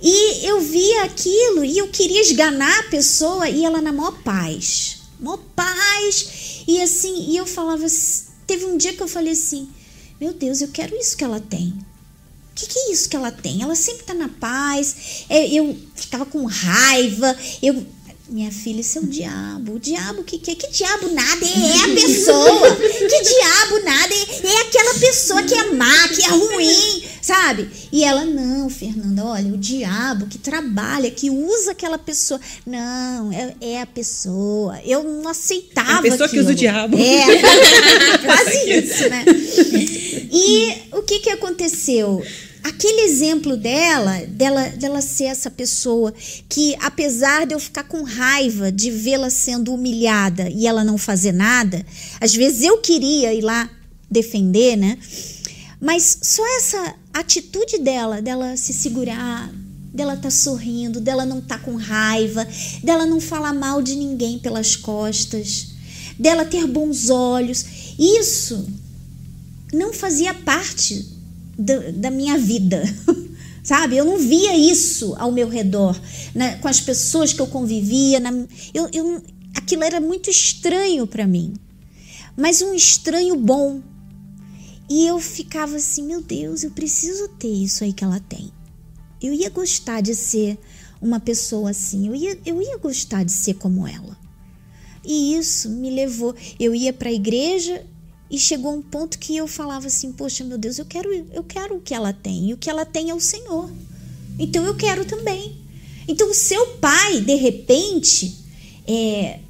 E 0.00 0.46
eu 0.46 0.60
via 0.60 1.04
aquilo 1.04 1.64
e 1.64 1.78
eu 1.78 1.88
queria 1.88 2.20
esganar 2.20 2.78
a 2.80 2.90
pessoa 2.90 3.48
e 3.48 3.64
ela 3.64 3.80
na 3.80 3.92
maior 3.92 4.12
paz. 4.22 4.98
Maior 5.18 5.38
paz. 5.56 6.62
E 6.66 6.80
assim, 6.80 7.30
e 7.30 7.36
eu 7.36 7.46
falava, 7.46 7.84
teve 8.46 8.64
um 8.66 8.76
dia 8.76 8.92
que 8.92 9.02
eu 9.02 9.08
falei 9.08 9.32
assim: 9.32 9.68
"Meu 10.20 10.32
Deus, 10.32 10.60
eu 10.60 10.68
quero 10.68 10.94
isso 10.96 11.16
que 11.16 11.24
ela 11.24 11.40
tem". 11.40 11.68
O 11.68 12.54
que, 12.54 12.66
que 12.66 12.78
é 12.78 12.92
isso 12.92 13.08
que 13.08 13.16
ela 13.16 13.30
tem? 13.30 13.62
Ela 13.62 13.74
sempre 13.76 14.02
tá 14.02 14.14
na 14.14 14.28
paz. 14.28 15.24
É, 15.28 15.46
eu 15.46 15.76
ficava 15.94 16.26
com 16.26 16.44
raiva. 16.44 17.36
Eu 17.62 17.86
minha 18.28 18.50
filha, 18.52 18.80
isso 18.80 18.98
é 18.98 19.00
o 19.00 19.06
diabo. 19.06 19.74
O 19.74 19.78
diabo, 19.78 20.22
que, 20.22 20.38
que, 20.38 20.54
que 20.54 20.70
diabo 20.70 21.08
nada? 21.12 21.46
É 21.46 21.90
a 21.90 21.94
pessoa. 21.94 22.76
que 22.76 23.22
diabo 23.22 23.84
nada? 23.84 24.14
É, 24.14 24.46
é 24.46 24.60
aquela 24.62 24.94
pessoa 24.94 25.42
que 25.42 25.54
é 25.54 25.72
má, 25.72 26.08
que 26.08 26.22
é 26.22 26.28
ruim, 26.28 27.02
sabe? 27.22 27.68
E 27.90 28.04
ela, 28.04 28.24
não, 28.24 28.68
Fernanda, 28.68 29.24
olha, 29.24 29.52
o 29.52 29.56
diabo 29.56 30.26
que 30.26 30.38
trabalha, 30.38 31.10
que 31.10 31.30
usa 31.30 31.72
aquela 31.72 31.98
pessoa. 31.98 32.40
Não, 32.66 33.32
é, 33.32 33.54
é 33.60 33.80
a 33.80 33.86
pessoa. 33.86 34.78
Eu 34.84 35.02
não 35.02 35.28
aceitava. 35.28 35.90
É 35.90 35.94
a 35.94 36.02
pessoa 36.02 36.26
aquilo. 36.26 36.30
que 36.30 36.40
usa 36.40 36.52
o 36.52 36.54
diabo. 36.54 36.98
É, 36.98 38.18
quase 38.24 38.70
isso, 38.70 39.08
né? 39.08 39.24
E 40.30 40.82
o 40.92 41.02
que, 41.02 41.20
que 41.20 41.30
aconteceu? 41.30 42.22
Aquele 42.62 43.02
exemplo 43.02 43.56
dela, 43.56 44.24
dela, 44.28 44.68
dela 44.70 45.00
ser 45.00 45.24
essa 45.24 45.50
pessoa 45.50 46.12
que, 46.48 46.76
apesar 46.80 47.46
de 47.46 47.54
eu 47.54 47.60
ficar 47.60 47.84
com 47.84 48.02
raiva 48.02 48.70
de 48.70 48.90
vê-la 48.90 49.30
sendo 49.30 49.72
humilhada 49.72 50.48
e 50.50 50.66
ela 50.66 50.84
não 50.84 50.98
fazer 50.98 51.32
nada, 51.32 51.84
às 52.20 52.34
vezes 52.34 52.62
eu 52.62 52.78
queria 52.78 53.32
ir 53.34 53.42
lá 53.42 53.68
defender, 54.10 54.76
né? 54.76 54.98
Mas 55.80 56.18
só 56.22 56.42
essa 56.56 56.94
atitude 57.12 57.78
dela, 57.78 58.20
dela 58.20 58.56
se 58.56 58.72
segurar, 58.72 59.52
dela 59.92 60.16
tá 60.16 60.30
sorrindo, 60.30 61.00
dela 61.00 61.24
não 61.24 61.40
tá 61.40 61.58
com 61.58 61.76
raiva, 61.76 62.46
dela 62.82 63.06
não 63.06 63.20
falar 63.20 63.52
mal 63.52 63.80
de 63.82 63.94
ninguém 63.94 64.38
pelas 64.38 64.76
costas, 64.76 65.68
dela 66.18 66.44
ter 66.44 66.66
bons 66.66 67.10
olhos, 67.10 67.64
isso 67.98 68.66
não 69.72 69.92
fazia 69.92 70.34
parte 70.34 71.17
da, 71.58 71.90
da 71.90 72.10
minha 72.10 72.38
vida. 72.38 72.82
Sabe? 73.62 73.96
Eu 73.96 74.04
não 74.04 74.16
via 74.16 74.56
isso 74.56 75.14
ao 75.18 75.30
meu 75.30 75.48
redor, 75.48 76.00
né? 76.34 76.56
com 76.56 76.68
as 76.68 76.80
pessoas 76.80 77.32
que 77.32 77.40
eu 77.40 77.46
convivia. 77.46 78.20
Na, 78.20 78.30
eu, 78.72 78.88
eu, 78.92 79.22
aquilo 79.54 79.84
era 79.84 80.00
muito 80.00 80.30
estranho 80.30 81.06
para 81.06 81.26
mim, 81.26 81.52
mas 82.36 82.62
um 82.62 82.72
estranho 82.72 83.36
bom. 83.36 83.82
E 84.88 85.06
eu 85.06 85.20
ficava 85.20 85.76
assim: 85.76 86.06
meu 86.06 86.22
Deus, 86.22 86.62
eu 86.62 86.70
preciso 86.70 87.28
ter 87.38 87.48
isso 87.48 87.84
aí 87.84 87.92
que 87.92 88.04
ela 88.04 88.20
tem. 88.20 88.50
Eu 89.20 89.34
ia 89.34 89.50
gostar 89.50 90.00
de 90.00 90.14
ser 90.14 90.58
uma 91.00 91.20
pessoa 91.20 91.70
assim, 91.70 92.08
eu 92.08 92.14
ia, 92.14 92.38
eu 92.46 92.62
ia 92.62 92.78
gostar 92.78 93.24
de 93.24 93.32
ser 93.32 93.54
como 93.54 93.86
ela. 93.86 94.16
E 95.04 95.34
isso 95.34 95.68
me 95.70 95.90
levou. 95.90 96.34
Eu 96.58 96.74
ia 96.74 96.92
para 96.92 97.08
a 97.08 97.12
igreja, 97.12 97.84
e 98.30 98.38
chegou 98.38 98.74
um 98.74 98.82
ponto 98.82 99.18
que 99.18 99.36
eu 99.36 99.46
falava 99.46 99.86
assim: 99.86 100.12
Poxa, 100.12 100.44
meu 100.44 100.58
Deus, 100.58 100.78
eu 100.78 100.84
quero, 100.84 101.12
eu 101.32 101.42
quero 101.42 101.76
o 101.76 101.80
que 101.80 101.94
ela 101.94 102.12
tem. 102.12 102.50
E 102.50 102.54
o 102.54 102.58
que 102.58 102.68
ela 102.68 102.84
tem 102.84 103.10
é 103.10 103.14
o 103.14 103.20
Senhor. 103.20 103.70
Então 104.38 104.64
eu 104.64 104.76
quero 104.76 105.04
também. 105.04 105.56
Então, 106.06 106.30
o 106.30 106.34
seu 106.34 106.66
pai, 106.78 107.20
de 107.20 107.34
repente, 107.34 108.34
é, 108.86 109.40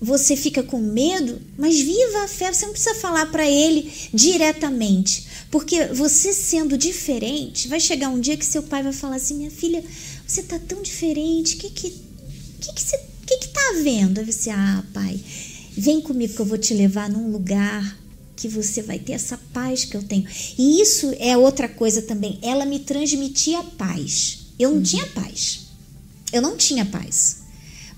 você 0.00 0.34
fica 0.36 0.62
com 0.62 0.78
medo, 0.78 1.40
mas 1.56 1.78
viva 1.78 2.24
a 2.24 2.28
fé. 2.28 2.52
Você 2.52 2.64
não 2.64 2.72
precisa 2.72 2.94
falar 2.94 3.26
para 3.26 3.46
ele 3.48 3.92
diretamente. 4.14 5.26
Porque 5.50 5.86
você 5.86 6.32
sendo 6.32 6.78
diferente, 6.78 7.68
vai 7.68 7.80
chegar 7.80 8.08
um 8.08 8.20
dia 8.20 8.36
que 8.36 8.44
seu 8.44 8.62
pai 8.62 8.82
vai 8.82 8.92
falar 8.92 9.16
assim: 9.16 9.36
Minha 9.36 9.50
filha, 9.50 9.82
você 10.26 10.42
tá 10.42 10.58
tão 10.58 10.82
diferente. 10.82 11.56
Que 11.56 11.70
que, 11.70 11.90
que, 11.90 12.72
que, 12.72 12.80
você, 12.80 12.98
que, 13.26 13.36
que 13.38 13.48
tá 13.48 13.80
vendo? 13.82 14.18
Aí 14.18 14.30
você, 14.30 14.50
ah, 14.50 14.84
pai, 14.94 15.18
vem 15.76 16.00
comigo 16.00 16.34
que 16.34 16.40
eu 16.40 16.46
vou 16.46 16.58
te 16.58 16.72
levar 16.72 17.10
num 17.10 17.30
lugar 17.30 17.97
que 18.38 18.46
você 18.46 18.80
vai 18.80 19.00
ter 19.00 19.12
essa 19.14 19.36
paz 19.52 19.84
que 19.84 19.96
eu 19.96 20.02
tenho. 20.02 20.24
E 20.56 20.80
isso 20.80 21.12
é 21.18 21.36
outra 21.36 21.68
coisa 21.68 22.00
também. 22.00 22.38
Ela 22.40 22.64
me 22.64 22.78
transmitia 22.78 23.60
paz. 23.76 24.46
Eu 24.56 24.70
não 24.70 24.76
uhum. 24.76 24.82
tinha 24.82 25.06
paz. 25.06 25.60
Eu 26.32 26.40
não 26.40 26.56
tinha 26.56 26.84
paz. 26.84 27.38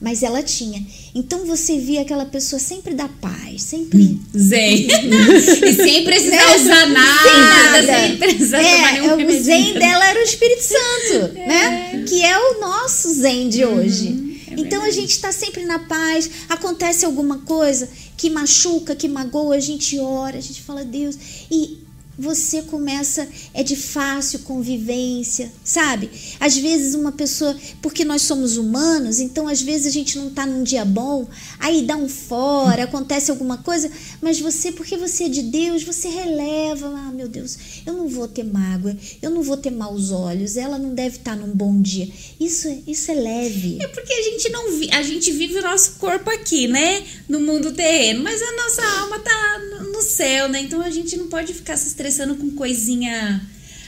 Mas 0.00 0.22
ela 0.22 0.42
tinha. 0.42 0.82
Então 1.14 1.44
você 1.44 1.78
via 1.78 2.00
aquela 2.00 2.24
pessoa 2.24 2.58
sempre 2.58 2.94
da 2.94 3.06
paz, 3.06 3.62
sempre. 3.64 3.98
Hum, 3.98 4.20
zen. 4.34 4.88
e 4.88 5.74
sem 5.74 6.04
precisar 6.04 6.56
usar 6.56 6.86
nada, 6.86 7.86
sem, 7.86 8.16
precisar 8.16 8.62
é, 8.62 8.76
tomar 8.76 8.92
nenhum 9.18 9.26
O 9.28 9.42
zen 9.42 9.74
dela 9.74 10.06
era 10.08 10.20
o 10.20 10.22
Espírito 10.22 10.62
Santo, 10.62 11.36
é. 11.36 11.46
né? 11.46 12.04
Que 12.08 12.24
é 12.24 12.38
o 12.38 12.60
nosso 12.60 13.12
zen 13.12 13.50
de 13.50 13.62
uhum. 13.62 13.76
hoje. 13.76 14.30
É 14.50 14.54
então 14.58 14.82
a 14.82 14.90
gente 14.90 15.10
está 15.10 15.30
sempre 15.32 15.66
na 15.66 15.80
paz, 15.80 16.30
acontece 16.48 17.04
alguma 17.04 17.40
coisa 17.40 17.86
que 18.20 18.28
machuca, 18.28 18.94
que 18.94 19.08
magoa, 19.08 19.56
a 19.56 19.60
gente 19.60 19.98
ora, 19.98 20.36
a 20.36 20.42
gente 20.42 20.60
fala, 20.60 20.84
Deus, 20.84 21.16
e 21.50 21.78
você 22.20 22.60
começa 22.60 23.26
é 23.54 23.62
de 23.62 23.74
fácil 23.74 24.40
convivência, 24.40 25.50
sabe? 25.64 26.10
Às 26.38 26.56
vezes 26.58 26.94
uma 26.94 27.12
pessoa, 27.12 27.56
porque 27.80 28.04
nós 28.04 28.22
somos 28.22 28.58
humanos, 28.58 29.20
então 29.20 29.48
às 29.48 29.62
vezes 29.62 29.86
a 29.86 29.90
gente 29.90 30.18
não 30.18 30.28
tá 30.28 30.44
num 30.44 30.62
dia 30.62 30.84
bom, 30.84 31.26
aí 31.58 31.80
dá 31.80 31.96
um 31.96 32.08
fora, 32.10 32.84
acontece 32.84 33.30
alguma 33.30 33.56
coisa, 33.56 33.90
mas 34.20 34.38
você, 34.38 34.70
porque 34.70 34.98
você 34.98 35.24
é 35.24 35.28
de 35.30 35.42
Deus, 35.42 35.82
você 35.82 36.08
releva, 36.08 36.88
ah, 36.88 37.10
meu 37.10 37.26
Deus, 37.26 37.56
eu 37.86 37.94
não 37.94 38.06
vou 38.06 38.28
ter 38.28 38.44
mágoa, 38.44 38.94
eu 39.22 39.30
não 39.30 39.42
vou 39.42 39.56
ter 39.56 39.70
maus 39.70 40.10
olhos, 40.10 40.58
ela 40.58 40.78
não 40.78 40.94
deve 40.94 41.16
estar 41.16 41.30
tá 41.30 41.36
num 41.36 41.54
bom 41.54 41.80
dia. 41.80 42.06
Isso, 42.38 42.68
isso 42.86 43.10
é 43.10 43.14
leve. 43.14 43.78
É 43.80 43.88
porque 43.88 44.12
a 44.12 44.22
gente 44.22 44.50
não 44.50 44.72
vi, 44.72 44.90
a 44.92 45.02
gente 45.02 45.32
vive 45.32 45.58
o 45.58 45.62
nosso 45.62 45.92
corpo 45.92 46.28
aqui, 46.28 46.68
né? 46.68 47.02
No 47.26 47.40
mundo 47.40 47.72
terreno, 47.72 48.22
mas 48.22 48.42
a 48.42 48.52
nossa 48.56 48.82
alma 49.00 49.18
tá 49.20 49.58
no 49.90 50.02
céu, 50.02 50.48
né? 50.48 50.60
Então 50.60 50.82
a 50.82 50.90
gente 50.90 51.16
não 51.16 51.28
pode 51.28 51.54
ficar 51.54 51.78
se 51.78 51.88
estressando 51.88 52.09
estressando 52.10 52.34
com 52.34 52.50
coisinha 52.50 53.40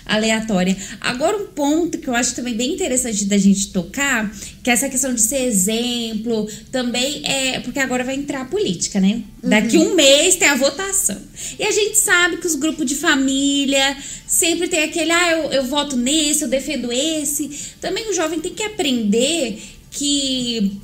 aleatória. 0.05 0.77
Agora, 1.01 1.37
um 1.37 1.47
ponto 1.47 1.99
que 1.99 2.09
eu 2.09 2.15
acho 2.15 2.35
também 2.35 2.55
bem 2.55 2.73
interessante 2.73 3.25
da 3.25 3.39
gente 3.39 3.73
tocar, 3.73 4.33
que 4.63 4.71
é 4.71 4.73
essa 4.73 4.89
questão 4.89 5.15
de 5.15 5.21
ser 5.21 5.43
exemplo, 5.43 6.49
também 6.71 7.23
é. 7.25 7.61
Porque 7.61 7.79
agora 7.79 8.03
vai 8.03 8.15
entrar 8.15 8.43
a 8.43 8.45
política, 8.45 9.01
né? 9.01 9.23
Uhum. 9.43 9.51
Daqui 9.51 9.79
um 9.79 9.95
mês 9.95 10.37
tem 10.37 10.49
a 10.49 10.57
votação. 10.57 11.21
E 11.59 11.65
a 11.65 11.71
gente 11.71 11.97
sabe 11.99 12.39
que 12.39 12.47
os 12.47 12.55
grupos 12.55 12.87
de 12.87 12.95
família 12.97 13.97
sempre 14.27 14.69
tem 14.69 14.85
aquele, 14.85 15.11
ah, 15.11 15.31
eu, 15.33 15.53
eu 15.53 15.65
voto 15.65 15.97
nesse, 15.97 16.43
eu 16.43 16.49
defendo 16.49 16.93
esse. 16.93 17.51
Também 17.81 18.09
o 18.11 18.15
jovem 18.15 18.41
tem 18.41 18.55
que 18.55 18.63
aprender 18.63 19.61
que 19.91 20.81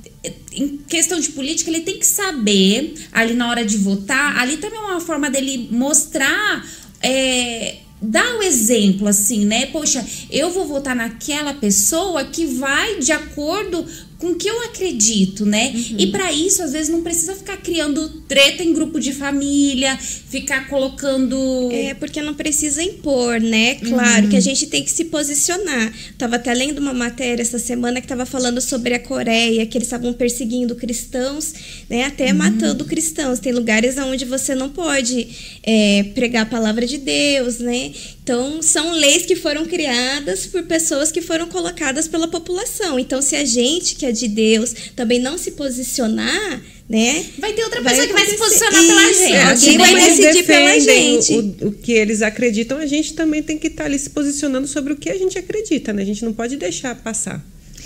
em 0.52 0.78
questão 0.88 1.20
de 1.20 1.30
política, 1.30 1.70
ele 1.70 1.80
tem 1.80 1.98
que 1.98 2.06
saber, 2.06 2.94
ali 3.12 3.34
na 3.34 3.48
hora 3.48 3.64
de 3.64 3.76
votar, 3.76 4.36
ali 4.36 4.56
também 4.56 4.78
é 4.78 4.82
uma 4.82 5.00
forma 5.00 5.30
dele 5.30 5.68
mostrar 5.70 6.66
é, 7.02 7.76
dá 8.00 8.36
o 8.36 8.38
um 8.38 8.42
exemplo 8.42 9.08
assim, 9.08 9.44
né? 9.44 9.66
Poxa, 9.66 10.04
eu 10.30 10.50
vou 10.50 10.66
votar 10.66 10.94
naquela 10.94 11.54
pessoa 11.54 12.24
que 12.24 12.46
vai 12.46 12.98
de 12.98 13.12
acordo 13.12 13.84
com 14.18 14.34
que 14.34 14.48
eu 14.48 14.64
acredito, 14.64 15.46
né? 15.46 15.72
Uhum. 15.72 15.96
E 15.96 16.06
para 16.08 16.32
isso, 16.32 16.60
às 16.62 16.72
vezes, 16.72 16.88
não 16.88 17.02
precisa 17.02 17.36
ficar 17.36 17.56
criando 17.58 18.08
treta 18.26 18.64
em 18.64 18.72
grupo 18.72 18.98
de 18.98 19.12
família, 19.12 19.96
ficar 19.96 20.68
colocando. 20.68 21.70
É, 21.70 21.94
porque 21.94 22.20
não 22.20 22.34
precisa 22.34 22.82
impor, 22.82 23.40
né? 23.40 23.76
Claro 23.76 24.24
uhum. 24.24 24.30
que 24.30 24.36
a 24.36 24.40
gente 24.40 24.66
tem 24.66 24.82
que 24.82 24.90
se 24.90 25.04
posicionar. 25.04 25.92
Tava 26.18 26.34
até 26.34 26.52
lendo 26.52 26.80
uma 26.80 26.92
matéria 26.92 27.42
essa 27.42 27.60
semana 27.60 28.00
que 28.00 28.08
tava 28.08 28.26
falando 28.26 28.60
sobre 28.60 28.94
a 28.94 28.98
Coreia, 28.98 29.64
que 29.66 29.78
eles 29.78 29.86
estavam 29.86 30.12
perseguindo 30.12 30.74
cristãos, 30.74 31.54
né? 31.88 32.04
Até 32.04 32.32
uhum. 32.32 32.38
matando 32.38 32.84
cristãos. 32.84 33.38
Tem 33.38 33.52
lugares 33.52 33.96
onde 33.98 34.24
você 34.24 34.52
não 34.52 34.68
pode 34.68 35.28
é, 35.62 36.02
pregar 36.14 36.42
a 36.42 36.46
palavra 36.46 36.84
de 36.84 36.98
Deus, 36.98 37.60
né? 37.60 37.92
Então, 38.28 38.60
são 38.60 38.92
leis 38.92 39.24
que 39.24 39.34
foram 39.34 39.64
criadas 39.64 40.44
por 40.44 40.62
pessoas 40.64 41.10
que 41.10 41.22
foram 41.22 41.48
colocadas 41.48 42.06
pela 42.06 42.28
população. 42.28 42.98
Então, 42.98 43.22
se 43.22 43.34
a 43.34 43.42
gente, 43.42 43.94
que 43.94 44.04
é 44.04 44.12
de 44.12 44.28
Deus, 44.28 44.74
também 44.94 45.18
não 45.18 45.38
se 45.38 45.52
posicionar, 45.52 46.62
né? 46.86 47.24
Vai 47.38 47.54
ter 47.54 47.64
outra 47.64 47.82
pessoa 47.82 48.06
que 48.06 48.12
vai 48.12 48.26
se 48.26 48.36
posicionar 48.36 48.82
Isso, 48.82 48.88
pela 48.88 49.12
gente. 49.14 49.36
Alguém 49.38 49.78
vai 49.78 49.94
decidir 49.94 50.42
pela 50.42 50.78
gente. 50.78 51.32
O, 51.32 51.68
o, 51.68 51.72
que 51.72 51.92
eles 51.92 52.20
acreditam, 52.20 52.76
a 52.76 52.84
gente 52.84 53.14
também 53.14 53.42
tem 53.42 53.56
que 53.56 53.68
estar 53.68 53.84
tá 53.84 53.86
ali 53.86 53.98
se 53.98 54.10
posicionando 54.10 54.68
sobre 54.68 54.92
o 54.92 54.96
que 54.96 55.08
a 55.08 55.16
gente 55.16 55.38
acredita, 55.38 55.94
né? 55.94 56.02
A 56.02 56.06
gente 56.06 56.22
não 56.22 56.34
pode 56.34 56.58
deixar 56.58 56.94
passar. 56.96 57.42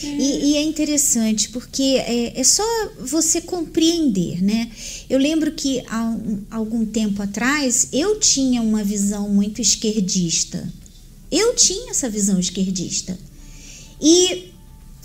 E, 0.07 0.53
e, 0.53 0.57
é 0.57 0.63
interessante 0.63 1.49
porque 1.51 1.83
é, 1.83 2.39
é, 2.41 2.45
só 2.45 2.65
você 3.01 3.41
compreender, 3.41 4.43
né? 4.43 4.71
Eu 5.09 5.19
lembro 5.19 5.53
que 5.53 5.83
há 5.89 6.05
um, 6.05 6.43
algum 6.51 6.85
tempo 6.85 7.23
atrás 7.23 7.89
eu 7.93 8.19
tinha 8.19 8.63
uma 8.63 8.83
visão 8.83 9.29
muito 9.29 9.61
esquerdista. 9.61 10.71
Eu 11.31 11.55
tinha 11.55 11.91
essa 11.91 12.09
visão 12.09 12.39
esquerdista. 12.39 13.19
E 14.01 14.52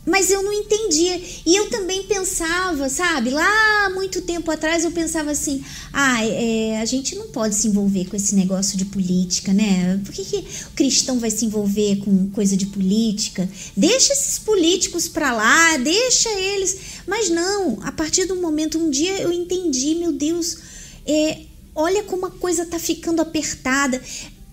mas 0.07 0.31
eu 0.31 0.41
não 0.41 0.53
entendia. 0.53 1.21
E 1.45 1.53
eu 1.53 1.69
também 1.69 2.03
pensava, 2.03 2.87
sabe? 2.87 3.29
Lá 3.29 3.89
muito 3.93 4.21
tempo 4.21 4.49
atrás 4.49 4.85
eu 4.85 4.91
pensava 4.91 5.31
assim: 5.31 5.61
ah, 5.91 6.25
é, 6.25 6.79
a 6.79 6.85
gente 6.85 7.13
não 7.15 7.27
pode 7.27 7.55
se 7.55 7.67
envolver 7.67 8.05
com 8.05 8.15
esse 8.15 8.33
negócio 8.33 8.77
de 8.77 8.85
política, 8.85 9.53
né? 9.53 9.99
Por 10.05 10.13
que, 10.13 10.23
que 10.23 10.37
o 10.37 10.71
cristão 10.73 11.19
vai 11.19 11.29
se 11.29 11.45
envolver 11.45 11.97
com 11.97 12.29
coisa 12.29 12.55
de 12.55 12.67
política? 12.67 13.49
Deixa 13.75 14.13
esses 14.13 14.39
políticos 14.39 15.09
para 15.09 15.33
lá, 15.33 15.75
deixa 15.77 16.29
eles. 16.29 16.77
Mas 17.05 17.29
não, 17.29 17.77
a 17.83 17.91
partir 17.91 18.25
do 18.25 18.37
momento, 18.37 18.79
um 18.79 18.89
dia 18.89 19.21
eu 19.21 19.33
entendi, 19.33 19.95
meu 19.95 20.13
Deus, 20.13 20.57
é, 21.05 21.41
olha 21.75 22.03
como 22.03 22.25
a 22.25 22.31
coisa 22.31 22.65
tá 22.65 22.79
ficando 22.79 23.21
apertada. 23.21 24.01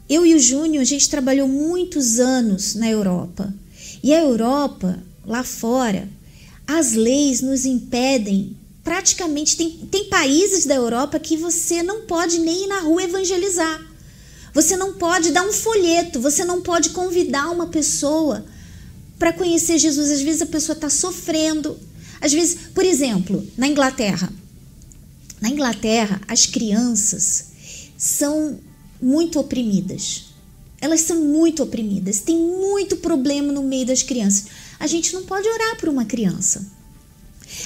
Eu 0.08 0.26
e 0.26 0.34
o 0.34 0.40
Júnior, 0.40 0.82
a 0.82 0.84
gente 0.84 1.08
trabalhou 1.08 1.46
muitos 1.46 2.18
anos 2.18 2.74
na 2.74 2.90
Europa. 2.90 3.54
E 4.02 4.12
a 4.12 4.20
Europa 4.20 5.02
lá 5.26 5.42
fora, 5.42 6.08
as 6.66 6.92
leis 6.92 7.40
nos 7.40 7.64
impedem. 7.64 8.56
Praticamente 8.82 9.56
tem, 9.56 9.70
tem 9.90 10.08
países 10.08 10.66
da 10.66 10.74
Europa 10.74 11.18
que 11.18 11.36
você 11.36 11.82
não 11.82 12.02
pode 12.02 12.38
nem 12.38 12.64
ir 12.64 12.66
na 12.66 12.80
rua 12.80 13.02
evangelizar. 13.02 13.80
Você 14.52 14.76
não 14.76 14.92
pode 14.94 15.32
dar 15.32 15.42
um 15.42 15.52
folheto, 15.52 16.20
você 16.20 16.44
não 16.44 16.60
pode 16.60 16.90
convidar 16.90 17.50
uma 17.50 17.66
pessoa 17.66 18.44
para 19.18 19.32
conhecer 19.32 19.78
Jesus. 19.78 20.10
Às 20.10 20.22
vezes 20.22 20.42
a 20.42 20.46
pessoa 20.46 20.74
está 20.74 20.88
sofrendo. 20.88 21.78
Às 22.20 22.32
vezes, 22.32 22.56
por 22.72 22.84
exemplo, 22.84 23.46
na 23.56 23.66
Inglaterra. 23.66 24.32
Na 25.40 25.48
Inglaterra, 25.50 26.20
as 26.28 26.46
crianças 26.46 27.46
são 27.98 28.58
muito 29.00 29.38
oprimidas. 29.40 30.26
Elas 30.80 31.00
são 31.00 31.20
muito 31.20 31.62
oprimidas. 31.62 32.20
Tem 32.20 32.36
muito 32.36 32.98
problema 32.98 33.52
no 33.52 33.62
meio 33.62 33.86
das 33.86 34.02
crianças. 34.02 34.46
A 34.78 34.86
gente 34.86 35.12
não 35.12 35.24
pode 35.24 35.48
orar 35.48 35.76
por 35.78 35.88
uma 35.88 36.04
criança. 36.04 36.66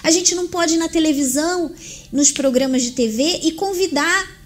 A 0.03 0.11
gente 0.11 0.35
não 0.35 0.49
pode 0.49 0.75
ir 0.75 0.79
na 0.79 0.89
televisão, 0.89 1.73
nos 2.13 2.31
programas 2.31 2.83
de 2.83 2.93
TV 2.93 3.41
e 3.45 3.53
convidar 3.53 4.39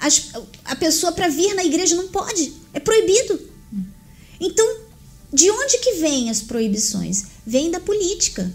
as, 0.00 0.30
a 0.64 0.76
pessoa 0.76 1.12
para 1.12 1.28
vir 1.28 1.54
na 1.54 1.64
igreja. 1.64 1.96
Não 1.96 2.08
pode. 2.08 2.52
É 2.72 2.80
proibido. 2.80 3.40
Então, 4.40 4.80
de 5.32 5.50
onde 5.50 5.78
que 5.78 5.94
vêm 5.94 6.30
as 6.30 6.40
proibições? 6.40 7.24
Vem 7.46 7.70
da 7.70 7.80
política. 7.80 8.50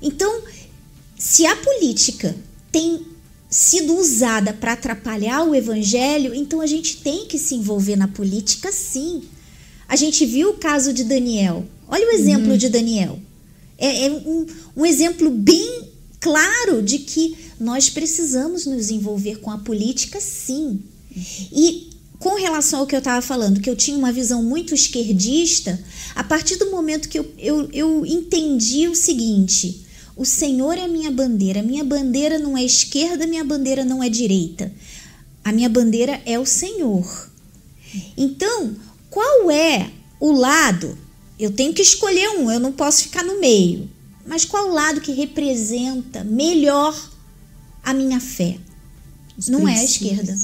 Então, 0.00 0.42
se 1.16 1.46
a 1.46 1.54
política 1.56 2.34
tem 2.70 3.06
sido 3.48 3.94
usada 3.94 4.52
para 4.52 4.72
atrapalhar 4.72 5.44
o 5.44 5.54
evangelho, 5.54 6.34
então 6.34 6.60
a 6.60 6.66
gente 6.66 6.96
tem 6.96 7.26
que 7.26 7.38
se 7.38 7.54
envolver 7.54 7.96
na 7.96 8.08
política 8.08 8.72
sim. 8.72 9.22
A 9.92 9.96
gente 9.96 10.24
viu 10.24 10.48
o 10.48 10.54
caso 10.54 10.90
de 10.90 11.04
Daniel. 11.04 11.66
Olha 11.86 12.08
o 12.08 12.12
exemplo 12.12 12.52
uhum. 12.52 12.56
de 12.56 12.70
Daniel. 12.70 13.18
É, 13.76 14.06
é 14.06 14.10
um, 14.10 14.46
um 14.74 14.86
exemplo 14.86 15.30
bem 15.30 15.86
claro 16.18 16.82
de 16.82 17.00
que 17.00 17.36
nós 17.60 17.90
precisamos 17.90 18.64
nos 18.64 18.90
envolver 18.90 19.40
com 19.40 19.50
a 19.50 19.58
política, 19.58 20.18
sim. 20.18 20.80
E 21.52 21.90
com 22.18 22.36
relação 22.36 22.80
ao 22.80 22.86
que 22.86 22.94
eu 22.94 23.00
estava 23.00 23.20
falando, 23.20 23.60
que 23.60 23.68
eu 23.68 23.76
tinha 23.76 23.98
uma 23.98 24.10
visão 24.10 24.42
muito 24.42 24.74
esquerdista, 24.74 25.78
a 26.14 26.24
partir 26.24 26.56
do 26.56 26.70
momento 26.70 27.06
que 27.06 27.18
eu, 27.18 27.30
eu, 27.36 27.68
eu 27.70 28.06
entendi 28.06 28.88
o 28.88 28.94
seguinte: 28.94 29.84
o 30.16 30.24
Senhor 30.24 30.78
é 30.78 30.84
a 30.84 30.88
minha 30.88 31.10
bandeira, 31.10 31.62
minha 31.62 31.84
bandeira 31.84 32.38
não 32.38 32.56
é 32.56 32.64
esquerda, 32.64 33.26
minha 33.26 33.44
bandeira 33.44 33.84
não 33.84 34.02
é 34.02 34.08
direita. 34.08 34.72
A 35.44 35.52
minha 35.52 35.68
bandeira 35.68 36.18
é 36.24 36.38
o 36.38 36.46
Senhor. 36.46 37.30
Então, 38.16 38.74
qual 39.12 39.50
é 39.50 39.90
o 40.18 40.32
lado? 40.32 40.96
Eu 41.38 41.52
tenho 41.52 41.74
que 41.74 41.82
escolher 41.82 42.30
um, 42.30 42.50
eu 42.50 42.58
não 42.58 42.72
posso 42.72 43.02
ficar 43.02 43.22
no 43.22 43.38
meio. 43.38 43.90
Mas 44.26 44.46
qual 44.46 44.70
o 44.70 44.72
lado 44.72 45.02
que 45.02 45.12
representa 45.12 46.24
melhor 46.24 46.98
a 47.84 47.92
minha 47.92 48.18
fé? 48.18 48.56
Os 49.36 49.48
não 49.48 49.64
princípios. 49.64 49.78
é 49.78 49.82
a 49.82 49.84
esquerda. 49.84 50.38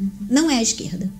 Uhum. 0.00 0.10
Não 0.30 0.50
é 0.50 0.56
a 0.56 0.62
esquerda. 0.62 1.12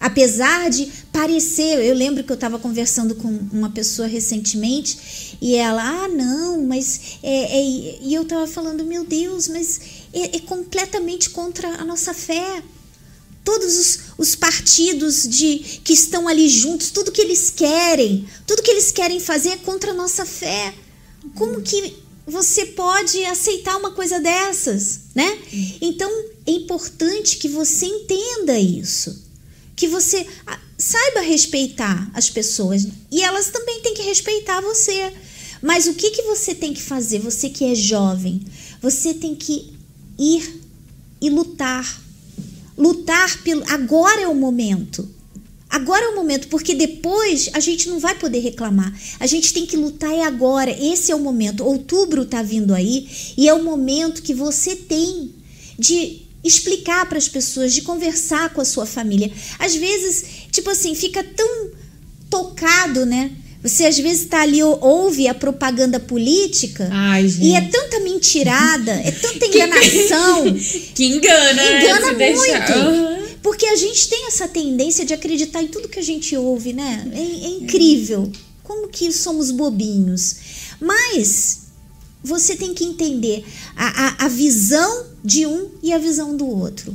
Apesar 0.00 0.70
de 0.70 0.90
parecer, 1.12 1.84
eu 1.84 1.94
lembro 1.94 2.24
que 2.24 2.32
eu 2.32 2.36
estava 2.36 2.58
conversando 2.58 3.14
com 3.14 3.28
uma 3.28 3.68
pessoa 3.68 4.08
recentemente 4.08 5.36
e 5.42 5.56
ela, 5.56 5.82
ah, 5.82 6.08
não, 6.08 6.62
mas. 6.64 7.18
É, 7.22 7.58
é, 7.58 8.00
e 8.02 8.14
eu 8.14 8.22
estava 8.22 8.46
falando, 8.46 8.82
meu 8.82 9.04
Deus, 9.04 9.48
mas 9.48 9.80
é, 10.14 10.36
é 10.36 10.40
completamente 10.40 11.28
contra 11.30 11.68
a 11.68 11.84
nossa 11.84 12.14
fé 12.14 12.62
todos 13.46 13.78
os, 13.78 13.98
os, 14.18 14.34
partidos 14.34 15.26
de 15.28 15.58
que 15.84 15.92
estão 15.92 16.26
ali 16.26 16.48
juntos, 16.48 16.90
tudo 16.90 17.12
que 17.12 17.20
eles 17.20 17.48
querem, 17.48 18.28
tudo 18.44 18.60
que 18.60 18.72
eles 18.72 18.90
querem 18.90 19.20
fazer 19.20 19.50
é 19.50 19.56
contra 19.56 19.92
a 19.92 19.94
nossa 19.94 20.26
fé. 20.26 20.74
Como 21.36 21.62
que 21.62 21.94
você 22.26 22.66
pode 22.66 23.24
aceitar 23.24 23.76
uma 23.76 23.92
coisa 23.92 24.18
dessas, 24.18 25.02
né? 25.14 25.38
Então 25.80 26.10
é 26.44 26.50
importante 26.50 27.36
que 27.36 27.48
você 27.48 27.86
entenda 27.86 28.58
isso, 28.58 29.24
que 29.76 29.86
você 29.86 30.26
saiba 30.76 31.20
respeitar 31.20 32.10
as 32.12 32.28
pessoas 32.28 32.84
e 33.12 33.22
elas 33.22 33.50
também 33.50 33.80
têm 33.80 33.94
que 33.94 34.02
respeitar 34.02 34.60
você. 34.60 35.12
Mas 35.62 35.86
o 35.86 35.94
que 35.94 36.10
que 36.10 36.22
você 36.22 36.52
tem 36.52 36.74
que 36.74 36.82
fazer? 36.82 37.20
Você 37.20 37.48
que 37.48 37.64
é 37.64 37.76
jovem, 37.76 38.44
você 38.82 39.14
tem 39.14 39.36
que 39.36 39.72
ir 40.18 40.60
e 41.20 41.30
lutar 41.30 42.05
lutar 42.76 43.42
pelo. 43.42 43.64
Agora 43.68 44.20
é 44.20 44.28
o 44.28 44.34
momento. 44.34 45.08
Agora 45.68 46.04
é 46.04 46.08
o 46.08 46.14
momento, 46.14 46.48
porque 46.48 46.74
depois 46.74 47.50
a 47.52 47.60
gente 47.60 47.88
não 47.88 47.98
vai 47.98 48.14
poder 48.14 48.38
reclamar. 48.38 48.94
A 49.18 49.26
gente 49.26 49.52
tem 49.52 49.66
que 49.66 49.76
lutar 49.76 50.12
é 50.12 50.22
agora. 50.22 50.70
Esse 50.70 51.10
é 51.10 51.14
o 51.14 51.20
momento. 51.20 51.64
Outubro 51.64 52.22
está 52.22 52.42
vindo 52.42 52.72
aí 52.72 53.08
e 53.36 53.48
é 53.48 53.54
o 53.54 53.62
momento 53.62 54.22
que 54.22 54.32
você 54.32 54.76
tem 54.76 55.34
de 55.78 56.22
explicar 56.42 57.06
para 57.08 57.18
as 57.18 57.28
pessoas, 57.28 57.74
de 57.74 57.82
conversar 57.82 58.54
com 58.54 58.60
a 58.60 58.64
sua 58.64 58.86
família. 58.86 59.30
Às 59.58 59.74
vezes, 59.74 60.24
tipo 60.52 60.70
assim, 60.70 60.94
fica 60.94 61.22
tão 61.22 61.70
tocado, 62.30 63.04
né? 63.04 63.32
Você 63.62 63.84
às 63.86 63.98
vezes 63.98 64.22
está 64.22 64.42
ali, 64.42 64.62
ouve 64.62 65.26
a 65.28 65.34
propaganda 65.34 65.98
política 65.98 66.88
Ai, 66.92 67.26
e 67.40 67.54
é 67.54 67.62
tanta 67.62 68.00
mentirada, 68.00 68.92
é 68.92 69.10
tanta 69.10 69.44
enganação. 69.46 70.54
que 70.94 71.04
engana, 71.06 71.62
Engana 71.62 72.12
né? 72.12 72.34
muito. 72.34 73.26
Porque 73.42 73.66
a 73.66 73.76
gente 73.76 74.08
tem 74.08 74.26
essa 74.26 74.48
tendência 74.48 75.04
de 75.04 75.14
acreditar 75.14 75.62
em 75.62 75.68
tudo 75.68 75.88
que 75.88 75.98
a 75.98 76.02
gente 76.02 76.36
ouve, 76.36 76.72
né? 76.72 77.08
É, 77.12 77.20
é 77.20 77.48
incrível. 77.60 78.30
Como 78.62 78.88
que 78.88 79.12
somos 79.12 79.50
bobinhos. 79.50 80.36
Mas 80.80 81.66
você 82.22 82.56
tem 82.56 82.74
que 82.74 82.84
entender 82.84 83.44
a, 83.76 84.24
a, 84.24 84.26
a 84.26 84.28
visão 84.28 85.06
de 85.22 85.46
um 85.46 85.70
e 85.82 85.92
a 85.92 85.98
visão 85.98 86.36
do 86.36 86.46
outro. 86.46 86.94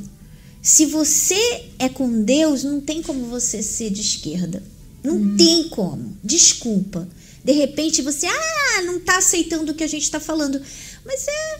Se 0.61 0.85
você 0.85 1.63
é 1.79 1.89
com 1.89 2.21
Deus, 2.21 2.63
não 2.63 2.81
tem 2.81 3.01
como 3.01 3.25
você 3.25 3.63
ser 3.63 3.89
de 3.89 4.01
esquerda. 4.01 4.61
Não 5.03 5.15
uhum. 5.15 5.37
tem 5.37 5.69
como. 5.69 6.17
Desculpa. 6.23 7.07
De 7.43 7.51
repente 7.53 8.01
você, 8.01 8.27
ah, 8.27 8.81
não 8.83 8.97
está 8.97 9.17
aceitando 9.17 9.71
o 9.71 9.75
que 9.75 9.83
a 9.83 9.87
gente 9.87 10.03
está 10.03 10.19
falando. 10.19 10.61
Mas 11.05 11.27
é. 11.27 11.59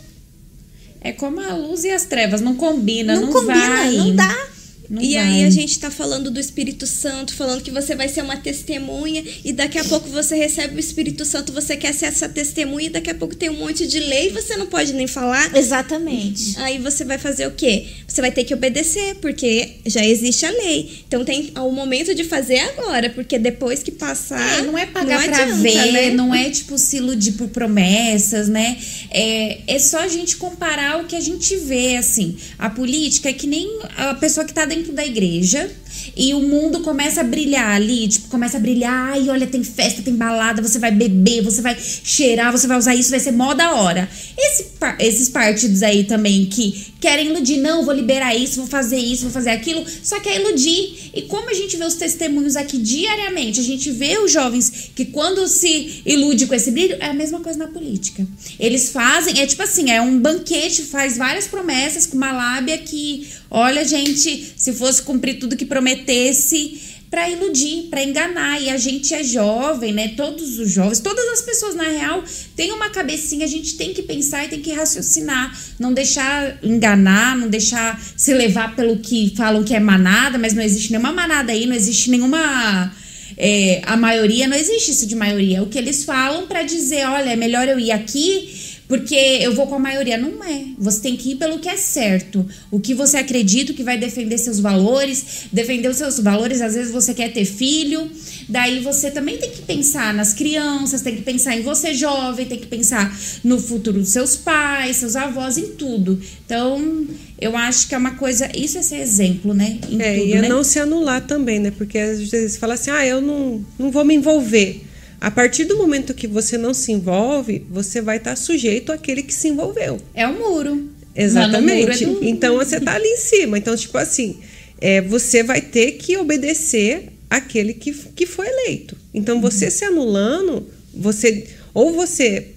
É 1.04 1.12
como 1.12 1.40
a 1.40 1.56
luz 1.56 1.84
e 1.84 1.90
as 1.90 2.06
trevas, 2.06 2.42
não 2.42 2.56
combina, 2.56 3.16
não, 3.16 3.24
não 3.24 3.34
combina, 3.34 3.54
vai. 3.54 3.92
Não 3.94 4.16
dá. 4.16 4.48
Não 4.92 5.02
e 5.02 5.14
vai. 5.14 5.24
aí 5.24 5.46
a 5.46 5.50
gente 5.50 5.80
tá 5.80 5.90
falando 5.90 6.30
do 6.30 6.38
Espírito 6.38 6.86
Santo, 6.86 7.34
falando 7.34 7.64
que 7.64 7.72
você 7.72 7.96
vai 7.96 8.10
ser 8.10 8.22
uma 8.24 8.36
testemunha, 8.36 9.24
e 9.46 9.54
daqui 9.54 9.78
a 9.78 9.86
pouco 9.86 10.10
você 10.10 10.36
recebe 10.36 10.76
o 10.76 10.80
Espírito 10.82 11.24
Santo, 11.24 11.54
você 11.54 11.78
quer 11.78 11.94
ser 11.94 12.08
essa 12.08 12.28
testemunha, 12.28 12.88
e 12.88 12.90
daqui 12.90 13.10
a 13.10 13.16
pouco 13.16 13.34
tem 13.34 13.50
um 13.50 13.56
monte 13.56 13.88
de 13.88 14.02
lei 14.02 14.28
e 14.28 14.32
você 14.32 14.58
não 14.58 14.68
pode 14.68 14.92
nem 14.92 15.08
falar. 15.08 15.56
Exatamente. 15.56 16.60
Aí 16.60 16.78
você 16.78 17.06
vai 17.06 17.18
fazer 17.18 17.48
o 17.48 17.52
quê? 17.52 17.86
Você 18.06 18.20
vai 18.20 18.34
ter 18.34 18.44
que 18.44 18.54
obedecer, 18.54 19.16
porque 19.22 19.78
já 19.86 20.06
existe 20.06 20.46
a 20.46 20.52
lei. 20.52 21.04
Então 21.08 21.24
tem 21.24 21.54
o 21.56 21.72
momento 21.72 22.14
de 22.14 22.26
fazer 22.26 22.60
agora, 22.60 23.10
porque 23.12 23.40
depois 23.40 23.82
que 23.82 23.92
passar. 23.92 24.60
É, 24.60 24.64
não 24.64 24.78
é 24.78 24.86
pagar 24.86 25.22
não 25.22 25.24
pra 25.24 25.44
adianta, 25.44 25.62
ver, 25.62 25.92
né? 25.94 26.10
não 26.10 26.36
é 26.36 26.50
tipo 26.50 26.78
se 26.78 26.98
iludir 26.98 27.32
por 27.34 27.48
promessas, 27.48 28.50
né? 28.50 28.78
É, 29.10 29.60
é 29.68 29.80
só 29.80 30.00
a 30.00 30.08
gente 30.10 30.36
comparar 30.36 31.00
o 31.00 31.06
que 31.06 31.16
a 31.16 31.22
gente 31.22 31.56
vê, 31.56 31.96
assim. 31.96 32.36
A 32.60 32.70
política 32.70 33.30
é 33.30 33.34
que 33.34 33.48
nem 33.48 33.80
a 33.96 34.14
pessoa 34.16 34.46
que 34.46 34.54
tá 34.54 34.66
dentro 34.66 34.81
da 34.90 35.04
igreja 35.04 35.70
e 36.16 36.34
o 36.34 36.40
mundo 36.40 36.82
começa 36.82 37.22
a 37.22 37.24
brilhar 37.24 37.70
ali, 37.72 38.08
tipo, 38.08 38.28
começa 38.28 38.58
a 38.58 38.60
brilhar, 38.60 39.12
ai, 39.14 39.30
olha, 39.30 39.48
tem 39.48 39.64
festa, 39.64 40.02
tem 40.02 40.16
balada, 40.16 40.62
você 40.62 40.80
vai 40.80 40.92
beber, 40.92 41.42
você 41.42 41.62
vai 41.62 41.78
cheirar, 41.80 42.52
você 42.52 42.68
vai 42.68 42.78
usar 42.78 42.96
isso, 42.96 43.10
vai 43.10 43.20
ser 43.20 43.32
mó 43.32 43.54
da 43.54 43.74
hora. 43.74 44.10
Esse, 44.38 44.68
esses 45.00 45.30
partidos 45.30 45.84
aí 45.84 46.04
também 46.04 46.46
que 46.46 46.92
querem 47.00 47.28
iludir, 47.28 47.58
não, 47.58 47.84
vou 47.84 47.94
liberar 47.94 48.36
isso, 48.36 48.58
vou 48.58 48.68
fazer 48.68 48.98
isso, 48.98 49.24
vou 49.24 49.32
fazer 49.32 49.50
aquilo, 49.50 49.84
só 50.04 50.20
quer 50.20 50.40
iludir. 50.40 51.12
E 51.14 51.24
como 51.24 51.50
a 51.50 51.54
gente 51.54 51.76
vê 51.76 51.84
os 51.84 51.96
testemunhos 51.96 52.56
aqui 52.56 52.78
diariamente, 52.78 53.60
a 53.60 53.64
gente 53.64 53.90
vê 53.92 54.20
os 54.20 54.32
jovens 54.32 54.92
que 54.96 55.06
quando 55.06 55.48
se 55.48 56.02
ilude 56.06 56.46
com 56.46 56.54
esse 56.54 56.72
brilho, 56.72 56.98
é 57.00 57.08
a 57.08 57.14
mesma 57.14 57.40
coisa 57.40 57.58
na 57.58 57.68
política. 57.68 58.26
Eles 58.60 58.90
fazem, 58.90 59.40
é 59.42 59.48
tipo 59.48 59.64
assim, 59.64 59.90
é 59.90 60.02
um 60.02 60.20
banquete, 60.20 60.84
faz 60.84 61.18
várias 61.18 61.48
promessas 61.48 62.06
com 62.06 62.16
uma 62.16 62.32
lábia 62.32 62.78
que, 62.78 63.28
olha, 63.50 63.84
gente, 63.84 64.54
se 64.56 64.74
fosse 64.74 65.02
cumprir 65.02 65.40
tudo 65.40 65.58
que 65.58 65.66
prometesse, 65.92 66.80
para 67.10 67.30
iludir, 67.30 67.88
para 67.90 68.04
enganar. 68.04 68.62
E 68.62 68.70
a 68.70 68.78
gente 68.78 69.14
é 69.14 69.24
jovem, 69.24 69.94
né? 69.94 70.10
Todos 70.16 70.58
os 70.60 70.72
jovens, 70.72 71.00
todas 71.00 71.28
as 71.30 71.42
pessoas 71.42 71.76
na 71.76 71.84
real 71.84 72.24
têm 72.56 72.72
uma 72.72 72.90
cabecinha, 72.90 73.46
a 73.46 73.50
gente 73.50 73.76
tem 73.76 73.94
que 73.94 74.02
pensar 74.02 74.46
e 74.46 74.48
tem 74.48 74.62
que 74.62 74.72
raciocinar, 74.72 75.58
não 75.78 75.94
deixar 75.94 76.58
enganar, 76.64 77.36
não 77.36 77.50
deixar 77.50 78.02
se 78.16 78.34
levar 78.34 78.76
pelo 78.76 78.98
que 78.98 79.34
falam 79.36 79.64
que 79.64 79.76
é 79.76 79.80
manada, 79.80 80.38
mas 80.38 80.54
não 80.54 80.64
existe 80.64 80.92
nenhuma 80.92 81.12
manada 81.12 81.52
aí, 81.52 81.66
não 81.66 81.76
existe 81.76 82.10
nenhuma 82.10 82.94
é, 83.38 83.82
a 83.86 83.98
maioria, 83.98 84.48
não 84.48 84.56
existe 84.56 84.92
isso 84.92 85.06
de 85.06 85.16
maioria. 85.16 85.58
É 85.58 85.62
o 85.62 85.68
que 85.68 85.78
eles 85.78 86.06
falam 86.06 86.48
para 86.48 86.64
dizer, 86.64 87.06
olha, 87.08 87.32
é 87.32 87.36
melhor 87.36 87.68
eu 87.68 87.78
ir 87.78 87.92
aqui 87.92 88.61
porque 88.92 89.16
eu 89.16 89.56
vou 89.56 89.68
com 89.68 89.76
a 89.76 89.80
maioria. 89.80 90.18
Não 90.18 90.44
é. 90.44 90.66
Você 90.78 91.00
tem 91.00 91.16
que 91.16 91.32
ir 91.32 91.36
pelo 91.38 91.60
que 91.60 91.70
é 91.70 91.78
certo. 91.78 92.46
O 92.70 92.78
que 92.78 92.94
você 92.94 93.16
acredita, 93.16 93.72
que 93.72 93.84
vai 93.84 93.98
defender 93.98 94.38
seus 94.38 94.60
valores. 94.60 95.48
Defender 95.50 95.88
os 95.88 95.96
seus 95.96 96.20
valores, 96.20 96.60
às 96.60 96.76
vezes 96.76 96.92
você 96.92 97.14
quer 97.14 97.32
ter 97.32 97.46
filho. 97.46 98.12
Daí 98.50 98.82
você 98.82 99.10
também 99.10 99.38
tem 99.38 99.50
que 99.50 99.62
pensar 99.62 100.14
nas 100.14 100.34
crianças, 100.34 101.02
tem 101.02 101.16
que 101.16 101.22
pensar 101.22 101.56
em 101.56 101.62
você 101.62 101.94
jovem, 101.94 102.46
tem 102.46 102.60
que 102.60 102.68
pensar 102.68 103.18
no 103.46 103.62
futuro 103.62 103.98
dos 103.98 104.10
seus 104.10 104.36
pais, 104.36 104.98
seus 104.98 105.16
avós, 105.16 105.58
em 105.58 105.68
tudo. 105.68 106.20
Então, 106.46 107.08
eu 107.40 107.56
acho 107.56 107.88
que 107.88 107.96
é 107.96 107.98
uma 107.98 108.16
coisa. 108.16 108.50
Isso 108.54 108.78
é 108.78 108.82
ser 108.82 108.98
exemplo, 108.98 109.54
né? 109.54 109.80
Em 109.90 110.02
É, 110.02 110.16
tudo, 110.16 110.26
e 110.26 110.34
é 110.34 110.42
né? 110.42 110.50
não 110.50 110.66
se 110.66 110.80
anular 110.80 111.26
também, 111.26 111.62
né? 111.62 111.72
Porque 111.72 111.98
às 111.98 112.30
vezes 112.30 112.58
fala 112.58 112.74
assim, 112.74 112.92
ah, 112.92 113.08
eu 113.08 113.22
não, 113.22 113.66
não 113.80 113.90
vou 113.90 114.04
me 114.04 114.16
envolver. 114.16 114.91
A 115.22 115.30
partir 115.30 115.66
do 115.66 115.78
momento 115.78 116.14
que 116.16 116.26
você 116.28 116.58
não 116.58 116.74
se 116.74 116.92
envolve, 116.92 117.64
você 117.70 118.02
vai 118.02 118.18
estar 118.18 118.36
sujeito 118.36 118.92
àquele 118.92 119.22
que 119.22 119.34
se 119.34 119.48
envolveu. 119.48 120.02
É 120.16 120.28
o 120.28 120.34
muro. 120.34 120.90
Exatamente. 121.16 122.06
No 122.06 122.12
muro 122.14 122.18
é 122.18 122.20
do- 122.22 122.26
Então 122.28 122.56
você 122.58 122.80
tá 122.80 122.96
ali 122.96 123.08
em 123.08 123.18
cima. 123.18 123.56
Então, 123.58 123.76
tipo 123.76 123.98
assim, 124.00 124.40
é, 124.80 125.00
você 125.02 125.44
vai 125.44 125.62
ter 125.62 125.92
que 125.94 126.18
obedecer 126.18 127.10
aquele 127.30 127.74
que, 127.76 127.94
que 127.94 128.26
foi 128.26 128.48
eleito. 128.48 128.98
Então, 129.14 129.40
você 129.40 129.70
se 129.70 129.86
anulando, 129.86 130.68
você. 130.94 131.46
Ou 131.74 131.94
você, 131.94 132.48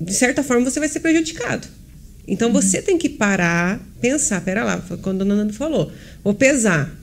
de 0.00 0.12
certa 0.12 0.42
forma, 0.42 0.68
você 0.68 0.80
vai 0.80 0.88
ser 0.88 1.00
prejudicado. 1.00 1.68
Então 2.28 2.52
você 2.52 2.80
tem 2.82 2.96
que 2.98 3.08
parar, 3.08 3.80
pensar, 4.00 4.40
pera 4.42 4.62
lá, 4.62 4.80
foi 4.80 4.96
quando 4.98 5.22
a 5.22 5.24
dona 5.24 5.36
Nanda 5.36 5.52
falou, 5.52 5.90
vou 6.22 6.32
pesar. 6.34 6.94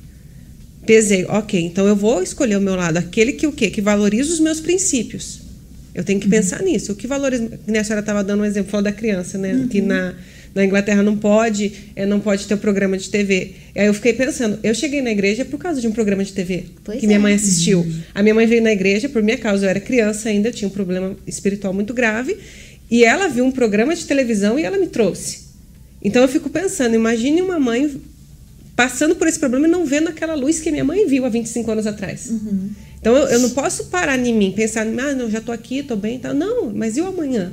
Pesei, 0.87 1.25
ok, 1.25 1.61
então 1.61 1.85
eu 1.85 1.95
vou 1.95 2.23
escolher 2.23 2.55
o 2.55 2.61
meu 2.61 2.75
lado, 2.75 2.97
aquele 2.97 3.33
que 3.33 3.45
o 3.45 3.51
quê? 3.51 3.69
Que 3.69 3.81
valoriza 3.81 4.33
os 4.33 4.39
meus 4.39 4.61
princípios. 4.61 5.41
Eu 5.93 6.03
tenho 6.03 6.19
que 6.19 6.29
pensar 6.29 6.61
nisso. 6.61 6.91
O 6.91 6.95
que 6.95 7.07
valoriza. 7.07 7.59
Né, 7.65 7.79
a 7.79 7.83
senhora 7.83 8.01
estava 8.01 8.23
dando 8.23 8.41
um 8.41 8.45
exemplo 8.45 8.69
falou 8.69 8.83
da 8.83 8.91
criança, 8.91 9.37
né? 9.37 9.67
Que 9.69 9.81
na, 9.81 10.13
na 10.53 10.63
Inglaterra 10.63 11.01
não 11.01 11.17
pode, 11.17 11.73
é, 11.95 12.05
não 12.05 12.19
pode 12.19 12.45
ter 12.45 12.53
um 12.53 12.59
programa 12.59 12.97
de 12.97 13.09
TV. 13.09 13.53
E 13.75 13.79
aí 13.79 13.87
eu 13.87 13.93
fiquei 13.95 14.13
pensando, 14.13 14.59
eu 14.61 14.75
cheguei 14.75 15.01
na 15.01 15.11
igreja 15.11 15.43
por 15.43 15.57
causa 15.57 15.81
de 15.81 15.87
um 15.87 15.91
programa 15.91 16.23
de 16.23 16.33
TV 16.33 16.65
Pois 16.83 16.99
que 16.99 17.07
minha 17.07 17.17
é. 17.17 17.21
mãe 17.21 17.33
assistiu. 17.33 17.85
A 18.13 18.21
minha 18.21 18.35
mãe 18.35 18.45
veio 18.45 18.61
na 18.61 18.71
igreja 18.71 19.09
por 19.09 19.23
minha 19.23 19.37
causa, 19.37 19.65
eu 19.65 19.69
era 19.69 19.79
criança 19.79 20.29
ainda, 20.29 20.51
tinha 20.51 20.67
um 20.67 20.71
problema 20.71 21.17
espiritual 21.25 21.73
muito 21.73 21.93
grave. 21.95 22.37
E 22.91 23.03
ela 23.03 23.27
viu 23.27 23.43
um 23.43 23.51
programa 23.51 23.95
de 23.95 24.05
televisão 24.05 24.57
e 24.57 24.63
ela 24.63 24.77
me 24.77 24.87
trouxe. 24.87 25.47
Então 26.01 26.21
eu 26.21 26.27
fico 26.27 26.47
pensando, 26.49 26.93
imagine 26.93 27.41
uma 27.41 27.59
mãe 27.59 27.99
passando 28.77 29.15
por 29.15 29.27
esse 29.27 29.39
problema 29.39 29.67
e 29.67 29.71
não 29.71 29.85
vendo 29.85 30.07
aquela 30.07 30.35
luz 30.35 30.59
que 30.59 30.69
minha 30.69 30.83
mãe 30.83 31.07
viu 31.07 31.25
há 31.25 31.29
25 31.29 31.71
anos 31.71 31.87
atrás. 31.87 32.31
Então 33.01 33.15
eu, 33.15 33.27
eu 33.27 33.39
não 33.39 33.49
posso 33.49 33.85
parar 33.85 34.19
em 34.19 34.33
mim, 34.33 34.51
pensar, 34.51 34.85
ah, 34.85 35.15
não, 35.15 35.29
já 35.29 35.39
estou 35.39 35.53
aqui, 35.53 35.79
estou 35.79 35.97
bem, 35.97 36.19
tá. 36.19 36.31
não, 36.31 36.71
mas 36.71 36.95
e 36.95 37.01
o 37.01 37.07
amanhã? 37.07 37.51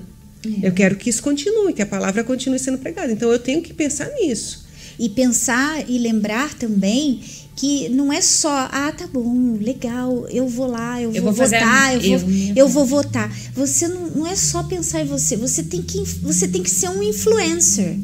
Eu 0.62 0.72
quero 0.72 0.96
que 0.96 1.08
isso 1.08 1.22
continue, 1.22 1.72
que 1.72 1.80
a 1.80 1.86
palavra 1.86 2.22
continue 2.22 2.58
sendo 2.58 2.76
pregada. 2.76 3.10
Então 3.10 3.32
eu 3.32 3.38
tenho 3.38 3.62
que 3.62 3.72
pensar 3.72 4.10
nisso. 4.20 4.66
E 4.98 5.08
pensar 5.08 5.88
e 5.88 5.98
lembrar 5.98 6.52
também 6.52 7.20
que 7.56 7.88
não 7.88 8.12
é 8.12 8.20
só, 8.20 8.68
ah, 8.70 8.92
tá 8.92 9.06
bom, 9.06 9.56
legal, 9.58 10.28
eu 10.28 10.46
vou 10.46 10.66
lá, 10.66 11.00
eu, 11.00 11.10
Eu 11.10 11.22
vou, 11.22 11.32
vou 11.32 11.46
votar, 11.46 11.94
eu, 11.94 12.00
vou, 12.00 12.10
eu 12.10 12.26
mesmo. 12.26 12.52
eu 12.58 12.68
vou 12.68 12.84
votar. 12.84 13.34
Você 13.54 13.88
não, 13.88 14.08
não 14.08 14.26
é 14.26 14.36
só 14.36 14.62
pensar 14.64 15.00
em 15.00 15.06
você, 15.06 15.36
você 15.36 15.62
tem 15.62 15.80
que, 15.80 16.02
você 16.20 16.46
tem 16.46 16.62
que 16.62 16.70
ser 16.70 16.90
um 16.90 17.02
influencer. 17.02 17.96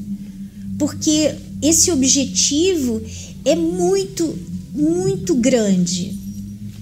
Porque 0.78 1.34
esse 1.62 1.90
objetivo 1.90 3.02
é 3.44 3.54
muito, 3.54 4.38
muito 4.72 5.34
grande. 5.34 6.18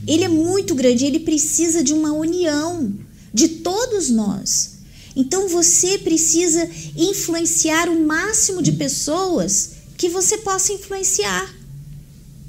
Ele 0.07 0.25
é 0.25 0.29
muito 0.29 0.75
grande, 0.75 1.05
ele 1.05 1.21
precisa 1.21 1.83
de 1.83 1.93
uma 1.93 2.13
união 2.13 2.93
de 3.33 3.49
todos 3.49 4.09
nós. 4.09 4.79
Então 5.15 5.49
você 5.49 5.99
precisa 5.99 6.69
influenciar 6.97 7.89
o 7.89 8.07
máximo 8.07 8.63
de 8.63 8.73
pessoas 8.73 9.71
que 9.97 10.09
você 10.09 10.39
possa 10.39 10.73
influenciar. 10.73 11.55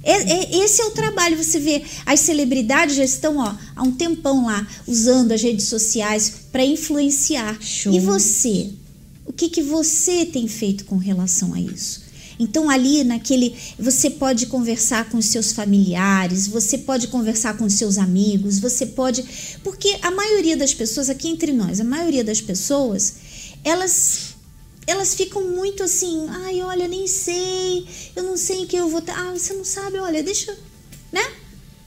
É- 0.03 0.31
é- 0.31 0.63
esse 0.63 0.81
é 0.81 0.85
o 0.85 0.91
trabalho. 0.91 1.35
Você 1.43 1.59
vê, 1.59 1.83
as 2.05 2.21
celebridades 2.21 2.95
já 2.95 3.03
estão 3.03 3.37
ó, 3.37 3.55
há 3.75 3.83
um 3.83 3.91
tempão 3.91 4.45
lá 4.45 4.65
usando 4.87 5.31
as 5.31 5.41
redes 5.41 5.67
sociais 5.67 6.31
para 6.51 6.63
influenciar. 6.63 7.57
Show. 7.61 7.93
E 7.93 7.99
você? 7.99 8.69
O 9.25 9.33
que, 9.33 9.49
que 9.49 9.61
você 9.61 10.25
tem 10.25 10.47
feito 10.47 10.85
com 10.85 10.97
relação 10.97 11.53
a 11.53 11.59
isso? 11.59 12.01
Então, 12.39 12.69
ali 12.69 13.03
naquele. 13.03 13.53
Você 13.77 14.09
pode 14.09 14.45
conversar 14.45 15.09
com 15.09 15.17
os 15.17 15.25
seus 15.25 15.51
familiares, 15.51 16.47
você 16.47 16.77
pode 16.77 17.07
conversar 17.09 17.57
com 17.57 17.65
os 17.65 17.73
seus 17.73 17.97
amigos, 17.97 18.59
você 18.59 18.85
pode. 18.85 19.25
Porque 19.63 19.97
a 20.01 20.09
maioria 20.09 20.55
das 20.55 20.73
pessoas, 20.73 21.09
aqui 21.09 21.27
entre 21.27 21.51
nós, 21.51 21.81
a 21.81 21.83
maioria 21.83 22.23
das 22.23 22.39
pessoas, 22.39 23.15
elas 23.63 24.29
elas 24.87 25.13
ficam 25.13 25.47
muito 25.47 25.83
assim, 25.83 26.25
ai, 26.29 26.63
olha, 26.63 26.87
nem 26.87 27.05
sei, 27.05 27.85
eu 28.15 28.23
não 28.23 28.35
sei 28.35 28.61
em 28.61 28.65
que 28.65 28.75
eu 28.75 28.89
vou. 28.89 29.03
Ah, 29.07 29.33
você 29.37 29.53
não 29.53 29.63
sabe, 29.63 29.99
olha, 29.99 30.23
deixa, 30.23 30.57
né? 31.11 31.21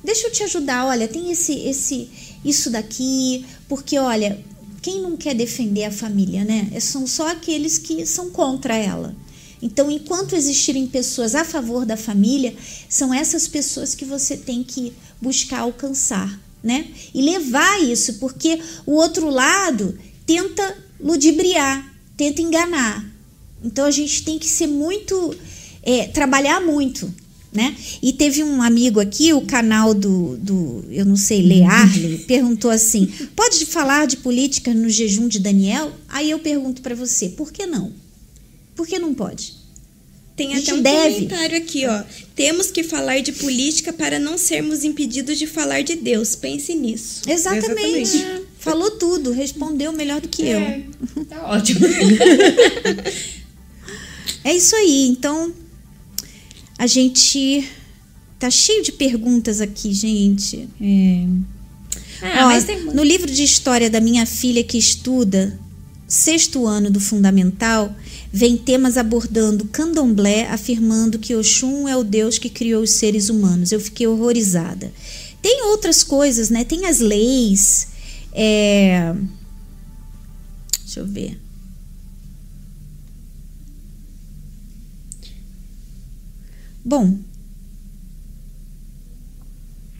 Deixa 0.04 0.28
eu 0.28 0.32
te 0.32 0.44
ajudar, 0.44 0.86
olha, 0.86 1.08
tem 1.08 1.32
esse 1.32 1.52
esse 1.52 2.08
isso 2.44 2.70
daqui, 2.70 3.44
porque 3.68 3.98
olha, 3.98 4.38
quem 4.80 5.00
não 5.00 5.16
quer 5.16 5.34
defender 5.34 5.84
a 5.84 5.90
família, 5.90 6.44
né? 6.44 6.68
É- 6.72 6.80
São 6.80 7.06
só 7.06 7.28
aqueles 7.28 7.78
que 7.78 8.04
são 8.06 8.30
contra 8.30 8.76
ela. 8.76 9.14
Então, 9.62 9.88
enquanto 9.88 10.34
existirem 10.34 10.88
pessoas 10.88 11.36
a 11.36 11.44
favor 11.44 11.86
da 11.86 11.96
família, 11.96 12.52
são 12.88 13.14
essas 13.14 13.46
pessoas 13.46 13.94
que 13.94 14.04
você 14.04 14.36
tem 14.36 14.64
que 14.64 14.92
buscar 15.20 15.60
alcançar, 15.60 16.40
né? 16.60 16.88
E 17.14 17.22
levar 17.22 17.80
isso, 17.80 18.14
porque 18.14 18.58
o 18.84 18.94
outro 18.94 19.30
lado 19.30 19.96
tenta 20.26 20.76
ludibriar, 20.98 21.94
tenta 22.16 22.42
enganar. 22.42 23.08
Então, 23.62 23.84
a 23.84 23.90
gente 23.92 24.24
tem 24.24 24.36
que 24.36 24.48
ser 24.48 24.66
muito, 24.66 25.32
é, 25.84 26.08
trabalhar 26.08 26.60
muito, 26.60 27.14
né? 27.52 27.76
E 28.02 28.12
teve 28.12 28.42
um 28.42 28.60
amigo 28.62 28.98
aqui, 28.98 29.32
o 29.32 29.42
canal 29.42 29.94
do, 29.94 30.36
do 30.38 30.84
eu 30.90 31.04
não 31.04 31.16
sei, 31.16 31.40
Learle, 31.40 32.18
perguntou 32.26 32.70
assim: 32.70 33.06
pode 33.36 33.64
falar 33.66 34.06
de 34.06 34.16
política 34.16 34.74
no 34.74 34.88
jejum 34.88 35.28
de 35.28 35.38
Daniel? 35.38 35.92
Aí 36.08 36.30
eu 36.30 36.40
pergunto 36.40 36.82
para 36.82 36.96
você, 36.96 37.28
por 37.28 37.52
que 37.52 37.64
não? 37.64 38.01
Por 38.82 38.88
que 38.88 38.98
não 38.98 39.14
pode? 39.14 39.54
Tem 40.34 40.56
até 40.56 40.74
um 40.74 40.82
deve. 40.82 41.14
comentário 41.14 41.56
aqui, 41.56 41.86
ó. 41.86 42.02
Temos 42.34 42.72
que 42.72 42.82
falar 42.82 43.20
de 43.20 43.30
política 43.30 43.92
para 43.92 44.18
não 44.18 44.36
sermos 44.36 44.82
impedidos 44.82 45.38
de 45.38 45.46
falar 45.46 45.84
de 45.84 45.94
Deus. 45.94 46.34
Pense 46.34 46.74
nisso. 46.74 47.22
Exatamente. 47.28 48.16
Exatamente. 48.16 48.42
Falou 48.58 48.90
tudo, 48.90 49.30
respondeu 49.30 49.92
melhor 49.92 50.20
do 50.20 50.26
que 50.26 50.42
eu. 50.42 50.58
É, 50.58 50.82
tá 51.28 51.46
ótimo. 51.46 51.80
É 54.44 54.56
isso 54.56 54.74
aí. 54.74 55.06
Então, 55.06 55.54
a 56.76 56.88
gente 56.88 57.64
Tá 58.40 58.50
cheio 58.50 58.82
de 58.82 58.90
perguntas 58.90 59.60
aqui, 59.60 59.94
gente. 59.94 60.68
É. 60.80 61.26
Ah, 62.20 62.46
Ó, 62.46 62.48
mas 62.48 62.64
tem 62.64 62.82
no 62.86 63.04
livro 63.04 63.30
de 63.30 63.44
história 63.44 63.88
da 63.88 64.00
minha 64.00 64.26
filha 64.26 64.64
que 64.64 64.76
estuda 64.76 65.56
sexto 66.12 66.66
ano 66.66 66.90
do 66.90 67.00
fundamental, 67.00 67.96
vem 68.30 68.54
temas 68.54 68.98
abordando 68.98 69.64
candomblé, 69.64 70.46
afirmando 70.46 71.18
que 71.18 71.34
Oxum 71.34 71.88
é 71.88 71.96
o 71.96 72.04
Deus 72.04 72.36
que 72.36 72.50
criou 72.50 72.82
os 72.82 72.90
seres 72.90 73.30
humanos. 73.30 73.72
Eu 73.72 73.80
fiquei 73.80 74.06
horrorizada. 74.06 74.92
Tem 75.40 75.64
outras 75.70 76.04
coisas, 76.04 76.50
né? 76.50 76.64
Tem 76.64 76.84
as 76.84 77.00
leis. 77.00 77.88
É... 78.30 79.14
Deixa 80.84 81.00
eu 81.00 81.06
ver. 81.06 81.40
Bom, 86.84 87.16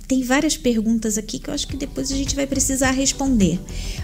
tem 0.06 0.22
várias 0.22 0.58
perguntas 0.58 1.16
aqui 1.16 1.38
que 1.38 1.48
eu 1.48 1.54
acho 1.54 1.66
que 1.66 1.76
depois 1.78 2.12
a 2.12 2.16
gente 2.16 2.36
vai 2.36 2.46
precisar 2.46 2.90
responder. 2.90 3.58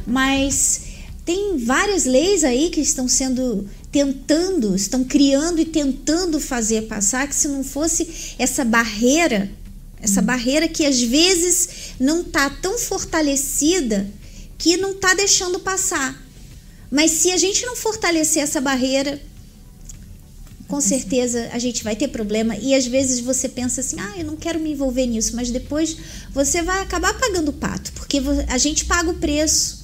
Mas 0.06 0.87
tem 1.28 1.58
várias 1.58 2.06
leis 2.06 2.42
aí 2.42 2.70
que 2.70 2.80
estão 2.80 3.06
sendo 3.06 3.68
tentando, 3.92 4.74
estão 4.74 5.04
criando 5.04 5.60
e 5.60 5.66
tentando 5.66 6.40
fazer 6.40 6.86
passar 6.86 7.28
que 7.28 7.34
se 7.34 7.46
não 7.48 7.62
fosse 7.62 8.34
essa 8.38 8.64
barreira, 8.64 9.50
essa 10.00 10.22
barreira 10.22 10.66
que 10.66 10.86
às 10.86 10.98
vezes 11.02 11.68
não 12.00 12.22
está 12.22 12.48
tão 12.48 12.78
fortalecida 12.78 14.08
que 14.56 14.78
não 14.78 14.92
está 14.92 15.12
deixando 15.12 15.60
passar. 15.60 16.18
Mas 16.90 17.10
se 17.10 17.30
a 17.30 17.36
gente 17.36 17.66
não 17.66 17.76
fortalecer 17.76 18.42
essa 18.42 18.58
barreira, 18.58 19.20
com 20.66 20.80
certeza 20.80 21.50
a 21.52 21.58
gente 21.58 21.84
vai 21.84 21.94
ter 21.94 22.08
problema. 22.08 22.56
E 22.56 22.74
às 22.74 22.86
vezes 22.86 23.20
você 23.20 23.50
pensa 23.50 23.82
assim, 23.82 24.00
ah, 24.00 24.14
eu 24.16 24.24
não 24.24 24.36
quero 24.36 24.58
me 24.58 24.72
envolver 24.72 25.04
nisso, 25.04 25.36
mas 25.36 25.50
depois 25.50 25.94
você 26.32 26.62
vai 26.62 26.80
acabar 26.80 27.12
pagando 27.18 27.50
o 27.50 27.52
pato, 27.52 27.92
porque 27.92 28.18
a 28.48 28.56
gente 28.56 28.86
paga 28.86 29.10
o 29.10 29.18
preço 29.18 29.77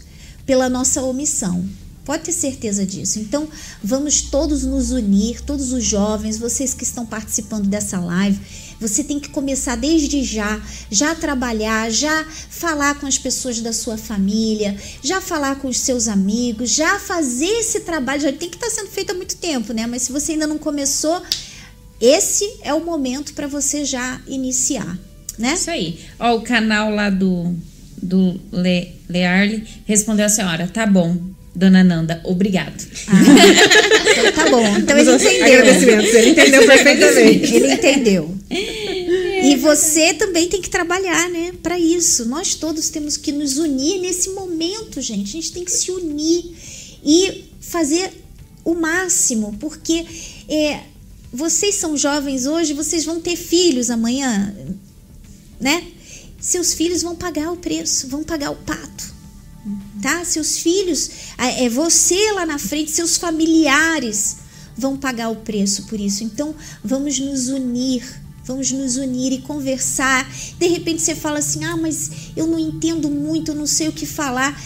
pela 0.46 0.68
nossa 0.68 1.02
omissão. 1.02 1.68
Pode 2.04 2.24
ter 2.24 2.32
certeza 2.32 2.84
disso. 2.84 3.18
Então, 3.18 3.48
vamos 3.82 4.20
todos 4.20 4.62
nos 4.62 4.90
unir, 4.90 5.40
todos 5.40 5.72
os 5.72 5.82
jovens, 5.82 6.36
vocês 6.36 6.74
que 6.74 6.84
estão 6.84 7.06
participando 7.06 7.66
dessa 7.66 7.98
live. 7.98 8.38
Você 8.78 9.02
tem 9.02 9.18
que 9.18 9.30
começar 9.30 9.76
desde 9.76 10.22
já, 10.22 10.60
já 10.90 11.14
trabalhar, 11.14 11.90
já 11.90 12.26
falar 12.50 13.00
com 13.00 13.06
as 13.06 13.16
pessoas 13.16 13.60
da 13.60 13.72
sua 13.72 13.96
família, 13.96 14.76
já 15.02 15.18
falar 15.22 15.56
com 15.56 15.68
os 15.68 15.78
seus 15.78 16.06
amigos, 16.06 16.70
já 16.70 16.98
fazer 16.98 17.46
esse 17.46 17.80
trabalho. 17.80 18.20
Já 18.20 18.32
tem 18.32 18.50
que 18.50 18.56
estar 18.56 18.68
sendo 18.68 18.90
feito 18.90 19.12
há 19.12 19.14
muito 19.14 19.36
tempo, 19.36 19.72
né? 19.72 19.86
Mas 19.86 20.02
se 20.02 20.12
você 20.12 20.32
ainda 20.32 20.46
não 20.46 20.58
começou, 20.58 21.22
esse 21.98 22.58
é 22.62 22.74
o 22.74 22.84
momento 22.84 23.32
para 23.32 23.46
você 23.46 23.82
já 23.82 24.20
iniciar, 24.26 24.98
né? 25.38 25.54
Isso 25.54 25.70
aí. 25.70 26.04
Ó, 26.18 26.36
o 26.36 26.42
canal 26.42 26.90
lá 26.90 27.08
do, 27.08 27.56
do 28.04 28.38
Le, 28.52 28.88
Learle 29.08 29.64
respondeu 29.86 30.26
a 30.26 30.28
senhora: 30.28 30.68
tá 30.68 30.86
bom, 30.86 31.16
dona 31.54 31.82
Nanda, 31.82 32.20
obrigado. 32.24 32.84
Então 34.10 34.32
tá 34.32 34.50
bom. 34.50 34.76
Então 34.78 34.98
ele 34.98 35.10
entendeu. 35.10 35.44
Agradecimentos, 35.44 36.14
ele 36.14 36.30
entendeu 36.30 36.66
perfeitamente. 36.66 37.54
Ele 37.54 37.72
entendeu. 37.72 38.34
E 38.50 39.56
você 39.56 40.14
também 40.14 40.48
tem 40.48 40.60
que 40.60 40.70
trabalhar, 40.70 41.28
né, 41.28 41.52
para 41.62 41.78
isso. 41.78 42.24
Nós 42.26 42.54
todos 42.54 42.88
temos 42.90 43.16
que 43.16 43.32
nos 43.32 43.56
unir 43.56 44.00
nesse 44.00 44.30
momento, 44.30 45.00
gente. 45.00 45.28
A 45.28 45.40
gente 45.40 45.52
tem 45.52 45.64
que 45.64 45.72
se 45.72 45.90
unir 45.90 46.44
e 47.04 47.44
fazer 47.60 48.10
o 48.64 48.74
máximo, 48.74 49.56
porque 49.60 50.06
é, 50.48 50.80
vocês 51.32 51.74
são 51.74 51.96
jovens 51.96 52.46
hoje, 52.46 52.72
vocês 52.72 53.04
vão 53.04 53.20
ter 53.20 53.36
filhos 53.36 53.90
amanhã, 53.90 54.54
né? 55.60 55.82
Seus 56.44 56.74
filhos 56.74 57.02
vão 57.02 57.16
pagar 57.16 57.50
o 57.50 57.56
preço, 57.56 58.06
vão 58.06 58.22
pagar 58.22 58.50
o 58.50 58.56
pato 58.56 59.14
tá? 60.04 60.22
Seus 60.22 60.58
filhos, 60.58 61.10
é 61.38 61.66
você 61.70 62.32
lá 62.32 62.44
na 62.44 62.58
frente, 62.58 62.90
seus 62.90 63.16
familiares 63.16 64.36
vão 64.76 64.98
pagar 64.98 65.30
o 65.30 65.36
preço 65.36 65.86
por 65.86 65.98
isso. 65.98 66.22
Então, 66.22 66.54
vamos 66.84 67.18
nos 67.18 67.48
unir, 67.48 68.04
vamos 68.44 68.70
nos 68.70 68.96
unir 68.96 69.32
e 69.32 69.38
conversar. 69.38 70.30
De 70.58 70.66
repente 70.66 71.00
você 71.00 71.14
fala 71.14 71.38
assim: 71.38 71.64
"Ah, 71.64 71.76
mas 71.76 72.10
eu 72.36 72.46
não 72.46 72.58
entendo 72.58 73.08
muito, 73.08 73.52
eu 73.52 73.54
não 73.54 73.66
sei 73.66 73.88
o 73.88 73.92
que 73.92 74.04
falar". 74.04 74.62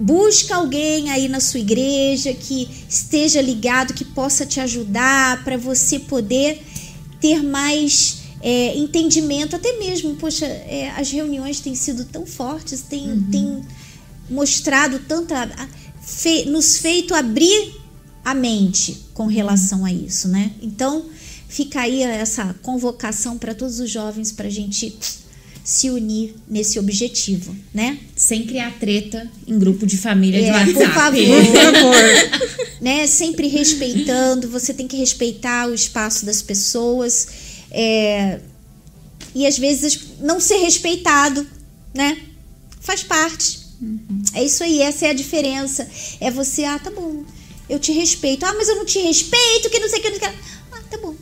Busca 0.00 0.56
alguém 0.56 1.10
aí 1.10 1.28
na 1.28 1.38
sua 1.38 1.60
igreja 1.60 2.32
que 2.32 2.68
esteja 2.88 3.42
ligado, 3.42 3.92
que 3.92 4.04
possa 4.04 4.46
te 4.46 4.58
ajudar 4.58 5.44
para 5.44 5.58
você 5.58 5.98
poder 5.98 6.62
ter 7.20 7.42
mais 7.42 8.21
é, 8.42 8.76
entendimento, 8.76 9.54
até 9.56 9.78
mesmo, 9.78 10.16
poxa, 10.16 10.46
é, 10.46 10.90
as 10.96 11.10
reuniões 11.10 11.60
têm 11.60 11.74
sido 11.74 12.04
tão 12.04 12.26
fortes, 12.26 12.82
têm, 12.82 13.22
têm 13.30 13.62
mostrado 14.28 14.98
tanta. 15.00 15.48
fe- 16.04 16.44
nos 16.46 16.78
feito 16.78 17.14
abrir 17.14 17.74
a 18.24 18.34
mente 18.34 19.06
com 19.14 19.26
relação 19.26 19.84
a 19.84 19.92
isso, 19.92 20.28
né? 20.28 20.52
Então, 20.60 21.06
fica 21.48 21.80
aí 21.82 22.02
essa 22.02 22.54
convocação 22.62 23.38
para 23.38 23.54
todos 23.54 23.78
os 23.80 23.90
jovens 23.90 24.32
para 24.32 24.46
a 24.48 24.50
gente 24.50 24.96
se 25.64 25.90
unir 25.90 26.34
nesse 26.48 26.78
objetivo, 26.78 27.54
né? 27.72 27.98
Sem 28.16 28.44
criar 28.46 28.72
treta 28.80 29.30
em 29.46 29.56
grupo 29.58 29.86
de 29.86 29.96
família 29.96 30.40
de 30.40 30.48
É, 30.48 30.52
WhatsApp. 30.52 30.72
por 30.74 30.92
favor. 30.92 31.20
Por 31.46 31.62
favor. 31.62 32.50
né? 32.80 33.06
Sempre 33.06 33.46
respeitando, 33.46 34.48
você 34.48 34.74
tem 34.74 34.88
que 34.88 34.96
respeitar 34.96 35.68
o 35.68 35.74
espaço 35.74 36.24
das 36.26 36.42
pessoas. 36.42 37.28
É, 37.72 38.38
e 39.34 39.46
às 39.46 39.58
vezes 39.58 40.18
não 40.20 40.38
ser 40.38 40.58
respeitado, 40.58 41.46
né? 41.94 42.20
Faz 42.80 43.02
parte. 43.02 43.62
É 44.34 44.44
isso 44.44 44.62
aí, 44.62 44.80
essa 44.80 45.06
é 45.06 45.10
a 45.10 45.14
diferença. 45.14 45.88
É 46.20 46.30
você, 46.30 46.64
ah, 46.64 46.78
tá 46.78 46.90
bom, 46.90 47.24
eu 47.68 47.78
te 47.78 47.90
respeito. 47.92 48.44
Ah, 48.44 48.54
mas 48.54 48.68
eu 48.68 48.76
não 48.76 48.84
te 48.84 48.98
respeito, 49.00 49.70
que 49.70 49.78
não 49.78 49.88
sei 49.88 49.98
o 49.98 50.02
que. 50.02 50.10
Não 50.10 50.18
sei 50.18 50.28
que. 50.28 50.34
Ah, 50.72 50.82
tá 50.90 50.98
bom. 50.98 51.14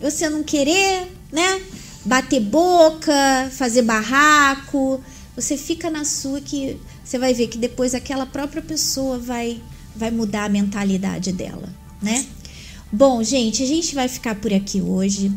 Você 0.00 0.28
não 0.28 0.42
querer, 0.42 1.10
né? 1.32 1.62
Bater 2.04 2.40
boca, 2.40 3.50
fazer 3.52 3.82
barraco. 3.82 5.02
Você 5.34 5.56
fica 5.56 5.90
na 5.90 6.04
sua 6.04 6.40
que 6.40 6.78
você 7.02 7.18
vai 7.18 7.34
ver 7.34 7.48
que 7.48 7.58
depois 7.58 7.94
aquela 7.94 8.26
própria 8.26 8.62
pessoa 8.62 9.18
vai, 9.18 9.60
vai 9.96 10.10
mudar 10.10 10.44
a 10.44 10.48
mentalidade 10.48 11.32
dela, 11.32 11.68
né? 12.00 12.24
Bom, 12.92 13.22
gente, 13.22 13.62
a 13.62 13.66
gente 13.66 13.94
vai 13.94 14.06
ficar 14.06 14.36
por 14.36 14.52
aqui 14.52 14.80
hoje. 14.80 15.32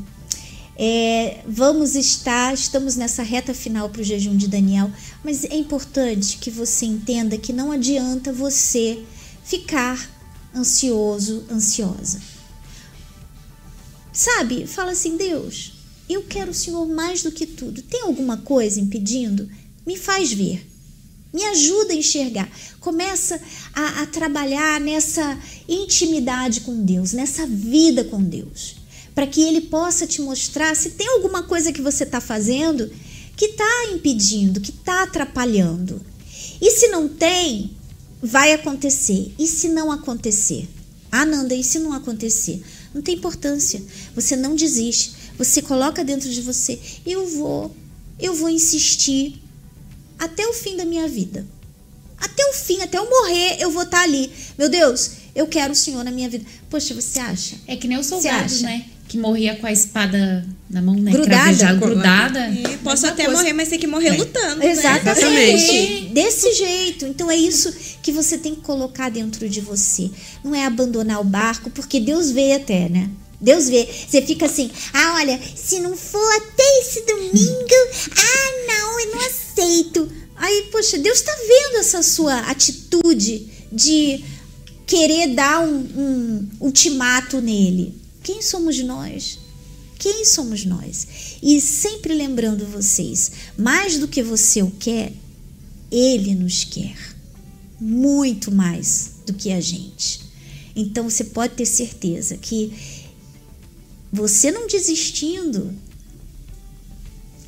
É, 0.80 1.42
vamos 1.48 1.96
estar, 1.96 2.54
estamos 2.54 2.96
nessa 2.96 3.24
reta 3.24 3.52
final 3.52 3.90
para 3.90 4.02
o 4.02 4.04
jejum 4.04 4.38
de 4.38 4.48
Daniel, 4.48 4.92
mas 5.24 5.44
é 5.44 5.56
importante 5.56 6.38
que 6.38 6.52
você 6.52 6.86
entenda 6.86 7.36
que 7.36 7.52
não 7.52 7.72
adianta 7.72 8.32
você 8.32 9.04
ficar 9.44 10.08
ansioso, 10.56 11.44
ansiosa. 11.50 12.22
Sabe, 14.14 14.68
fala 14.68 14.92
assim, 14.92 15.18
Deus, 15.18 15.74
eu 16.08 16.24
quero 16.24 16.52
o 16.52 16.54
Senhor 16.54 16.88
mais 16.88 17.24
do 17.24 17.32
que 17.32 17.48
tudo. 17.48 17.82
Tem 17.82 18.04
alguma 18.04 18.38
coisa 18.38 18.80
impedindo? 18.80 19.50
Me 19.86 19.98
faz 19.98 20.32
ver. 20.32 20.64
Me 21.34 21.44
ajuda 21.44 21.94
a 21.94 21.96
enxergar. 21.96 22.50
Começa 22.80 23.42
a, 23.74 24.02
a 24.02 24.06
trabalhar 24.06 24.80
nessa 24.80 25.38
intimidade 25.68 26.62
com 26.62 26.84
Deus, 26.84 27.14
nessa 27.14 27.48
vida 27.48 28.04
com 28.04 28.22
Deus. 28.22 28.77
Para 29.18 29.26
que 29.26 29.42
Ele 29.42 29.62
possa 29.62 30.06
te 30.06 30.22
mostrar 30.22 30.76
se 30.76 30.92
tem 30.92 31.08
alguma 31.08 31.42
coisa 31.42 31.74
que 31.74 31.82
você 31.82 32.04
está 32.04 32.22
fazendo 32.22 32.88
que 33.36 33.46
está 33.46 33.86
impedindo, 33.92 34.60
que 34.60 34.72
está 34.72 35.04
atrapalhando. 35.04 36.02
E 36.60 36.72
se 36.72 36.88
não 36.88 37.08
tem, 37.08 37.78
vai 38.22 38.52
acontecer. 38.52 39.34
E 39.38 39.48
se 39.48 39.70
não 39.70 39.92
acontecer? 39.92 40.68
Ah, 41.12 41.24
Nanda, 41.24 41.54
e 41.54 41.64
se 41.64 41.78
não 41.80 41.94
acontecer? 41.94 42.62
Não 42.94 43.02
tem 43.02 43.16
importância. 43.16 43.82
Você 44.16 44.36
não 44.36 44.56
desiste. 44.56 45.14
Você 45.38 45.62
coloca 45.62 46.04
dentro 46.04 46.30
de 46.30 46.42
você: 46.42 46.80
eu 47.06 47.28
vou, 47.28 47.74
eu 48.20 48.34
vou 48.34 48.50
insistir 48.50 49.40
até 50.18 50.46
o 50.48 50.54
fim 50.54 50.76
da 50.76 50.84
minha 50.84 51.08
vida. 51.08 51.46
Até 52.20 52.44
o 52.50 52.54
fim, 52.54 52.82
até 52.82 52.98
eu 52.98 53.08
morrer, 53.08 53.58
eu 53.60 53.70
vou 53.70 53.84
estar 53.84 54.02
ali. 54.02 54.32
Meu 54.58 54.68
Deus, 54.68 55.12
eu 55.38 55.48
quero 55.48 55.72
o 55.72 55.76
Senhor 55.76 56.04
na 56.04 56.12
minha 56.12 56.28
vida. 56.30 56.44
Poxa, 56.70 56.94
você 56.94 57.20
acha? 57.20 57.56
É 57.68 57.76
que 57.76 57.88
nem 57.88 57.98
os 57.98 58.08
soldados, 58.08 58.56
acha? 58.56 58.64
né? 58.64 58.86
Que 59.08 59.18
morria 59.18 59.56
com 59.56 59.66
a 59.66 59.72
espada 59.72 60.46
na 60.70 60.82
mão, 60.82 60.94
né? 60.96 61.12
Grudada. 61.12 61.36
Cravejada, 61.44 61.80
grudada. 61.80 62.50
E 62.50 62.64
posso 62.80 63.04
Mesma 63.04 63.10
até 63.10 63.24
coisa. 63.24 63.40
morrer, 63.40 63.54
mas 63.54 63.70
tem 63.70 63.80
que 63.80 63.88
morrer 63.88 64.08
É. 64.10 64.18
lutando. 64.18 64.56
né? 64.58 64.70
Exatamente. 64.72 66.10
Desse 66.14 66.54
jeito. 66.54 67.06
Então 67.06 67.32
é 67.32 67.38
isso 67.38 67.74
que 68.02 68.12
você 68.12 68.38
tem 68.38 68.54
que 68.56 68.62
colocar 68.62 69.10
dentro 69.10 69.48
de 69.48 69.62
você. 69.62 70.10
Não 70.44 70.54
é 70.54 70.66
abandonar 70.66 71.22
o 71.22 71.24
barco, 71.24 71.70
porque 71.70 72.00
Deus 72.02 72.32
vê 72.32 72.54
até, 72.54 72.90
né? 72.90 73.10
Deus 73.40 73.70
vê. 73.70 73.88
Você 73.88 74.22
fica 74.24 74.46
assim, 74.48 74.70
ah, 74.94 75.14
olha, 75.20 75.40
se 75.56 75.80
não 75.80 75.96
for 75.96 76.30
até 76.38 76.64
esse 76.82 77.02
domingo, 77.06 77.76
ah, 78.18 78.66
não, 78.68 79.00
eu 79.00 79.12
não 79.16 79.22
aceito. 79.26 80.12
Aí, 80.36 80.68
poxa, 80.72 80.98
Deus 80.98 81.22
tá 81.22 81.32
vendo 81.48 81.80
essa 81.80 82.04
sua 82.04 82.40
atitude 82.42 83.48
de 83.72 84.24
querer 84.88 85.36
dar 85.36 85.60
um, 85.68 85.78
um 85.78 86.50
ultimato 86.62 87.42
nele. 87.42 87.94
Quem 88.24 88.42
somos 88.42 88.80
nós? 88.80 89.38
Quem 90.00 90.24
somos 90.24 90.66
nós? 90.66 91.38
E 91.44 91.60
sempre 91.60 92.14
lembrando 92.14 92.66
vocês, 92.66 93.32
mais 93.58 94.00
do 94.00 94.08
que 94.08 94.24
você 94.24 94.64
o 94.64 94.72
quer, 94.72 95.12
ele 95.92 96.34
nos 96.34 96.64
quer. 96.64 96.98
Muito 97.80 98.50
mais 98.50 99.12
do 99.26 99.34
que 99.34 99.52
a 99.52 99.60
gente. 99.60 100.22
Então 100.76 101.10
você 101.10 101.26
pode 101.26 101.56
ter 101.56 101.66
certeza 101.66 102.38
que 102.38 102.72
você 104.12 104.52
não 104.52 104.68
desistindo, 104.68 105.74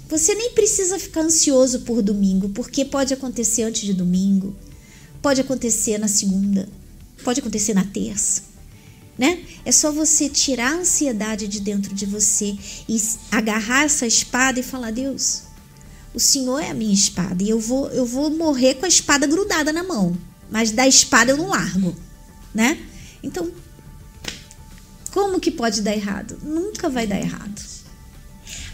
você 0.10 0.36
nem 0.36 0.52
precisa 0.54 1.00
ficar 1.00 1.22
ansioso 1.22 1.82
por 1.82 2.02
domingo, 2.02 2.50
porque 2.50 2.84
pode 2.84 3.14
acontecer 3.14 3.64
antes 3.64 3.84
de 3.84 3.94
domingo, 3.94 4.56
pode 5.22 5.40
acontecer 5.40 5.98
na 6.00 6.08
segunda, 6.08 6.68
pode 7.24 7.40
acontecer 7.40 7.74
na 7.74 7.86
terça, 7.86 8.44
né? 9.18 9.44
É 9.66 9.72
só 9.72 9.92
você 9.92 10.30
tirar 10.30 10.72
a 10.72 10.78
ansiedade 10.80 11.48
de 11.48 11.60
dentro 11.60 11.94
de 11.94 12.06
você 12.06 12.58
e 12.88 13.02
agarrar 13.32 13.84
essa 13.84 14.08
espada 14.08 14.60
e 14.60 14.64
falar: 14.64 14.92
Deus, 14.92 15.44
o 16.14 16.20
Senhor 16.20 16.60
é 16.60 16.70
a 16.70 16.74
minha 16.74 16.94
espada 16.94 17.44
e 17.44 17.50
eu 17.50 17.60
vou, 17.60 17.90
eu 17.90 18.06
vou 18.06 18.30
morrer 18.30 18.76
com 18.76 18.86
a 18.86 18.90
espada 18.90 19.28
grudada 19.28 19.72
na 19.72 19.84
mão, 19.84 20.18
mas 20.50 20.72
da 20.72 20.88
espada 20.88 21.32
eu 21.32 21.38
não 21.38 21.50
largo, 21.50 21.96
né? 22.54 22.80
Então, 23.22 23.52
como 25.12 25.40
que 25.40 25.52
pode 25.52 25.82
dar 25.82 25.94
errado? 25.94 26.40
Nunca 26.44 26.90
vai 26.90 27.06
dar 27.06 27.20
errado. 27.20 27.69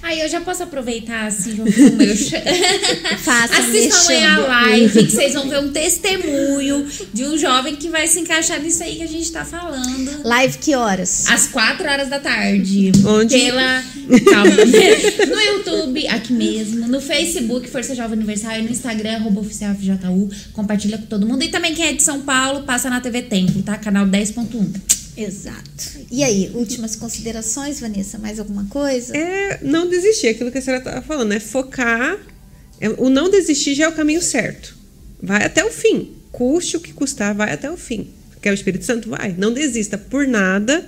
Aí 0.05 0.19
eu 0.19 0.29
já 0.29 0.39
posso 0.39 0.61
aproveitar 0.61 1.25
assim 1.25 1.55
junto 1.55 1.73
com 1.73 1.81
o 1.81 1.95
meu. 1.95 2.15
Faça 3.17 3.57
Assistam 3.57 4.13
amanhã 4.13 4.35
a 4.35 4.39
live, 4.39 5.03
que 5.03 5.11
vocês 5.11 5.33
vão 5.33 5.49
ver 5.49 5.57
um 5.57 5.71
testemunho 5.71 6.87
de 7.11 7.25
um 7.25 7.35
jovem 7.35 7.75
que 7.75 7.89
vai 7.89 8.05
se 8.05 8.19
encaixar 8.19 8.61
nisso 8.61 8.83
aí 8.83 8.97
que 8.97 9.01
a 9.01 9.07
gente 9.07 9.31
tá 9.31 9.43
falando. 9.43 10.21
Live 10.23 10.59
que 10.59 10.75
horas? 10.75 11.25
Às 11.27 11.47
4 11.47 11.89
horas 11.89 12.07
da 12.07 12.19
tarde. 12.19 12.91
Onde? 13.03 13.35
Pela. 13.35 13.83
Calma. 14.31 14.55
no 15.25 15.41
YouTube, 15.41 16.07
aqui 16.09 16.33
mesmo. 16.33 16.87
No 16.87 17.01
Facebook, 17.01 17.67
Força 17.67 17.95
Jovem 17.95 18.13
Aniversário. 18.13 18.63
No 18.63 18.69
Instagram, 18.69 19.15
arroba 19.15 19.41
oficial 19.41 19.73
FJU. 19.73 20.29
Compartilha 20.53 20.99
com 20.99 21.07
todo 21.07 21.25
mundo. 21.25 21.41
E 21.41 21.47
também 21.47 21.73
quem 21.73 21.83
é 21.83 21.93
de 21.93 22.03
São 22.03 22.21
Paulo, 22.21 22.61
passa 22.61 22.91
na 22.91 23.01
TV 23.01 23.23
Tempo, 23.23 23.63
tá? 23.63 23.75
Canal 23.75 24.05
10.1. 24.05 25.04
Exato. 25.17 26.05
E 26.11 26.23
aí, 26.23 26.51
últimas 26.53 26.95
considerações, 26.95 27.79
Vanessa? 27.79 28.17
Mais 28.17 28.39
alguma 28.39 28.65
coisa? 28.65 29.15
É 29.15 29.59
não 29.61 29.89
desistir, 29.89 30.29
aquilo 30.29 30.51
que 30.51 30.57
a 30.57 30.61
senhora 30.61 30.83
estava 30.83 31.01
falando, 31.01 31.31
é 31.33 31.39
focar. 31.39 32.17
É, 32.79 32.89
o 32.89 33.09
não 33.09 33.29
desistir 33.29 33.73
já 33.75 33.85
é 33.85 33.87
o 33.87 33.93
caminho 33.93 34.21
certo. 34.21 34.75
Vai 35.21 35.43
até 35.43 35.63
o 35.63 35.71
fim. 35.71 36.13
Custe 36.31 36.77
o 36.77 36.79
que 36.81 36.91
custar, 36.91 37.33
vai 37.33 37.53
até 37.53 37.71
o 37.71 37.77
fim. 37.77 38.09
Quer 38.41 38.51
o 38.51 38.53
Espírito 38.53 38.85
Santo? 38.85 39.09
Vai. 39.09 39.33
Não 39.37 39.53
desista 39.53 39.97
por 39.97 40.27
nada 40.27 40.87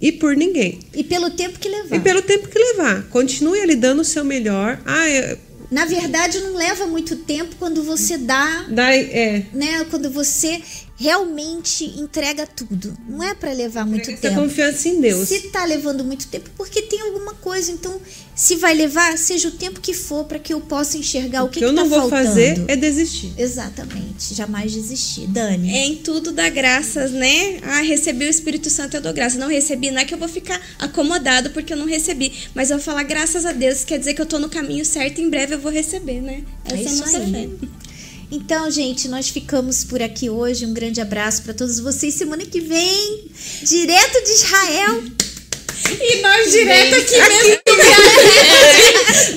e 0.00 0.10
por 0.10 0.36
ninguém. 0.36 0.80
E 0.92 1.04
pelo 1.04 1.30
tempo 1.30 1.58
que 1.58 1.68
levar. 1.68 1.96
E 1.96 2.00
pelo 2.00 2.20
tempo 2.20 2.48
que 2.48 2.58
levar. 2.58 3.04
Continue 3.04 3.60
ali 3.60 3.76
dando 3.76 4.00
o 4.00 4.04
seu 4.04 4.24
melhor. 4.24 4.80
Ah, 4.84 5.08
é, 5.08 5.38
Na 5.70 5.84
verdade, 5.84 6.40
não 6.40 6.54
leva 6.54 6.86
muito 6.86 7.16
tempo 7.16 7.54
quando 7.56 7.84
você 7.84 8.18
dá, 8.18 8.66
dá, 8.68 8.94
é, 8.94 9.46
né? 9.54 9.86
Quando 9.88 10.10
você 10.10 10.60
realmente 10.96 11.84
entrega 11.98 12.46
tudo. 12.46 12.96
Não 13.08 13.22
é 13.22 13.34
para 13.34 13.52
levar 13.52 13.84
muito 13.86 14.10
essa 14.10 14.20
tempo. 14.20 14.40
confiança 14.40 14.88
em 14.88 15.00
Deus. 15.00 15.28
Se 15.28 15.48
tá 15.48 15.64
levando 15.64 16.04
muito 16.04 16.26
tempo, 16.28 16.50
porque 16.56 16.82
tem 16.82 17.00
alguma 17.00 17.34
coisa. 17.34 17.70
Então, 17.72 18.00
se 18.34 18.56
vai 18.56 18.74
levar, 18.74 19.16
seja 19.18 19.48
o 19.48 19.50
tempo 19.50 19.80
que 19.80 19.92
for, 19.94 20.24
para 20.24 20.38
que 20.38 20.52
eu 20.52 20.60
possa 20.60 20.96
enxergar 20.96 21.42
o, 21.42 21.46
o 21.46 21.48
que, 21.50 21.58
que 21.58 21.64
eu 21.64 21.70
que 21.70 21.74
não 21.74 21.84
tá 21.84 21.88
vou 21.88 22.08
faltando. 22.08 22.28
fazer 22.28 22.64
é 22.68 22.76
desistir. 22.76 23.32
Exatamente. 23.36 24.34
Jamais 24.34 24.72
desistir. 24.72 25.26
Dani. 25.26 25.70
Em 25.70 25.96
tudo 25.96 26.32
dá 26.32 26.48
graças, 26.48 27.10
né? 27.10 27.58
Ah, 27.62 27.80
recebi 27.82 28.26
o 28.26 28.30
Espírito 28.30 28.70
Santo, 28.70 28.96
eu 28.96 29.00
dou 29.00 29.12
graças. 29.12 29.38
Não 29.38 29.48
recebi, 29.48 29.90
não 29.90 30.00
é 30.00 30.04
que 30.04 30.14
eu 30.14 30.18
vou 30.18 30.28
ficar 30.28 30.60
acomodado 30.78 31.50
porque 31.50 31.72
eu 31.72 31.76
não 31.76 31.86
recebi. 31.86 32.32
Mas 32.54 32.70
eu 32.70 32.76
vou 32.78 32.84
falar 32.84 33.02
graças 33.02 33.44
a 33.44 33.52
Deus, 33.52 33.84
quer 33.84 33.98
dizer 33.98 34.14
que 34.14 34.22
eu 34.22 34.26
tô 34.26 34.38
no 34.38 34.48
caminho 34.48 34.84
certo 34.84 35.20
e 35.20 35.24
em 35.24 35.30
breve 35.30 35.54
eu 35.54 35.58
vou 35.60 35.72
receber, 35.72 36.20
né? 36.20 36.42
É 36.64 36.74
Essa 36.74 36.76
é 36.76 36.78
a 36.78 36.92
isso 36.92 37.00
nossa 37.00 37.18
aí. 37.18 37.32
fé. 37.32 37.48
Então, 38.34 38.70
gente, 38.70 39.08
nós 39.08 39.28
ficamos 39.28 39.84
por 39.84 40.00
aqui 40.00 40.30
hoje. 40.30 40.64
Um 40.64 40.72
grande 40.72 41.02
abraço 41.02 41.42
para 41.42 41.52
todos 41.52 41.78
vocês. 41.78 42.14
Semana 42.14 42.46
que 42.46 42.60
vem, 42.60 43.26
direto 43.62 44.24
de 44.24 44.30
Israel. 44.30 45.02
E 46.00 46.16
nós 46.22 46.50
direto 46.50 46.94
aqui 46.94 47.14
mesmo 47.14 47.60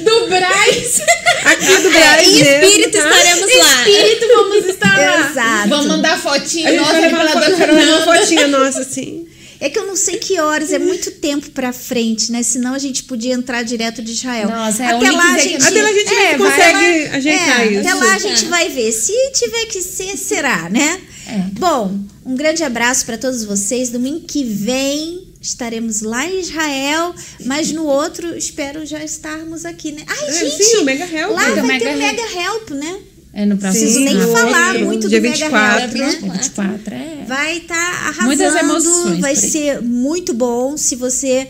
do 0.05 0.27
Braz. 0.29 1.01
Aqui 1.43 1.65
do 1.81 1.89
Em 1.89 1.91
Brasil. 1.91 2.39
espírito 2.39 2.97
estaremos 2.97 3.57
lá. 3.57 3.79
Espírito, 3.79 4.27
vamos 4.27 4.65
estar 4.65 4.97
lá. 4.97 5.29
Exato. 5.29 5.69
Vamos 5.69 5.87
mandar 5.87 6.21
fotinho. 6.21 6.67
A 6.67 6.71
gente 6.71 6.79
Nossa, 6.79 6.93
vai 6.93 7.01
levar 7.01 7.25
uma, 7.25 8.01
fotinha 8.05 8.47
nossa 8.47 8.79
assim. 8.79 9.24
É 9.59 9.69
que 9.69 9.79
eu 9.79 9.85
não 9.87 9.95
sei 9.95 10.17
que 10.17 10.39
horas, 10.39 10.71
é 10.73 10.79
muito 10.79 11.11
tempo 11.11 11.49
pra 11.51 11.71
frente, 11.71 12.31
né? 12.31 12.43
Senão 12.43 12.73
a 12.73 12.79
gente 12.79 13.03
podia 13.03 13.33
entrar 13.33 13.63
direto 13.63 14.01
de 14.01 14.11
Israel. 14.11 14.49
Nossa, 14.49 14.83
é 14.83 14.87
até 14.87 15.11
lá 15.11 15.33
a 15.33 15.37
gente, 15.37 15.63
Até 15.65 15.81
lá 15.81 15.89
a 15.89 15.93
gente 15.93 16.13
é, 16.13 16.37
vai 16.37 16.49
consegue 16.49 17.07
lá- 17.09 17.15
ajeitar 17.17 17.61
é, 17.61 17.67
isso. 17.71 17.79
Até 17.79 17.93
lá 17.93 18.13
a 18.15 18.19
gente 18.19 18.43
Tá. 18.43 18.49
vai 18.49 18.69
ver. 18.69 18.91
Se 18.91 19.13
tiver 19.33 19.65
que 19.67 19.81
ser, 19.81 20.17
será, 20.17 20.69
né? 20.69 21.01
É. 21.27 21.37
Bom, 21.59 21.97
um 22.25 22.35
grande 22.35 22.63
abraço 22.63 23.05
pra 23.05 23.17
todos 23.17 23.43
vocês. 23.43 23.89
Domingo 23.89 24.21
que 24.27 24.43
vem 24.43 25.27
estaremos 25.41 26.01
lá 26.01 26.25
em 26.25 26.39
Israel, 26.39 27.13
mas 27.45 27.71
no 27.71 27.85
outro 27.85 28.35
espero 28.37 28.85
já 28.85 29.03
estarmos 29.03 29.63
aqui, 29.63 29.91
né? 29.91 30.03
Ai, 30.07 30.29
É, 30.29 30.33
gente, 30.33 30.63
sim, 30.63 30.77
o 30.77 30.83
Mega 30.83 31.05
Help. 31.05 31.31
lá 31.35 31.43
Tem 31.45 31.53
vai 31.53 31.53
o 31.53 31.55
ter 31.55 31.61
o 31.61 31.67
Mega 31.67 31.95
Mega 31.95 32.41
Help, 32.41 32.69
né? 32.71 32.97
É 33.37 33.45
no 33.45 33.57
próximo 33.57 33.83
Preciso 33.83 33.99
nem 34.05 34.17
falar 34.31 34.69
outro, 34.69 34.85
muito 34.85 35.09
dia 35.09 35.19
do 35.19 35.23
Mega 35.23 35.35
24. 35.49 35.81
Help, 35.83 35.93
né? 36.23 36.31
24 36.39 36.93
é. 36.95 37.25
Vai 37.27 37.57
estar 37.57 38.15
Muitas 38.23 38.55
arrasando, 38.55 38.71
emoções 38.71 39.19
vai 39.19 39.35
ser 39.35 39.81
muito 39.81 40.33
bom. 40.33 40.77
Se 40.77 40.95
você 40.95 41.47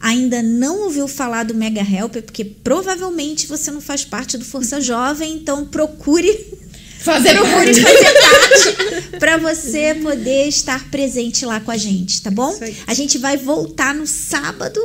ainda 0.00 0.42
não 0.42 0.80
ouviu 0.82 1.06
falar 1.06 1.44
do 1.44 1.54
Mega 1.54 1.80
Help, 1.80 2.16
é 2.16 2.20
porque 2.22 2.44
provavelmente 2.44 3.46
você 3.46 3.70
não 3.70 3.80
faz 3.80 4.04
parte 4.04 4.36
do 4.36 4.44
Força 4.44 4.80
Jovem, 4.82 5.34
então 5.34 5.64
procure, 5.64 6.28
Fazer 6.98 7.36
procure 7.36 7.66
parte. 7.66 7.80
fazer 7.82 8.20
parte 8.20 9.02
para 9.20 9.36
você 9.36 9.94
poder 9.94 10.48
estar 10.48 10.90
presente 10.90 11.46
lá 11.46 11.60
com 11.60 11.70
a 11.70 11.76
gente, 11.76 12.20
tá 12.20 12.32
bom? 12.32 12.52
A 12.88 12.94
gente 12.94 13.16
vai 13.18 13.36
voltar 13.36 13.94
no 13.94 14.08
sábado 14.08 14.80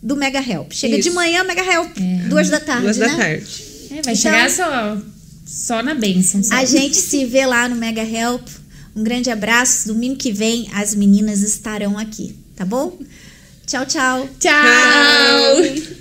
do 0.00 0.14
Mega 0.14 0.38
Help. 0.40 0.70
Chega 0.72 0.94
de 1.00 1.08
Isso. 1.08 1.14
manhã, 1.16 1.42
Mega 1.42 1.64
Help, 1.64 1.96
duas 2.28 2.48
da 2.48 2.60
tarde, 2.60 2.82
Duas 2.84 2.96
né? 2.98 3.08
da 3.08 3.16
tarde. 3.16 3.64
É, 3.90 3.94
vai 3.94 3.98
Então- 3.98 4.14
chegar 4.14 4.48
só, 4.50 4.96
só 5.46 5.82
na 5.82 5.94
bênção. 5.94 6.42
Só. 6.42 6.54
A 6.54 6.64
gente 6.64 6.96
se 6.96 7.24
vê 7.24 7.46
lá 7.46 7.68
no 7.68 7.76
Mega 7.76 8.02
Help. 8.02 8.46
Um 8.94 9.02
grande 9.02 9.30
abraço. 9.30 9.88
Domingo 9.88 10.16
que 10.16 10.32
vem 10.32 10.68
as 10.72 10.94
meninas 10.94 11.40
estarão 11.40 11.96
aqui, 11.96 12.36
tá 12.56 12.64
bom? 12.64 12.98
Tchau, 13.66 13.86
tchau. 13.86 14.28
Tchau. 14.38 15.95